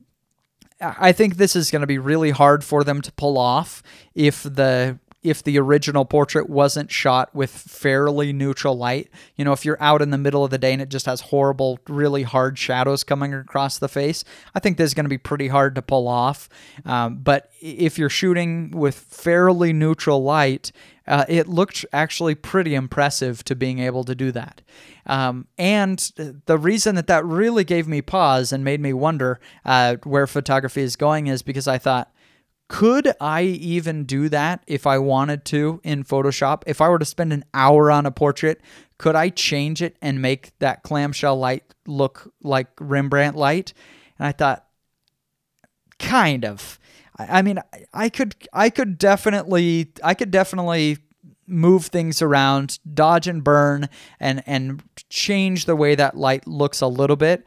I 0.80 1.12
think 1.12 1.36
this 1.36 1.56
is 1.56 1.70
going 1.70 1.80
to 1.80 1.86
be 1.86 1.98
really 1.98 2.30
hard 2.30 2.62
for 2.62 2.84
them 2.84 3.00
to 3.00 3.12
pull 3.12 3.38
off 3.38 3.82
if 4.14 4.42
the 4.42 4.98
if 5.22 5.42
the 5.42 5.58
original 5.58 6.04
portrait 6.04 6.48
wasn't 6.48 6.90
shot 6.90 7.34
with 7.34 7.50
fairly 7.50 8.32
neutral 8.32 8.76
light. 8.76 9.10
You 9.36 9.44
know, 9.44 9.52
if 9.52 9.64
you're 9.64 9.82
out 9.82 10.02
in 10.02 10.10
the 10.10 10.18
middle 10.18 10.44
of 10.44 10.50
the 10.50 10.58
day 10.58 10.72
and 10.72 10.80
it 10.80 10.88
just 10.88 11.06
has 11.06 11.20
horrible, 11.22 11.78
really 11.88 12.22
hard 12.22 12.58
shadows 12.58 13.02
coming 13.02 13.34
across 13.34 13.78
the 13.78 13.88
face, 13.88 14.24
I 14.54 14.60
think 14.60 14.76
this 14.76 14.86
is 14.86 14.94
going 14.94 15.04
to 15.04 15.10
be 15.10 15.18
pretty 15.18 15.48
hard 15.48 15.74
to 15.74 15.82
pull 15.82 16.06
off. 16.06 16.48
Um, 16.84 17.16
but 17.16 17.50
if 17.60 17.98
you're 17.98 18.08
shooting 18.08 18.70
with 18.70 18.94
fairly 18.94 19.72
neutral 19.72 20.22
light, 20.22 20.70
uh, 21.08 21.24
it 21.28 21.48
looked 21.48 21.84
actually 21.92 22.34
pretty 22.34 22.74
impressive 22.74 23.44
to 23.44 23.54
being 23.54 23.78
able 23.78 24.04
to 24.04 24.14
do 24.14 24.32
that. 24.32 24.60
Um, 25.06 25.46
and 25.56 25.98
the 26.46 26.58
reason 26.58 26.96
that 26.96 27.06
that 27.06 27.24
really 27.24 27.64
gave 27.64 27.86
me 27.86 28.02
pause 28.02 28.52
and 28.52 28.64
made 28.64 28.80
me 28.80 28.92
wonder 28.92 29.38
uh, 29.64 29.96
where 30.02 30.26
photography 30.26 30.82
is 30.82 30.96
going 30.96 31.28
is 31.28 31.42
because 31.42 31.68
I 31.68 31.78
thought, 31.78 32.12
could 32.68 33.12
I 33.20 33.42
even 33.42 34.04
do 34.04 34.28
that 34.28 34.64
if 34.66 34.86
I 34.86 34.98
wanted 34.98 35.44
to 35.46 35.80
in 35.84 36.04
Photoshop? 36.04 36.62
If 36.66 36.80
I 36.80 36.88
were 36.88 36.98
to 36.98 37.04
spend 37.04 37.32
an 37.32 37.44
hour 37.54 37.90
on 37.90 38.06
a 38.06 38.10
portrait, 38.10 38.60
could 38.98 39.14
I 39.14 39.28
change 39.28 39.82
it 39.82 39.96
and 40.02 40.20
make 40.20 40.58
that 40.58 40.82
clamshell 40.82 41.36
light 41.36 41.62
look 41.86 42.32
like 42.42 42.68
Rembrandt 42.80 43.36
light? 43.36 43.72
And 44.18 44.26
I 44.26 44.32
thought, 44.32 44.66
kind 45.98 46.44
of. 46.44 46.78
I 47.18 47.40
mean, 47.42 47.60
I 47.94 48.08
could, 48.08 48.34
I 48.52 48.68
could 48.68 48.98
definitely, 48.98 49.92
I 50.02 50.14
could 50.14 50.30
definitely 50.30 50.98
move 51.46 51.86
things 51.86 52.20
around, 52.20 52.78
dodge 52.92 53.28
and 53.28 53.42
burn, 53.42 53.88
and 54.18 54.42
and 54.46 54.82
change 55.08 55.64
the 55.64 55.76
way 55.76 55.94
that 55.94 56.16
light 56.16 56.46
looks 56.46 56.80
a 56.80 56.88
little 56.88 57.16
bit 57.16 57.46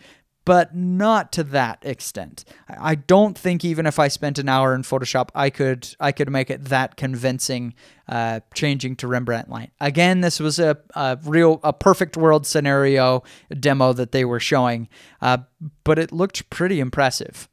but 0.50 0.76
not 0.76 1.32
to 1.32 1.44
that 1.44 1.78
extent. 1.84 2.44
I 2.68 2.96
don't 2.96 3.38
think 3.38 3.64
even 3.64 3.86
if 3.86 4.00
I 4.00 4.08
spent 4.08 4.40
an 4.40 4.50
hour 4.50 4.74
in 4.74 4.82
Photoshop, 4.82 5.30
I 5.36 5.52
could 5.52 5.88
I 6.00 6.12
could 6.12 6.28
make 6.32 6.50
it 6.50 6.66
that 6.66 6.96
convincing, 6.96 7.76
uh, 8.08 8.40
changing 8.56 8.96
to 8.96 9.08
Rembrandt 9.08 9.52
light. 9.52 9.70
Again, 9.80 10.22
this 10.22 10.40
was 10.40 10.58
a, 10.58 10.76
a, 10.96 11.20
real 11.24 11.60
a 11.64 11.72
perfect 11.72 12.18
world 12.18 12.48
scenario 12.48 13.22
demo 13.60 13.94
that 13.94 14.12
they 14.12 14.26
were 14.26 14.40
showing, 14.40 14.90
uh, 15.22 15.38
but 15.84 16.00
it 16.00 16.12
looked 16.12 16.50
pretty 16.50 16.80
impressive. 16.80 17.48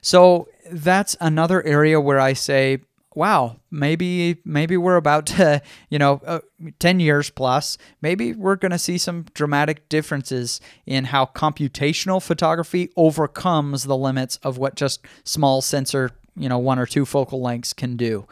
So 0.00 0.46
that's 0.70 1.16
another 1.20 1.60
area 1.64 2.00
where 2.00 2.20
I 2.20 2.34
say 2.34 2.82
wow, 3.16 3.56
maybe 3.70 4.36
maybe 4.44 4.76
we're 4.76 4.96
about 4.96 5.26
to, 5.26 5.62
you 5.90 5.98
know, 5.98 6.20
uh, 6.24 6.40
10 6.78 7.00
years 7.00 7.30
plus, 7.30 7.78
maybe 8.02 8.34
we're 8.34 8.56
going 8.56 8.70
to 8.70 8.78
see 8.78 8.98
some 8.98 9.24
dramatic 9.34 9.88
differences 9.88 10.60
in 10.84 11.06
how 11.06 11.24
computational 11.26 12.22
photography 12.22 12.92
overcomes 12.94 13.84
the 13.84 13.96
limits 13.96 14.36
of 14.42 14.58
what 14.58 14.76
just 14.76 15.00
small 15.24 15.62
sensor, 15.62 16.10
you 16.36 16.48
know, 16.48 16.58
one 16.58 16.78
or 16.78 16.86
two 16.86 17.06
focal 17.06 17.40
lengths 17.40 17.72
can 17.72 17.96
do. 17.96 18.26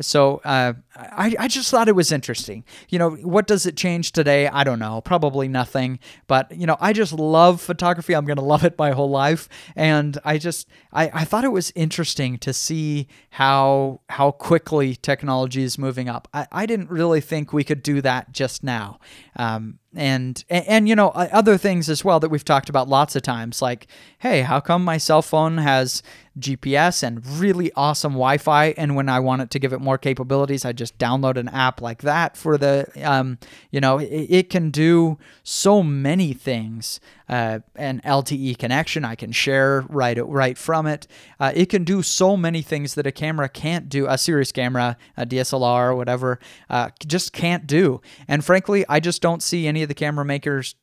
So 0.00 0.40
uh, 0.44 0.74
I, 0.96 1.34
I 1.38 1.48
just 1.48 1.70
thought 1.70 1.88
it 1.88 1.94
was 1.96 2.12
interesting. 2.12 2.64
You 2.88 2.98
know, 2.98 3.10
what 3.10 3.46
does 3.46 3.66
it 3.66 3.76
change 3.76 4.12
today? 4.12 4.48
I 4.48 4.64
don't 4.64 4.78
know. 4.78 5.00
Probably 5.00 5.48
nothing. 5.48 5.98
But, 6.26 6.56
you 6.56 6.66
know, 6.66 6.76
I 6.80 6.92
just 6.92 7.12
love 7.12 7.60
photography. 7.60 8.14
I'm 8.14 8.24
going 8.24 8.36
to 8.38 8.44
love 8.44 8.64
it 8.64 8.78
my 8.78 8.92
whole 8.92 9.10
life. 9.10 9.48
And 9.74 10.18
I 10.24 10.38
just, 10.38 10.68
I, 10.92 11.10
I 11.12 11.24
thought 11.24 11.44
it 11.44 11.52
was 11.52 11.72
interesting 11.74 12.38
to 12.38 12.52
see 12.52 13.08
how, 13.30 14.00
how 14.08 14.30
quickly 14.30 14.94
technology 14.94 15.62
is 15.62 15.78
moving 15.78 16.08
up. 16.08 16.28
I, 16.32 16.46
I 16.52 16.66
didn't 16.66 16.90
really 16.90 17.20
think 17.20 17.52
we 17.52 17.64
could 17.64 17.82
do 17.82 18.00
that 18.02 18.32
just 18.32 18.62
now. 18.62 19.00
Um, 19.36 19.78
and, 19.94 20.44
and, 20.50 20.88
you 20.88 20.94
know 20.94 21.08
other 21.08 21.56
things 21.56 21.88
as 21.88 22.04
well 22.04 22.20
that 22.20 22.28
we've 22.28 22.44
talked 22.44 22.68
about 22.68 22.88
lots 22.88 23.16
of 23.16 23.22
times 23.22 23.62
like 23.62 23.86
hey 24.18 24.42
how 24.42 24.60
come 24.60 24.84
my 24.84 24.98
cell 24.98 25.22
phone 25.22 25.58
has 25.58 26.02
gps 26.38 27.02
and 27.02 27.26
really 27.26 27.72
awesome 27.74 28.12
wi-fi 28.12 28.74
and 28.76 28.94
when 28.94 29.08
i 29.08 29.18
want 29.18 29.40
it 29.40 29.50
to 29.50 29.58
give 29.58 29.72
it 29.72 29.80
more 29.80 29.96
capabilities 29.96 30.64
i 30.64 30.72
just 30.72 30.96
download 30.98 31.36
an 31.36 31.48
app 31.48 31.80
like 31.80 32.02
that 32.02 32.36
for 32.36 32.58
the 32.58 32.86
um, 33.02 33.38
you 33.70 33.80
know 33.80 33.98
it, 33.98 34.06
it, 34.06 34.50
can 34.50 34.70
do 34.70 35.18
so 35.42 35.82
many 35.82 36.32
things 36.32 37.00
uh, 37.28 37.60
an 37.76 38.00
lte 38.04 38.56
connection. 38.58 39.04
I 39.04 39.14
can 39.14 39.32
share 39.32 39.84
right 39.88 40.18
right 40.18 40.56
from 40.56 40.86
it. 40.86 41.06
Uh, 41.38 41.52
it 41.54 41.66
can 41.66 41.84
do 41.84 42.02
so 42.02 42.36
many 42.36 42.62
things 42.62 42.94
that 42.94 43.06
a 43.06 43.12
camera 43.12 43.48
can't 43.48 43.88
do 43.88 44.06
a 44.06 44.18
serious 44.18 44.52
camera 44.52 44.96
a 45.16 45.26
dslr 45.26 45.90
or 45.90 45.94
whatever 45.94 46.38
uh, 46.70 46.90
just 47.06 47.32
can't 47.32 47.66
do. 47.66 48.00
And 48.26 48.44
frankly 48.44 48.84
i 48.88 49.00
just 49.00 49.22
don't 49.22 49.42
see 49.42 49.66
any 49.66 49.82
of 49.82 49.88
the 49.88 49.94
camera 49.94 50.24
makers 50.24 50.74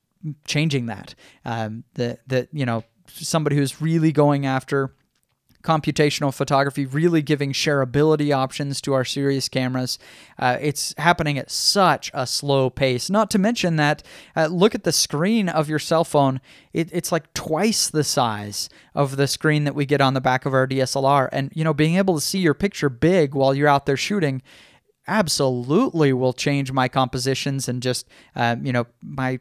changing 0.45 0.87
that. 0.87 1.15
Um, 1.43 1.83
that 1.95 2.27
that 2.27 2.49
you 2.51 2.65
know 2.65 2.83
somebody 3.07 3.55
who's 3.55 3.81
really 3.81 4.11
going 4.11 4.45
after 4.45 4.93
computational 5.65 6.33
photography, 6.33 6.85
really 6.85 7.21
giving 7.21 7.51
shareability 7.51 8.33
options 8.33 8.79
to 8.81 8.93
our 8.93 9.03
serious 9.03 9.49
cameras. 9.49 9.99
Uh, 10.39 10.57
it's 10.61 10.93
happening 10.97 11.37
at 11.37 11.51
such 11.51 12.11
a 12.13 12.25
slow 12.25 12.69
pace. 12.69 13.09
Not 13.09 13.29
to 13.31 13.39
mention 13.39 13.75
that, 13.75 14.03
uh, 14.35 14.45
look 14.45 14.75
at 14.75 14.83
the 14.83 14.91
screen 14.91 15.49
of 15.49 15.67
your 15.67 15.79
cell 15.79 16.03
phone. 16.03 16.39
It, 16.71 16.89
it's 16.93 17.11
like 17.11 17.33
twice 17.33 17.89
the 17.89 18.03
size 18.03 18.69
of 18.93 19.17
the 19.17 19.27
screen 19.27 19.63
that 19.65 19.75
we 19.75 19.85
get 19.85 20.01
on 20.01 20.13
the 20.13 20.21
back 20.21 20.45
of 20.45 20.53
our 20.53 20.67
DSLR. 20.67 21.27
And, 21.31 21.51
you 21.55 21.63
know, 21.63 21.73
being 21.73 21.95
able 21.95 22.15
to 22.15 22.21
see 22.21 22.39
your 22.39 22.53
picture 22.53 22.89
big 22.89 23.33
while 23.35 23.53
you're 23.53 23.67
out 23.67 23.85
there 23.85 23.97
shooting 23.97 24.41
absolutely 25.07 26.13
will 26.13 26.33
change 26.33 26.71
my 26.71 26.87
compositions 26.87 27.67
and 27.67 27.81
just 27.81 28.07
uh, 28.35 28.55
you 28.61 28.73
know 28.73 28.87
my 29.01 29.39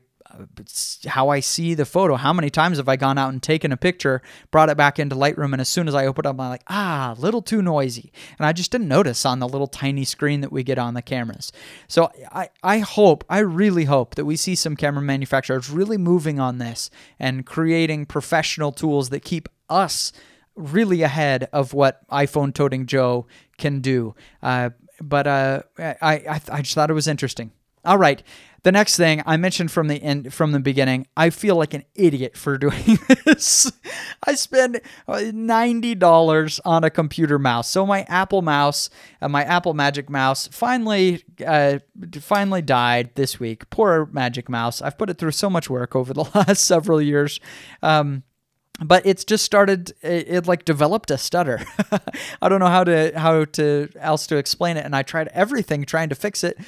how 1.07 1.29
I 1.29 1.41
see 1.41 1.75
the 1.75 1.85
photo. 1.85 2.17
How 2.17 2.33
many 2.33 2.51
times 2.51 2.79
have 2.79 2.89
I 2.89 2.97
gone 2.97 3.19
out 3.19 3.33
and 3.33 3.43
taken 3.43 3.73
a 3.73 3.77
picture, 3.77 4.23
brought 4.51 4.69
it 4.69 4.77
back 4.77 4.99
into 4.99 5.17
Lightroom, 5.17 5.53
and 5.53 5.61
as 5.61 5.69
soon 5.69 5.89
as 5.89 5.95
I 5.95 6.07
open 6.07 6.27
up, 6.27 6.41
I'm 6.41 6.49
like, 6.49 6.63
ah, 6.69 7.15
a 7.17 7.21
little 7.21 7.43
too 7.43 7.63
noisy. 7.63 8.13
And 8.39 8.47
I 8.47 8.53
just 8.53 8.71
didn't 8.71 8.89
notice 8.89 9.25
on 9.25 9.39
the 9.39 9.49
little 9.49 9.67
tiny 9.67 10.05
screen 10.05 10.41
that 10.41 10.53
we 10.53 10.63
get 10.63 10.79
on 10.79 10.95
the 10.95 11.03
cameras. 11.03 11.53
So 11.89 12.11
I, 12.33 12.51
I 12.63 12.79
hope, 12.79 13.25
I 13.29 13.39
really 13.39 13.85
hope 13.85 14.15
that 14.15 14.25
we 14.25 14.37
see 14.37 14.55
some 14.55 14.77
camera 14.77 15.03
manufacturers 15.03 15.71
really 15.71 15.99
moving 15.99 16.39
on 16.41 16.59
this 16.59 16.91
and 17.19 17.47
creating 17.47 18.07
professional 18.07 18.73
tools 18.73 19.11
that 19.11 19.21
keep 19.21 19.49
us 19.69 20.13
really 20.57 21.03
ahead 21.03 21.49
of 21.53 21.75
what 21.75 22.09
iPhone 22.11 22.55
toting 22.55 22.87
Joe 22.87 23.27
can 23.59 23.81
do. 23.81 24.15
Uh, 24.43 24.71
but 25.01 25.27
uh, 25.27 25.63
I, 25.79 25.97
I 26.03 26.41
I 26.51 26.63
just 26.63 26.75
thought 26.75 26.91
it 26.91 26.95
was 26.95 27.09
interesting. 27.09 27.51
All 27.85 27.99
right. 27.99 28.23
The 28.65 28.73
next 28.73 28.97
thing 28.97 29.23
I 29.27 29.37
mentioned 29.37 29.71
from 29.71 29.89
the 29.89 30.03
end 30.03 30.33
from 30.33 30.53
the 30.53 30.59
beginning, 30.59 31.07
I 31.19 31.29
feel 31.29 31.55
like 31.55 31.75
an 31.75 31.85
idiot 31.95 32.35
for 32.35 32.57
doing 32.59 32.99
this. 33.27 33.71
I 34.27 34.35
spend 34.35 34.81
uh, 35.07 35.31
ninety 35.35 35.95
dollars 35.95 36.61
on 36.65 36.83
a 36.83 36.89
computer 36.89 37.39
mouse. 37.39 37.71
So 37.71 37.85
my 37.85 38.05
Apple 38.09 38.41
mouse, 38.41 38.89
uh, 39.21 39.29
my 39.29 39.45
Apple 39.45 39.75
Magic 39.75 40.09
Mouse, 40.09 40.49
finally, 40.49 41.23
uh, 41.47 41.81
finally 42.21 42.63
died 42.63 43.11
this 43.17 43.39
week. 43.39 43.69
Poor 43.69 44.09
Magic 44.11 44.49
Mouse. 44.49 44.81
I've 44.81 44.97
put 44.97 45.11
it 45.11 45.19
through 45.19 45.33
so 45.33 45.51
much 45.51 45.69
work 45.69 45.95
over 45.95 46.15
the 46.15 46.25
last 46.35 46.65
several 46.65 47.03
years. 47.03 47.41
Um, 47.83 48.23
but 48.81 49.05
it's 49.07 49.25
just 49.25 49.45
started 49.45 49.93
it, 50.03 50.29
it, 50.29 50.47
like 50.47 50.65
developed 50.65 51.11
a 51.11 51.19
stutter 51.19 51.65
i 52.43 52.49
don't 52.49 52.59
know 52.59 52.67
how 52.67 52.83
to 52.83 53.13
how 53.17 53.45
to 53.45 53.89
else 53.97 54.27
to 54.27 54.37
explain 54.37 54.77
it 54.77 54.85
and 54.85 54.97
i 54.97 55.03
tried 55.03 55.29
everything 55.29 55.85
trying 55.85 56.09
to 56.09 56.15
fix 56.15 56.43
it 56.43 56.59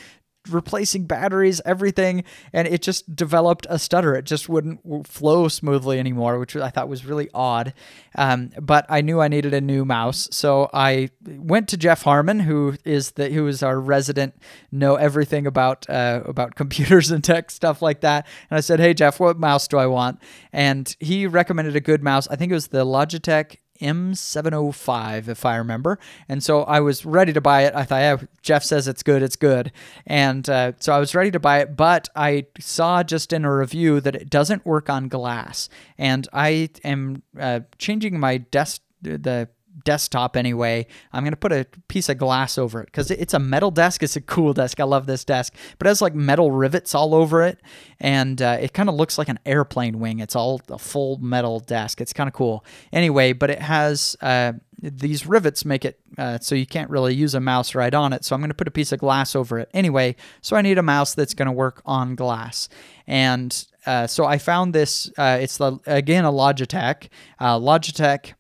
replacing 0.49 1.07
batteries, 1.07 1.61
everything, 1.65 2.25
and 2.53 2.67
it 2.69 2.83
just 2.83 3.15
developed 3.15 3.67
a 3.69 3.79
stutter. 3.79 4.15
It 4.15 4.25
just 4.25 4.49
wouldn't 4.49 5.07
flow 5.07 5.49
smoothly 5.49 5.99
anymore, 5.99 6.39
which 6.39 6.57
I 6.57 6.71
thought 6.71 6.89
was 6.89 7.05
really 7.05 7.29
odd. 7.35 7.75
Um, 8.15 8.51
but 8.61 8.87
I 8.89 9.01
knew 9.01 9.21
I 9.21 9.29
needed 9.29 9.53
a 9.55 9.61
new 9.61 9.85
mouse, 9.85 10.29
so 10.33 10.71
I 10.73 11.11
went 11.27 11.69
to 11.69 11.77
Jeff 11.77 12.03
Harmon, 12.03 12.41
who 12.41 12.77
is 12.85 13.13
the 13.13 13.29
who 13.29 13.47
is 13.47 13.63
our 13.63 13.79
resident, 13.79 14.35
know 14.73 14.97
everything 14.97 15.47
about 15.47 15.89
uh, 15.91 16.23
about 16.25 16.55
computers 16.57 17.11
and 17.11 17.23
tech 17.23 17.51
stuff 17.51 17.83
like 17.83 18.01
that. 18.01 18.27
And 18.51 18.57
I 18.57 18.61
said, 18.61 18.81
"Hey 18.81 18.95
Jeff, 18.95 19.21
what 19.21 19.39
mouse 19.39 19.69
do 19.69 19.79
I 19.79 19.87
want?" 19.87 20.21
And 20.53 20.95
he 21.01 21.27
recommended 21.27 21.77
a 21.77 21.81
good 21.81 22.03
mouse. 22.03 22.27
I 22.29 22.37
think 22.37 22.51
it 22.51 22.55
was 22.55 22.69
the 22.69 22.85
Logitech 22.85 23.57
M705, 23.81 25.29
if 25.29 25.45
I 25.45 25.57
remember. 25.57 25.99
And 26.29 26.43
so 26.43 26.63
I 26.65 26.81
was 26.81 27.05
ready 27.05 27.33
to 27.33 27.41
buy 27.41 27.63
it. 27.63 27.75
I 27.75 27.85
thought, 27.85 27.99
yeah, 27.99 28.17
Jeff 28.43 28.65
says 28.65 28.89
it's 28.89 29.03
good, 29.03 29.23
it's 29.23 29.37
good. 29.37 29.73
And 30.07 30.49
uh, 30.49 30.73
so 30.79 30.93
I 30.93 30.99
was 30.99 31.15
ready 31.15 31.31
to 31.31 31.41
buy 31.41 31.61
it, 31.61 31.77
but 31.77 32.09
I 32.15 32.47
saw 32.59 33.03
just 33.03 33.33
in 33.33 33.45
a 33.45 33.55
review 33.55 34.01
that 34.01 34.15
it 34.15 34.31
doesn't 34.31 34.67
work 34.67 34.89
on 34.91 35.09
glass. 35.09 35.69
And 35.99 36.29
I 36.33 36.71
am 36.85 37.23
uh, 37.39 37.61
changing 37.79 38.19
my 38.19 38.39
desk, 38.39 38.83
the 39.03 39.49
desktop 39.85 40.37
anyway. 40.37 40.87
I'm 41.13 41.23
going 41.23 41.33
to 41.33 41.37
put 41.37 41.53
a 41.53 41.67
piece 41.89 42.09
of 42.09 42.19
glass 42.19 42.59
over 42.59 42.81
it 42.81 42.87
because 42.87 43.11
it's 43.11 43.35
a 43.35 43.39
metal 43.39 43.71
desk. 43.71 44.03
It's 44.03 44.17
a 44.17 44.21
cool 44.21 44.53
desk. 44.53 44.81
I 44.81 44.85
love 44.85 45.07
this 45.07 45.25
desk, 45.25 45.55
but 45.79 45.87
it 45.87 45.91
has 45.91 46.03
like 46.03 46.15
metal 46.15 46.51
rivets 46.51 46.95
all 46.95 47.15
over 47.15 47.43
it. 47.43 47.61
And 48.01 48.41
uh, 48.41 48.59
it 48.61 48.73
kind 48.73 48.89
of 48.89 48.95
looks 48.95 49.19
like 49.19 49.29
an 49.29 49.39
airplane 49.47 49.99
wing. 49.99 50.21
It's 50.21 50.37
all 50.37 50.61
a 50.69 50.79
full 50.79 51.19
metal 51.19 51.61
desk. 51.61 52.01
It's 52.01 52.13
kind 52.13 52.29
of 52.29 52.35
cool. 52.35 52.65
Anyway, 52.93 53.33
but 53.33 53.51
it 53.51 53.61
has 53.61 54.17
uh, 54.21 54.55
these 54.81 55.27
rivets 55.27 55.65
make 55.65 55.85
it 55.85 55.99
uh, 56.19 56.39
so 56.39 56.55
you 56.55 56.67
can't 56.67 56.91
really 56.91 57.15
use 57.15 57.35
a 57.35 57.41
mouse 57.41 57.75
right 57.75 57.95
on 57.95 58.13
it. 58.13 58.25
So 58.25 58.35
I'm 58.35 58.41
going 58.41 58.51
to 58.51 58.55
put 58.55 58.69
a 58.69 58.73
piece 58.73 58.93
of 58.93 58.99
glass 58.99 59.35
over 59.35 59.59
it. 59.59 59.71
Anyway, 59.73 60.17
so 60.41 60.57
I 60.57 60.63
need 60.63 60.79
a 60.79 60.83
mouse 60.83 61.15
that's 61.15 61.35
going 61.35 61.47
to 61.47 61.53
work 61.53 61.83
on 61.87 62.15
glass. 62.15 62.69
And 63.07 63.67
uh, 63.87 64.07
so 64.07 64.25
I 64.25 64.39
found 64.39 64.75
this. 64.75 65.11
Uh, 65.17 65.39
it's 65.41 65.59
the 65.59 65.79
again 65.87 66.25
a 66.25 66.33
Logitech. 66.33 67.09
Uh, 67.39 67.59
Logitech 67.59 68.35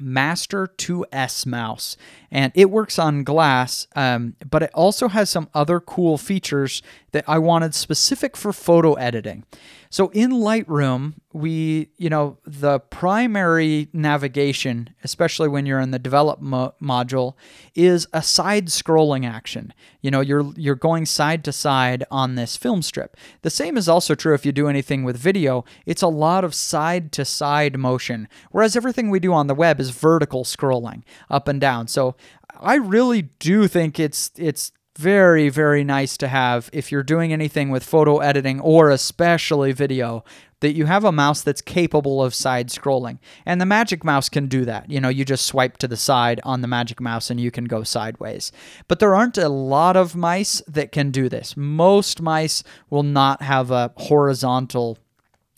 Master 0.00 0.66
2S 0.66 1.46
mouse, 1.46 1.96
and 2.30 2.52
it 2.54 2.70
works 2.70 2.98
on 2.98 3.24
glass, 3.24 3.86
um, 3.96 4.36
but 4.48 4.62
it 4.62 4.70
also 4.74 5.08
has 5.08 5.30
some 5.30 5.48
other 5.54 5.80
cool 5.80 6.18
features 6.18 6.82
that 7.12 7.24
I 7.26 7.38
wanted 7.38 7.74
specific 7.74 8.36
for 8.36 8.52
photo 8.52 8.94
editing. 8.94 9.44
So 9.90 10.08
in 10.08 10.32
Lightroom, 10.32 11.14
we, 11.32 11.90
you 11.96 12.10
know, 12.10 12.38
the 12.44 12.80
primary 12.80 13.88
navigation, 13.92 14.90
especially 15.04 15.48
when 15.48 15.66
you're 15.66 15.80
in 15.80 15.90
the 15.90 15.98
develop 15.98 16.40
mo- 16.40 16.74
module, 16.82 17.34
is 17.74 18.06
a 18.12 18.22
side 18.22 18.66
scrolling 18.66 19.28
action. 19.28 19.72
You 20.00 20.10
know, 20.10 20.20
you're 20.20 20.52
you're 20.56 20.74
going 20.74 21.06
side 21.06 21.44
to 21.44 21.52
side 21.52 22.04
on 22.10 22.34
this 22.34 22.56
film 22.56 22.82
strip. 22.82 23.16
The 23.42 23.50
same 23.50 23.76
is 23.76 23.88
also 23.88 24.14
true 24.14 24.34
if 24.34 24.44
you 24.44 24.52
do 24.52 24.68
anything 24.68 25.04
with 25.04 25.16
video. 25.16 25.64
It's 25.86 26.02
a 26.02 26.08
lot 26.08 26.44
of 26.44 26.54
side 26.54 27.12
to 27.12 27.24
side 27.24 27.78
motion, 27.78 28.28
whereas 28.50 28.76
everything 28.76 29.10
we 29.10 29.20
do 29.20 29.32
on 29.32 29.46
the 29.46 29.54
web 29.54 29.80
is 29.80 29.90
vertical 29.90 30.44
scrolling 30.44 31.02
up 31.30 31.48
and 31.48 31.60
down. 31.60 31.88
So 31.88 32.16
I 32.60 32.74
really 32.74 33.22
do 33.22 33.68
think 33.68 34.00
it's 34.00 34.30
it's 34.36 34.72
very 34.98 35.48
very 35.48 35.84
nice 35.84 36.16
to 36.16 36.26
have 36.26 36.68
if 36.72 36.90
you're 36.90 37.04
doing 37.04 37.32
anything 37.32 37.70
with 37.70 37.84
photo 37.84 38.18
editing 38.18 38.58
or 38.60 38.90
especially 38.90 39.70
video 39.70 40.24
that 40.60 40.74
you 40.74 40.86
have 40.86 41.04
a 41.04 41.12
mouse 41.12 41.40
that's 41.40 41.60
capable 41.60 42.20
of 42.20 42.34
side 42.34 42.68
scrolling. 42.68 43.18
And 43.46 43.60
the 43.60 43.66
magic 43.66 44.02
mouse 44.02 44.28
can 44.28 44.48
do 44.48 44.64
that. 44.64 44.90
You 44.90 45.00
know 45.00 45.08
you 45.08 45.24
just 45.24 45.46
swipe 45.46 45.76
to 45.78 45.86
the 45.86 45.96
side 45.96 46.40
on 46.42 46.62
the 46.62 46.66
magic 46.66 47.00
mouse 47.00 47.30
and 47.30 47.38
you 47.38 47.52
can 47.52 47.66
go 47.66 47.84
sideways. 47.84 48.50
But 48.88 48.98
there 48.98 49.14
aren't 49.14 49.38
a 49.38 49.48
lot 49.48 49.96
of 49.96 50.16
mice 50.16 50.62
that 50.66 50.90
can 50.90 51.12
do 51.12 51.28
this. 51.28 51.56
Most 51.56 52.20
mice 52.20 52.64
will 52.90 53.04
not 53.04 53.40
have 53.40 53.70
a 53.70 53.92
horizontal 53.96 54.98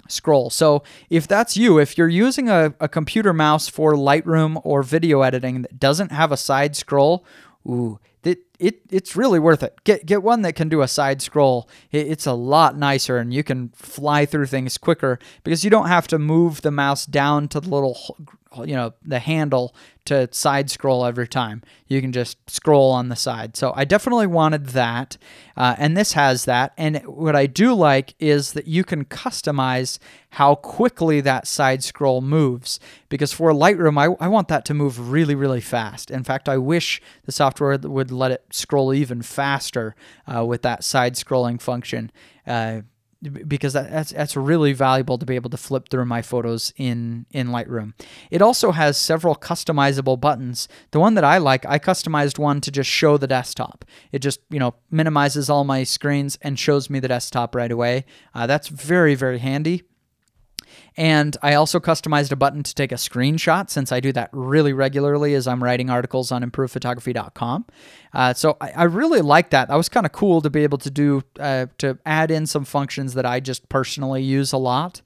scroll. 0.06 0.50
So 0.50 0.82
if 1.08 1.26
that's 1.26 1.56
you, 1.56 1.78
if 1.78 1.96
you're 1.96 2.08
using 2.08 2.50
a, 2.50 2.74
a 2.78 2.88
computer 2.88 3.32
mouse 3.32 3.68
for 3.68 3.94
Lightroom 3.94 4.60
or 4.64 4.82
video 4.82 5.22
editing 5.22 5.62
that 5.62 5.80
doesn't 5.80 6.12
have 6.12 6.30
a 6.30 6.36
side 6.36 6.76
scroll, 6.76 7.24
ooh, 7.66 7.98
it, 8.24 8.40
it 8.58 8.80
it's 8.90 9.16
really 9.16 9.38
worth 9.38 9.62
it. 9.62 9.74
Get 9.84 10.06
get 10.06 10.22
one 10.22 10.42
that 10.42 10.54
can 10.54 10.68
do 10.68 10.82
a 10.82 10.88
side 10.88 11.22
scroll. 11.22 11.68
It, 11.90 12.08
it's 12.08 12.26
a 12.26 12.32
lot 12.32 12.76
nicer, 12.76 13.16
and 13.16 13.32
you 13.32 13.42
can 13.42 13.70
fly 13.70 14.26
through 14.26 14.46
things 14.46 14.76
quicker 14.78 15.18
because 15.42 15.64
you 15.64 15.70
don't 15.70 15.88
have 15.88 16.06
to 16.08 16.18
move 16.18 16.62
the 16.62 16.70
mouse 16.70 17.06
down 17.06 17.48
to 17.48 17.60
the 17.60 17.68
little 17.68 18.16
you 18.58 18.74
know 18.74 18.92
the 19.02 19.18
handle 19.18 19.74
to 20.06 20.28
side 20.32 20.70
scroll 20.70 21.04
every 21.04 21.28
time. 21.28 21.62
You 21.86 22.00
can 22.00 22.12
just 22.12 22.38
scroll 22.50 22.90
on 22.90 23.08
the 23.08 23.16
side. 23.16 23.56
So 23.56 23.72
i 23.76 23.84
definitely 23.84 24.26
wanted 24.26 24.66
that 24.68 25.16
uh, 25.56 25.74
and 25.78 25.96
this 25.96 26.14
has 26.14 26.44
that. 26.46 26.72
And 26.76 26.98
what 27.06 27.36
i 27.36 27.46
do 27.46 27.74
like 27.74 28.14
is 28.18 28.52
that 28.52 28.66
you 28.66 28.84
can 28.84 29.04
customize 29.04 29.98
how 30.30 30.54
quickly 30.54 31.20
that 31.20 31.46
side 31.46 31.82
scroll 31.82 32.20
moves 32.20 32.80
because 33.08 33.32
for 33.32 33.52
lightroom 33.52 33.98
i, 33.98 34.24
I 34.24 34.28
want 34.28 34.48
that 34.48 34.64
to 34.66 34.74
move 34.74 35.10
really 35.10 35.34
really 35.34 35.60
fast. 35.60 36.10
In 36.10 36.24
fact 36.24 36.48
i 36.48 36.58
wish 36.58 37.00
the 37.24 37.32
software 37.32 37.78
would 37.78 38.10
let 38.10 38.32
it 38.32 38.44
scroll 38.50 38.92
even 38.92 39.22
faster 39.22 39.94
uh, 40.26 40.44
with 40.44 40.62
that 40.62 40.82
side 40.84 41.14
scrolling 41.14 41.60
function 41.60 42.10
uh, 42.46 42.80
because 43.22 43.74
that's 43.74 44.12
that's 44.12 44.36
really 44.36 44.72
valuable 44.72 45.18
to 45.18 45.26
be 45.26 45.34
able 45.34 45.50
to 45.50 45.56
flip 45.56 45.88
through 45.88 46.06
my 46.06 46.22
photos 46.22 46.72
in 46.76 47.26
in 47.30 47.48
Lightroom. 47.48 47.92
It 48.30 48.40
also 48.40 48.72
has 48.72 48.96
several 48.96 49.36
customizable 49.36 50.18
buttons. 50.18 50.68
The 50.92 51.00
one 51.00 51.14
that 51.14 51.24
I 51.24 51.38
like, 51.38 51.66
I 51.66 51.78
customized 51.78 52.38
one 52.38 52.60
to 52.62 52.70
just 52.70 52.88
show 52.88 53.18
the 53.18 53.26
desktop. 53.26 53.84
It 54.12 54.20
just 54.20 54.40
you 54.48 54.58
know 54.58 54.74
minimizes 54.90 55.50
all 55.50 55.64
my 55.64 55.84
screens 55.84 56.38
and 56.40 56.58
shows 56.58 56.88
me 56.88 56.98
the 57.00 57.08
desktop 57.08 57.54
right 57.54 57.70
away. 57.70 58.06
Uh, 58.34 58.46
that's 58.46 58.68
very 58.68 59.14
very 59.14 59.38
handy. 59.38 59.82
And 60.96 61.36
I 61.42 61.54
also 61.54 61.80
customized 61.80 62.32
a 62.32 62.36
button 62.36 62.62
to 62.62 62.74
take 62.74 62.92
a 62.92 62.96
screenshot 62.96 63.70
since 63.70 63.92
I 63.92 64.00
do 64.00 64.12
that 64.12 64.30
really 64.32 64.72
regularly 64.72 65.34
as 65.34 65.46
I'm 65.46 65.62
writing 65.62 65.90
articles 65.90 66.32
on 66.32 66.42
improvephotography.com. 66.42 67.66
Uh, 68.12 68.34
so 68.34 68.56
I, 68.60 68.72
I, 68.72 68.82
really 68.84 69.20
like 69.20 69.50
that. 69.50 69.68
That 69.68 69.76
was 69.76 69.88
kind 69.88 70.04
of 70.04 70.12
cool 70.12 70.40
to 70.40 70.50
be 70.50 70.62
able 70.62 70.78
to 70.78 70.90
do, 70.90 71.22
uh, 71.38 71.66
to 71.78 71.98
add 72.04 72.30
in 72.30 72.46
some 72.46 72.64
functions 72.64 73.14
that 73.14 73.24
I 73.24 73.40
just 73.40 73.68
personally 73.68 74.22
use 74.22 74.52
a 74.52 74.58
lot. 74.58 75.00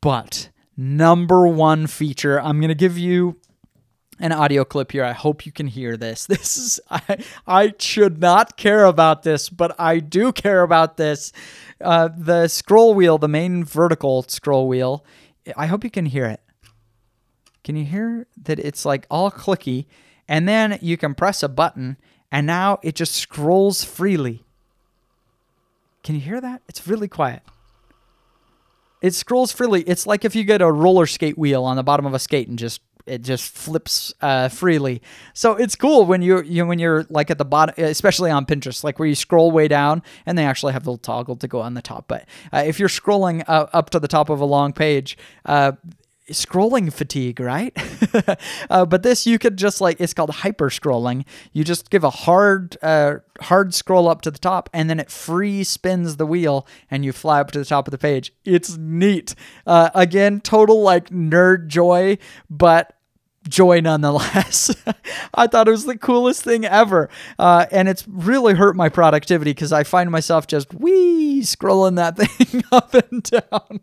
But 0.00 0.50
number 0.76 1.46
one 1.46 1.86
feature, 1.86 2.40
I'm 2.40 2.58
going 2.58 2.68
to 2.68 2.74
give 2.74 2.98
you 2.98 3.38
an 4.22 4.32
audio 4.32 4.64
clip 4.64 4.92
here. 4.92 5.04
I 5.04 5.12
hope 5.12 5.44
you 5.44 5.52
can 5.52 5.66
hear 5.66 5.96
this. 5.96 6.26
This 6.32 6.56
is 6.56 6.80
I 6.88 7.18
I 7.46 7.74
should 7.78 8.20
not 8.20 8.56
care 8.56 8.84
about 8.86 9.24
this, 9.24 9.50
but 9.50 9.78
I 9.78 9.98
do 9.98 10.32
care 10.32 10.62
about 10.62 10.96
this. 10.96 11.32
Uh, 11.80 12.08
the 12.16 12.48
scroll 12.48 12.94
wheel, 12.94 13.18
the 13.18 13.28
main 13.28 13.64
vertical 13.64 14.22
scroll 14.22 14.68
wheel. 14.68 15.04
I 15.56 15.66
hope 15.66 15.84
you 15.84 15.90
can 15.90 16.06
hear 16.06 16.26
it. 16.26 16.40
Can 17.64 17.76
you 17.76 17.84
hear 17.84 18.26
that 18.44 18.58
it's 18.58 18.84
like 18.84 19.06
all 19.10 19.30
clicky 19.30 19.86
and 20.28 20.48
then 20.48 20.78
you 20.80 20.96
can 20.96 21.14
press 21.14 21.42
a 21.42 21.48
button 21.48 21.96
and 22.30 22.46
now 22.46 22.78
it 22.82 22.94
just 22.94 23.14
scrolls 23.14 23.84
freely. 23.84 24.44
Can 26.02 26.14
you 26.14 26.20
hear 26.20 26.40
that? 26.40 26.62
It's 26.68 26.86
really 26.88 27.08
quiet. 27.08 27.42
It 29.02 29.14
scrolls 29.14 29.50
freely. 29.52 29.82
It's 29.82 30.06
like 30.06 30.24
if 30.24 30.34
you 30.36 30.44
get 30.44 30.62
a 30.62 30.70
roller 30.70 31.06
skate 31.06 31.36
wheel 31.36 31.64
on 31.64 31.76
the 31.76 31.82
bottom 31.82 32.06
of 32.06 32.14
a 32.14 32.20
skate 32.20 32.48
and 32.48 32.58
just 32.58 32.80
it 33.06 33.22
just 33.22 33.54
flips 33.54 34.12
uh, 34.20 34.48
freely. 34.48 35.02
So 35.34 35.56
it's 35.56 35.76
cool 35.76 36.04
when 36.06 36.22
you 36.22 36.42
you 36.42 36.66
when 36.66 36.78
you're 36.78 37.06
like 37.10 37.30
at 37.30 37.38
the 37.38 37.44
bottom, 37.44 37.74
especially 37.78 38.30
on 38.30 38.46
Pinterest, 38.46 38.84
like 38.84 38.98
where 38.98 39.08
you 39.08 39.14
scroll 39.14 39.50
way 39.50 39.68
down 39.68 40.02
and 40.26 40.36
they 40.36 40.44
actually 40.44 40.72
have 40.72 40.84
the 40.84 40.90
little 40.90 40.98
toggle 40.98 41.36
to 41.36 41.48
go 41.48 41.60
on 41.60 41.74
the 41.74 41.82
top. 41.82 42.06
But 42.08 42.26
uh, 42.52 42.62
if 42.66 42.78
you're 42.78 42.88
scrolling 42.88 43.44
uh, 43.48 43.66
up 43.72 43.90
to 43.90 44.00
the 44.00 44.08
top 44.08 44.28
of 44.30 44.40
a 44.40 44.44
long 44.44 44.72
page, 44.72 45.16
uh, 45.46 45.72
scrolling 46.30 46.92
fatigue, 46.92 47.40
right? 47.40 47.76
uh, 48.70 48.86
but 48.86 49.02
this 49.02 49.26
you 49.26 49.38
could 49.38 49.56
just 49.56 49.80
like 49.80 50.00
it's 50.00 50.14
called 50.14 50.30
hyper 50.30 50.70
scrolling. 50.70 51.24
You 51.52 51.64
just 51.64 51.90
give 51.90 52.04
a 52.04 52.10
hard 52.10 52.76
uh, 52.82 53.16
hard 53.40 53.74
scroll 53.74 54.08
up 54.08 54.22
to 54.22 54.30
the 54.30 54.38
top, 54.38 54.70
and 54.72 54.88
then 54.88 55.00
it 55.00 55.10
free 55.10 55.64
spins 55.64 56.16
the 56.16 56.26
wheel, 56.26 56.66
and 56.90 57.04
you 57.04 57.12
fly 57.12 57.40
up 57.40 57.50
to 57.52 57.58
the 57.58 57.64
top 57.64 57.86
of 57.86 57.92
the 57.92 57.98
page. 57.98 58.32
It's 58.44 58.76
neat. 58.76 59.34
Uh, 59.66 59.90
again, 59.94 60.40
total 60.40 60.82
like 60.82 61.10
nerd 61.10 61.68
joy, 61.68 62.18
but 62.48 62.96
joy 63.48 63.80
nonetheless. 63.80 64.74
I 65.34 65.46
thought 65.46 65.68
it 65.68 65.72
was 65.72 65.86
the 65.86 65.98
coolest 65.98 66.42
thing 66.42 66.64
ever. 66.64 67.08
Uh, 67.38 67.66
and 67.70 67.88
it's 67.88 68.06
really 68.08 68.54
hurt 68.54 68.76
my 68.76 68.88
productivity 68.88 69.52
because 69.52 69.72
I 69.72 69.84
find 69.84 70.10
myself 70.10 70.46
just 70.46 70.72
wee 70.74 71.40
scrolling 71.42 71.96
that 71.96 72.16
thing 72.16 72.62
up 72.72 72.94
and 72.94 73.22
down. 73.22 73.80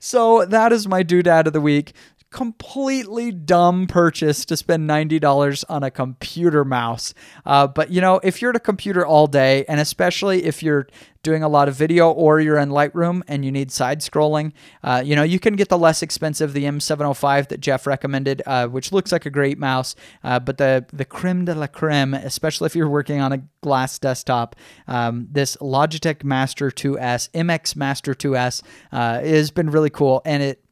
so 0.00 0.44
that 0.46 0.72
is 0.72 0.86
my 0.86 1.02
doodad 1.02 1.46
of 1.46 1.52
the 1.52 1.60
week 1.60 1.92
completely 2.32 3.30
dumb 3.30 3.86
purchase 3.86 4.44
to 4.46 4.56
spend 4.56 4.88
$90 4.88 5.64
on 5.68 5.82
a 5.82 5.90
computer 5.90 6.64
mouse. 6.64 7.14
Uh, 7.46 7.66
but 7.66 7.90
you 7.90 8.00
know, 8.00 8.20
if 8.24 8.40
you're 8.40 8.50
at 8.50 8.56
a 8.56 8.60
computer 8.60 9.06
all 9.06 9.26
day, 9.26 9.64
and 9.68 9.78
especially 9.78 10.44
if 10.44 10.62
you're 10.62 10.88
doing 11.22 11.42
a 11.42 11.48
lot 11.48 11.68
of 11.68 11.76
video 11.76 12.10
or 12.10 12.40
you're 12.40 12.58
in 12.58 12.70
Lightroom 12.70 13.22
and 13.28 13.44
you 13.44 13.52
need 13.52 13.70
side 13.70 14.00
scrolling, 14.00 14.52
uh, 14.82 15.02
you 15.04 15.14
know, 15.14 15.22
you 15.22 15.38
can 15.38 15.54
get 15.54 15.68
the 15.68 15.78
less 15.78 16.02
expensive, 16.02 16.52
the 16.52 16.64
M705 16.64 17.48
that 17.48 17.60
Jeff 17.60 17.86
recommended, 17.86 18.42
uh, 18.46 18.66
which 18.66 18.90
looks 18.90 19.12
like 19.12 19.24
a 19.24 19.30
great 19.30 19.58
mouse. 19.58 19.94
Uh, 20.24 20.40
but 20.40 20.58
the, 20.58 20.84
the 20.92 21.04
creme 21.04 21.44
de 21.44 21.54
la 21.54 21.68
creme, 21.68 22.14
especially 22.14 22.66
if 22.66 22.74
you're 22.74 22.88
working 22.88 23.20
on 23.20 23.32
a 23.32 23.42
glass 23.60 23.98
desktop, 23.98 24.56
um, 24.88 25.28
this 25.30 25.56
Logitech 25.58 26.24
Master 26.24 26.70
2S, 26.70 27.30
MX 27.30 27.76
Master 27.76 28.14
2S, 28.14 28.62
uh, 28.90 29.20
has 29.20 29.50
been 29.50 29.70
really 29.70 29.90
cool. 29.90 30.22
And 30.24 30.42
it 30.42 30.64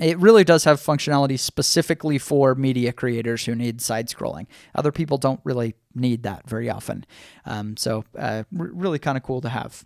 it 0.00 0.18
really 0.18 0.44
does 0.44 0.64
have 0.64 0.80
functionality 0.80 1.38
specifically 1.38 2.18
for 2.18 2.54
media 2.54 2.92
creators 2.92 3.44
who 3.44 3.54
need 3.54 3.80
side 3.80 4.08
scrolling. 4.08 4.46
Other 4.74 4.90
people 4.90 5.18
don't 5.18 5.40
really 5.44 5.74
need 5.94 6.22
that 6.22 6.48
very 6.48 6.70
often. 6.70 7.04
Um, 7.44 7.76
so, 7.76 8.04
uh, 8.18 8.44
r- 8.58 8.70
really 8.72 8.98
kind 8.98 9.18
of 9.18 9.22
cool 9.22 9.42
to 9.42 9.50
have. 9.50 9.84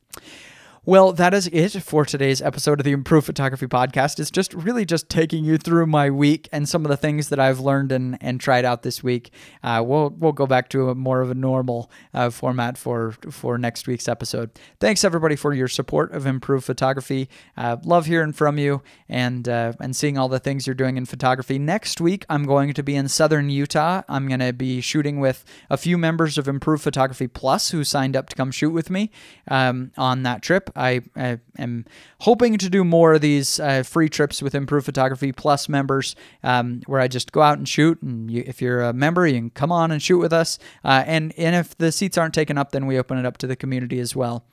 Well, 0.88 1.12
that 1.14 1.34
is 1.34 1.48
it 1.48 1.82
for 1.82 2.04
today's 2.04 2.40
episode 2.40 2.78
of 2.78 2.84
the 2.84 2.92
Improved 2.92 3.26
Photography 3.26 3.66
Podcast. 3.66 4.20
It's 4.20 4.30
just 4.30 4.54
really 4.54 4.84
just 4.84 5.08
taking 5.08 5.44
you 5.44 5.58
through 5.58 5.86
my 5.86 6.10
week 6.10 6.48
and 6.52 6.68
some 6.68 6.84
of 6.84 6.90
the 6.90 6.96
things 6.96 7.28
that 7.30 7.40
I've 7.40 7.58
learned 7.58 7.90
and, 7.90 8.16
and 8.20 8.40
tried 8.40 8.64
out 8.64 8.84
this 8.84 9.02
week. 9.02 9.32
Uh, 9.64 9.82
we'll 9.84 10.10
we'll 10.10 10.30
go 10.30 10.46
back 10.46 10.68
to 10.68 10.90
a 10.90 10.94
more 10.94 11.22
of 11.22 11.30
a 11.32 11.34
normal 11.34 11.90
uh, 12.14 12.30
format 12.30 12.78
for 12.78 13.16
for 13.32 13.58
next 13.58 13.88
week's 13.88 14.06
episode. 14.06 14.52
Thanks 14.78 15.02
everybody 15.02 15.34
for 15.34 15.52
your 15.52 15.66
support 15.66 16.12
of 16.12 16.24
Improved 16.24 16.64
Photography. 16.64 17.28
Uh, 17.56 17.78
love 17.82 18.06
hearing 18.06 18.32
from 18.32 18.56
you 18.56 18.80
and 19.08 19.48
uh, 19.48 19.72
and 19.80 19.96
seeing 19.96 20.16
all 20.16 20.28
the 20.28 20.38
things 20.38 20.68
you're 20.68 20.74
doing 20.74 20.96
in 20.96 21.04
photography. 21.04 21.58
Next 21.58 22.00
week, 22.00 22.24
I'm 22.28 22.44
going 22.44 22.72
to 22.74 22.84
be 22.84 22.94
in 22.94 23.08
Southern 23.08 23.50
Utah. 23.50 24.02
I'm 24.08 24.28
going 24.28 24.38
to 24.38 24.52
be 24.52 24.80
shooting 24.80 25.18
with 25.18 25.44
a 25.68 25.78
few 25.78 25.98
members 25.98 26.38
of 26.38 26.46
Improved 26.46 26.84
Photography 26.84 27.26
Plus 27.26 27.72
who 27.72 27.82
signed 27.82 28.14
up 28.14 28.28
to 28.28 28.36
come 28.36 28.52
shoot 28.52 28.70
with 28.70 28.88
me 28.88 29.10
um, 29.48 29.90
on 29.98 30.22
that 30.22 30.42
trip. 30.42 30.70
I, 30.76 31.00
I, 31.16 31.38
am 31.58 31.84
hoping 32.20 32.58
to 32.58 32.68
do 32.68 32.84
more 32.84 33.14
of 33.14 33.20
these 33.20 33.58
uh, 33.58 33.82
free 33.82 34.08
trips 34.08 34.42
with 34.42 34.54
Improved 34.54 34.86
Photography 34.86 35.32
Plus 35.32 35.68
members, 35.68 36.14
um, 36.42 36.82
where 36.86 37.00
I 37.00 37.08
just 37.08 37.32
go 37.32 37.42
out 37.42 37.58
and 37.58 37.68
shoot. 37.68 38.00
And 38.02 38.30
you, 38.30 38.44
if 38.46 38.60
you're 38.60 38.82
a 38.82 38.92
member, 38.92 39.26
you 39.26 39.34
can 39.34 39.50
come 39.50 39.72
on 39.72 39.90
and 39.90 40.02
shoot 40.02 40.18
with 40.18 40.32
us. 40.32 40.58
Uh, 40.84 41.04
and 41.06 41.32
and 41.36 41.56
if 41.56 41.76
the 41.76 41.90
seats 41.90 42.18
aren't 42.18 42.34
taken 42.34 42.58
up, 42.58 42.72
then 42.72 42.86
we 42.86 42.98
open 42.98 43.18
it 43.18 43.26
up 43.26 43.38
to 43.38 43.46
the 43.46 43.56
community 43.56 43.98
as 43.98 44.14
well. 44.14 44.44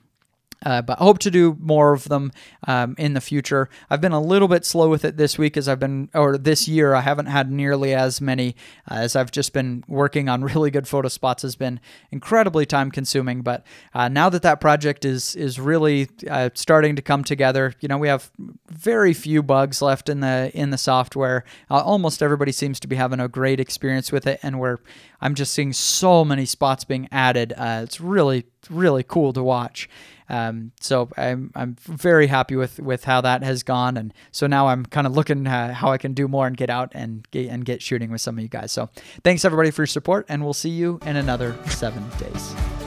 Uh, 0.64 0.82
but 0.82 0.98
hope 1.00 1.20
to 1.20 1.32
do 1.32 1.58
more 1.60 1.94
of 1.94 2.06
them 2.06 2.32
um, 2.68 2.96
in 2.98 3.14
the 3.14 3.22
future. 3.22 3.70
I've 3.90 4.02
been 4.02 4.12
a 4.12 4.22
little 4.22 4.48
bit 4.48 4.66
slow 4.66 4.90
with 4.90 5.06
it 5.06 5.18
this 5.18 5.38
week 5.38 5.58
as 5.58 5.68
I've 5.68 5.80
been, 5.80 6.10
or 6.14 6.38
this 6.38 6.68
year, 6.68 6.94
I 6.94 7.02
haven't 7.02 7.28
had 7.28 7.52
nearly 7.52 7.94
as 7.94 8.22
many 8.22 8.56
uh, 8.90 8.96
as 8.96 9.16
I've 9.16 9.32
just 9.32 9.54
been 9.54 9.84
working 9.88 10.30
on 10.30 10.44
really 10.54 10.72
good 10.72 10.88
photo 10.88 11.10
spots. 11.10 11.44
Has 11.44 11.56
been 11.56 11.80
incredibly 12.12 12.66
time 12.66 12.92
consuming. 12.92 13.42
But 13.42 13.66
uh, 13.94 14.08
now 14.08 14.30
that 14.30 14.42
that 14.44 14.62
project 14.62 15.06
is 15.06 15.36
is 15.36 15.60
really 15.60 16.10
uh, 16.30 16.50
starting 16.54 16.96
to 16.96 17.02
come 17.02 17.24
together, 17.24 17.74
you 17.80 17.88
know, 17.88 17.98
we 17.98 18.08
have 18.08 18.32
very 18.70 19.14
few 19.14 19.44
bugs 19.44 19.82
left 19.82 20.10
in 20.10 20.22
the 20.22 20.52
in 20.54 20.70
the 20.70 20.78
software. 20.78 21.44
Uh, 21.70 21.82
almost 21.82 22.24
everybody 22.24 22.52
seems 22.52 22.80
to 22.80 22.88
be 22.88 22.96
having 22.96 23.20
a 23.20 23.28
great 23.28 23.60
experience 23.60 24.12
with 24.12 24.28
it, 24.28 24.40
and 24.44 24.60
we're 24.60 24.78
I'm 25.24 25.36
just 25.36 25.54
seeing 25.54 25.72
so 25.72 26.26
many 26.26 26.46
spots 26.46 26.84
being 26.84 27.08
added. 27.10 27.54
Uh, 27.56 27.82
it's 27.84 28.02
really 28.02 28.46
really 28.70 29.04
cool 29.04 29.34
to 29.34 29.42
watch. 29.42 29.90
Um, 30.30 30.72
so 30.82 31.10
I'm 31.18 31.52
I'm 31.56 31.76
very 31.80 32.28
happy 32.28 32.58
with 32.58 32.80
with 32.80 33.06
how 33.06 33.22
that 33.22 33.42
has 33.42 33.64
gone, 33.64 33.96
and 33.96 34.14
so 34.32 34.48
now 34.48 34.68
I'm 34.68 34.86
kind 34.86 35.08
of 35.08 35.16
looking 35.16 35.48
uh, 35.48 35.74
how 35.74 35.92
I 35.92 35.98
can 35.98 36.14
do 36.14 36.28
more 36.28 36.46
and 36.46 36.58
get 36.58 36.70
out 36.70 36.92
and 36.94 37.26
get 37.32 37.50
and 37.50 37.64
get 37.64 37.82
shooting 37.82 38.12
with 38.12 38.20
some 38.20 38.38
of 38.38 38.42
you 38.42 38.50
guys. 38.50 38.74
So 38.74 38.90
thanks 39.24 39.46
everybody 39.46 39.72
for 39.72 39.84
your 39.84 39.88
support, 39.88 40.26
and 40.28 40.44
we'll 40.44 40.54
see 40.54 40.70
you 40.70 41.00
in 41.06 41.16
another 41.16 41.56
seven 41.68 42.06
days. 42.20 42.83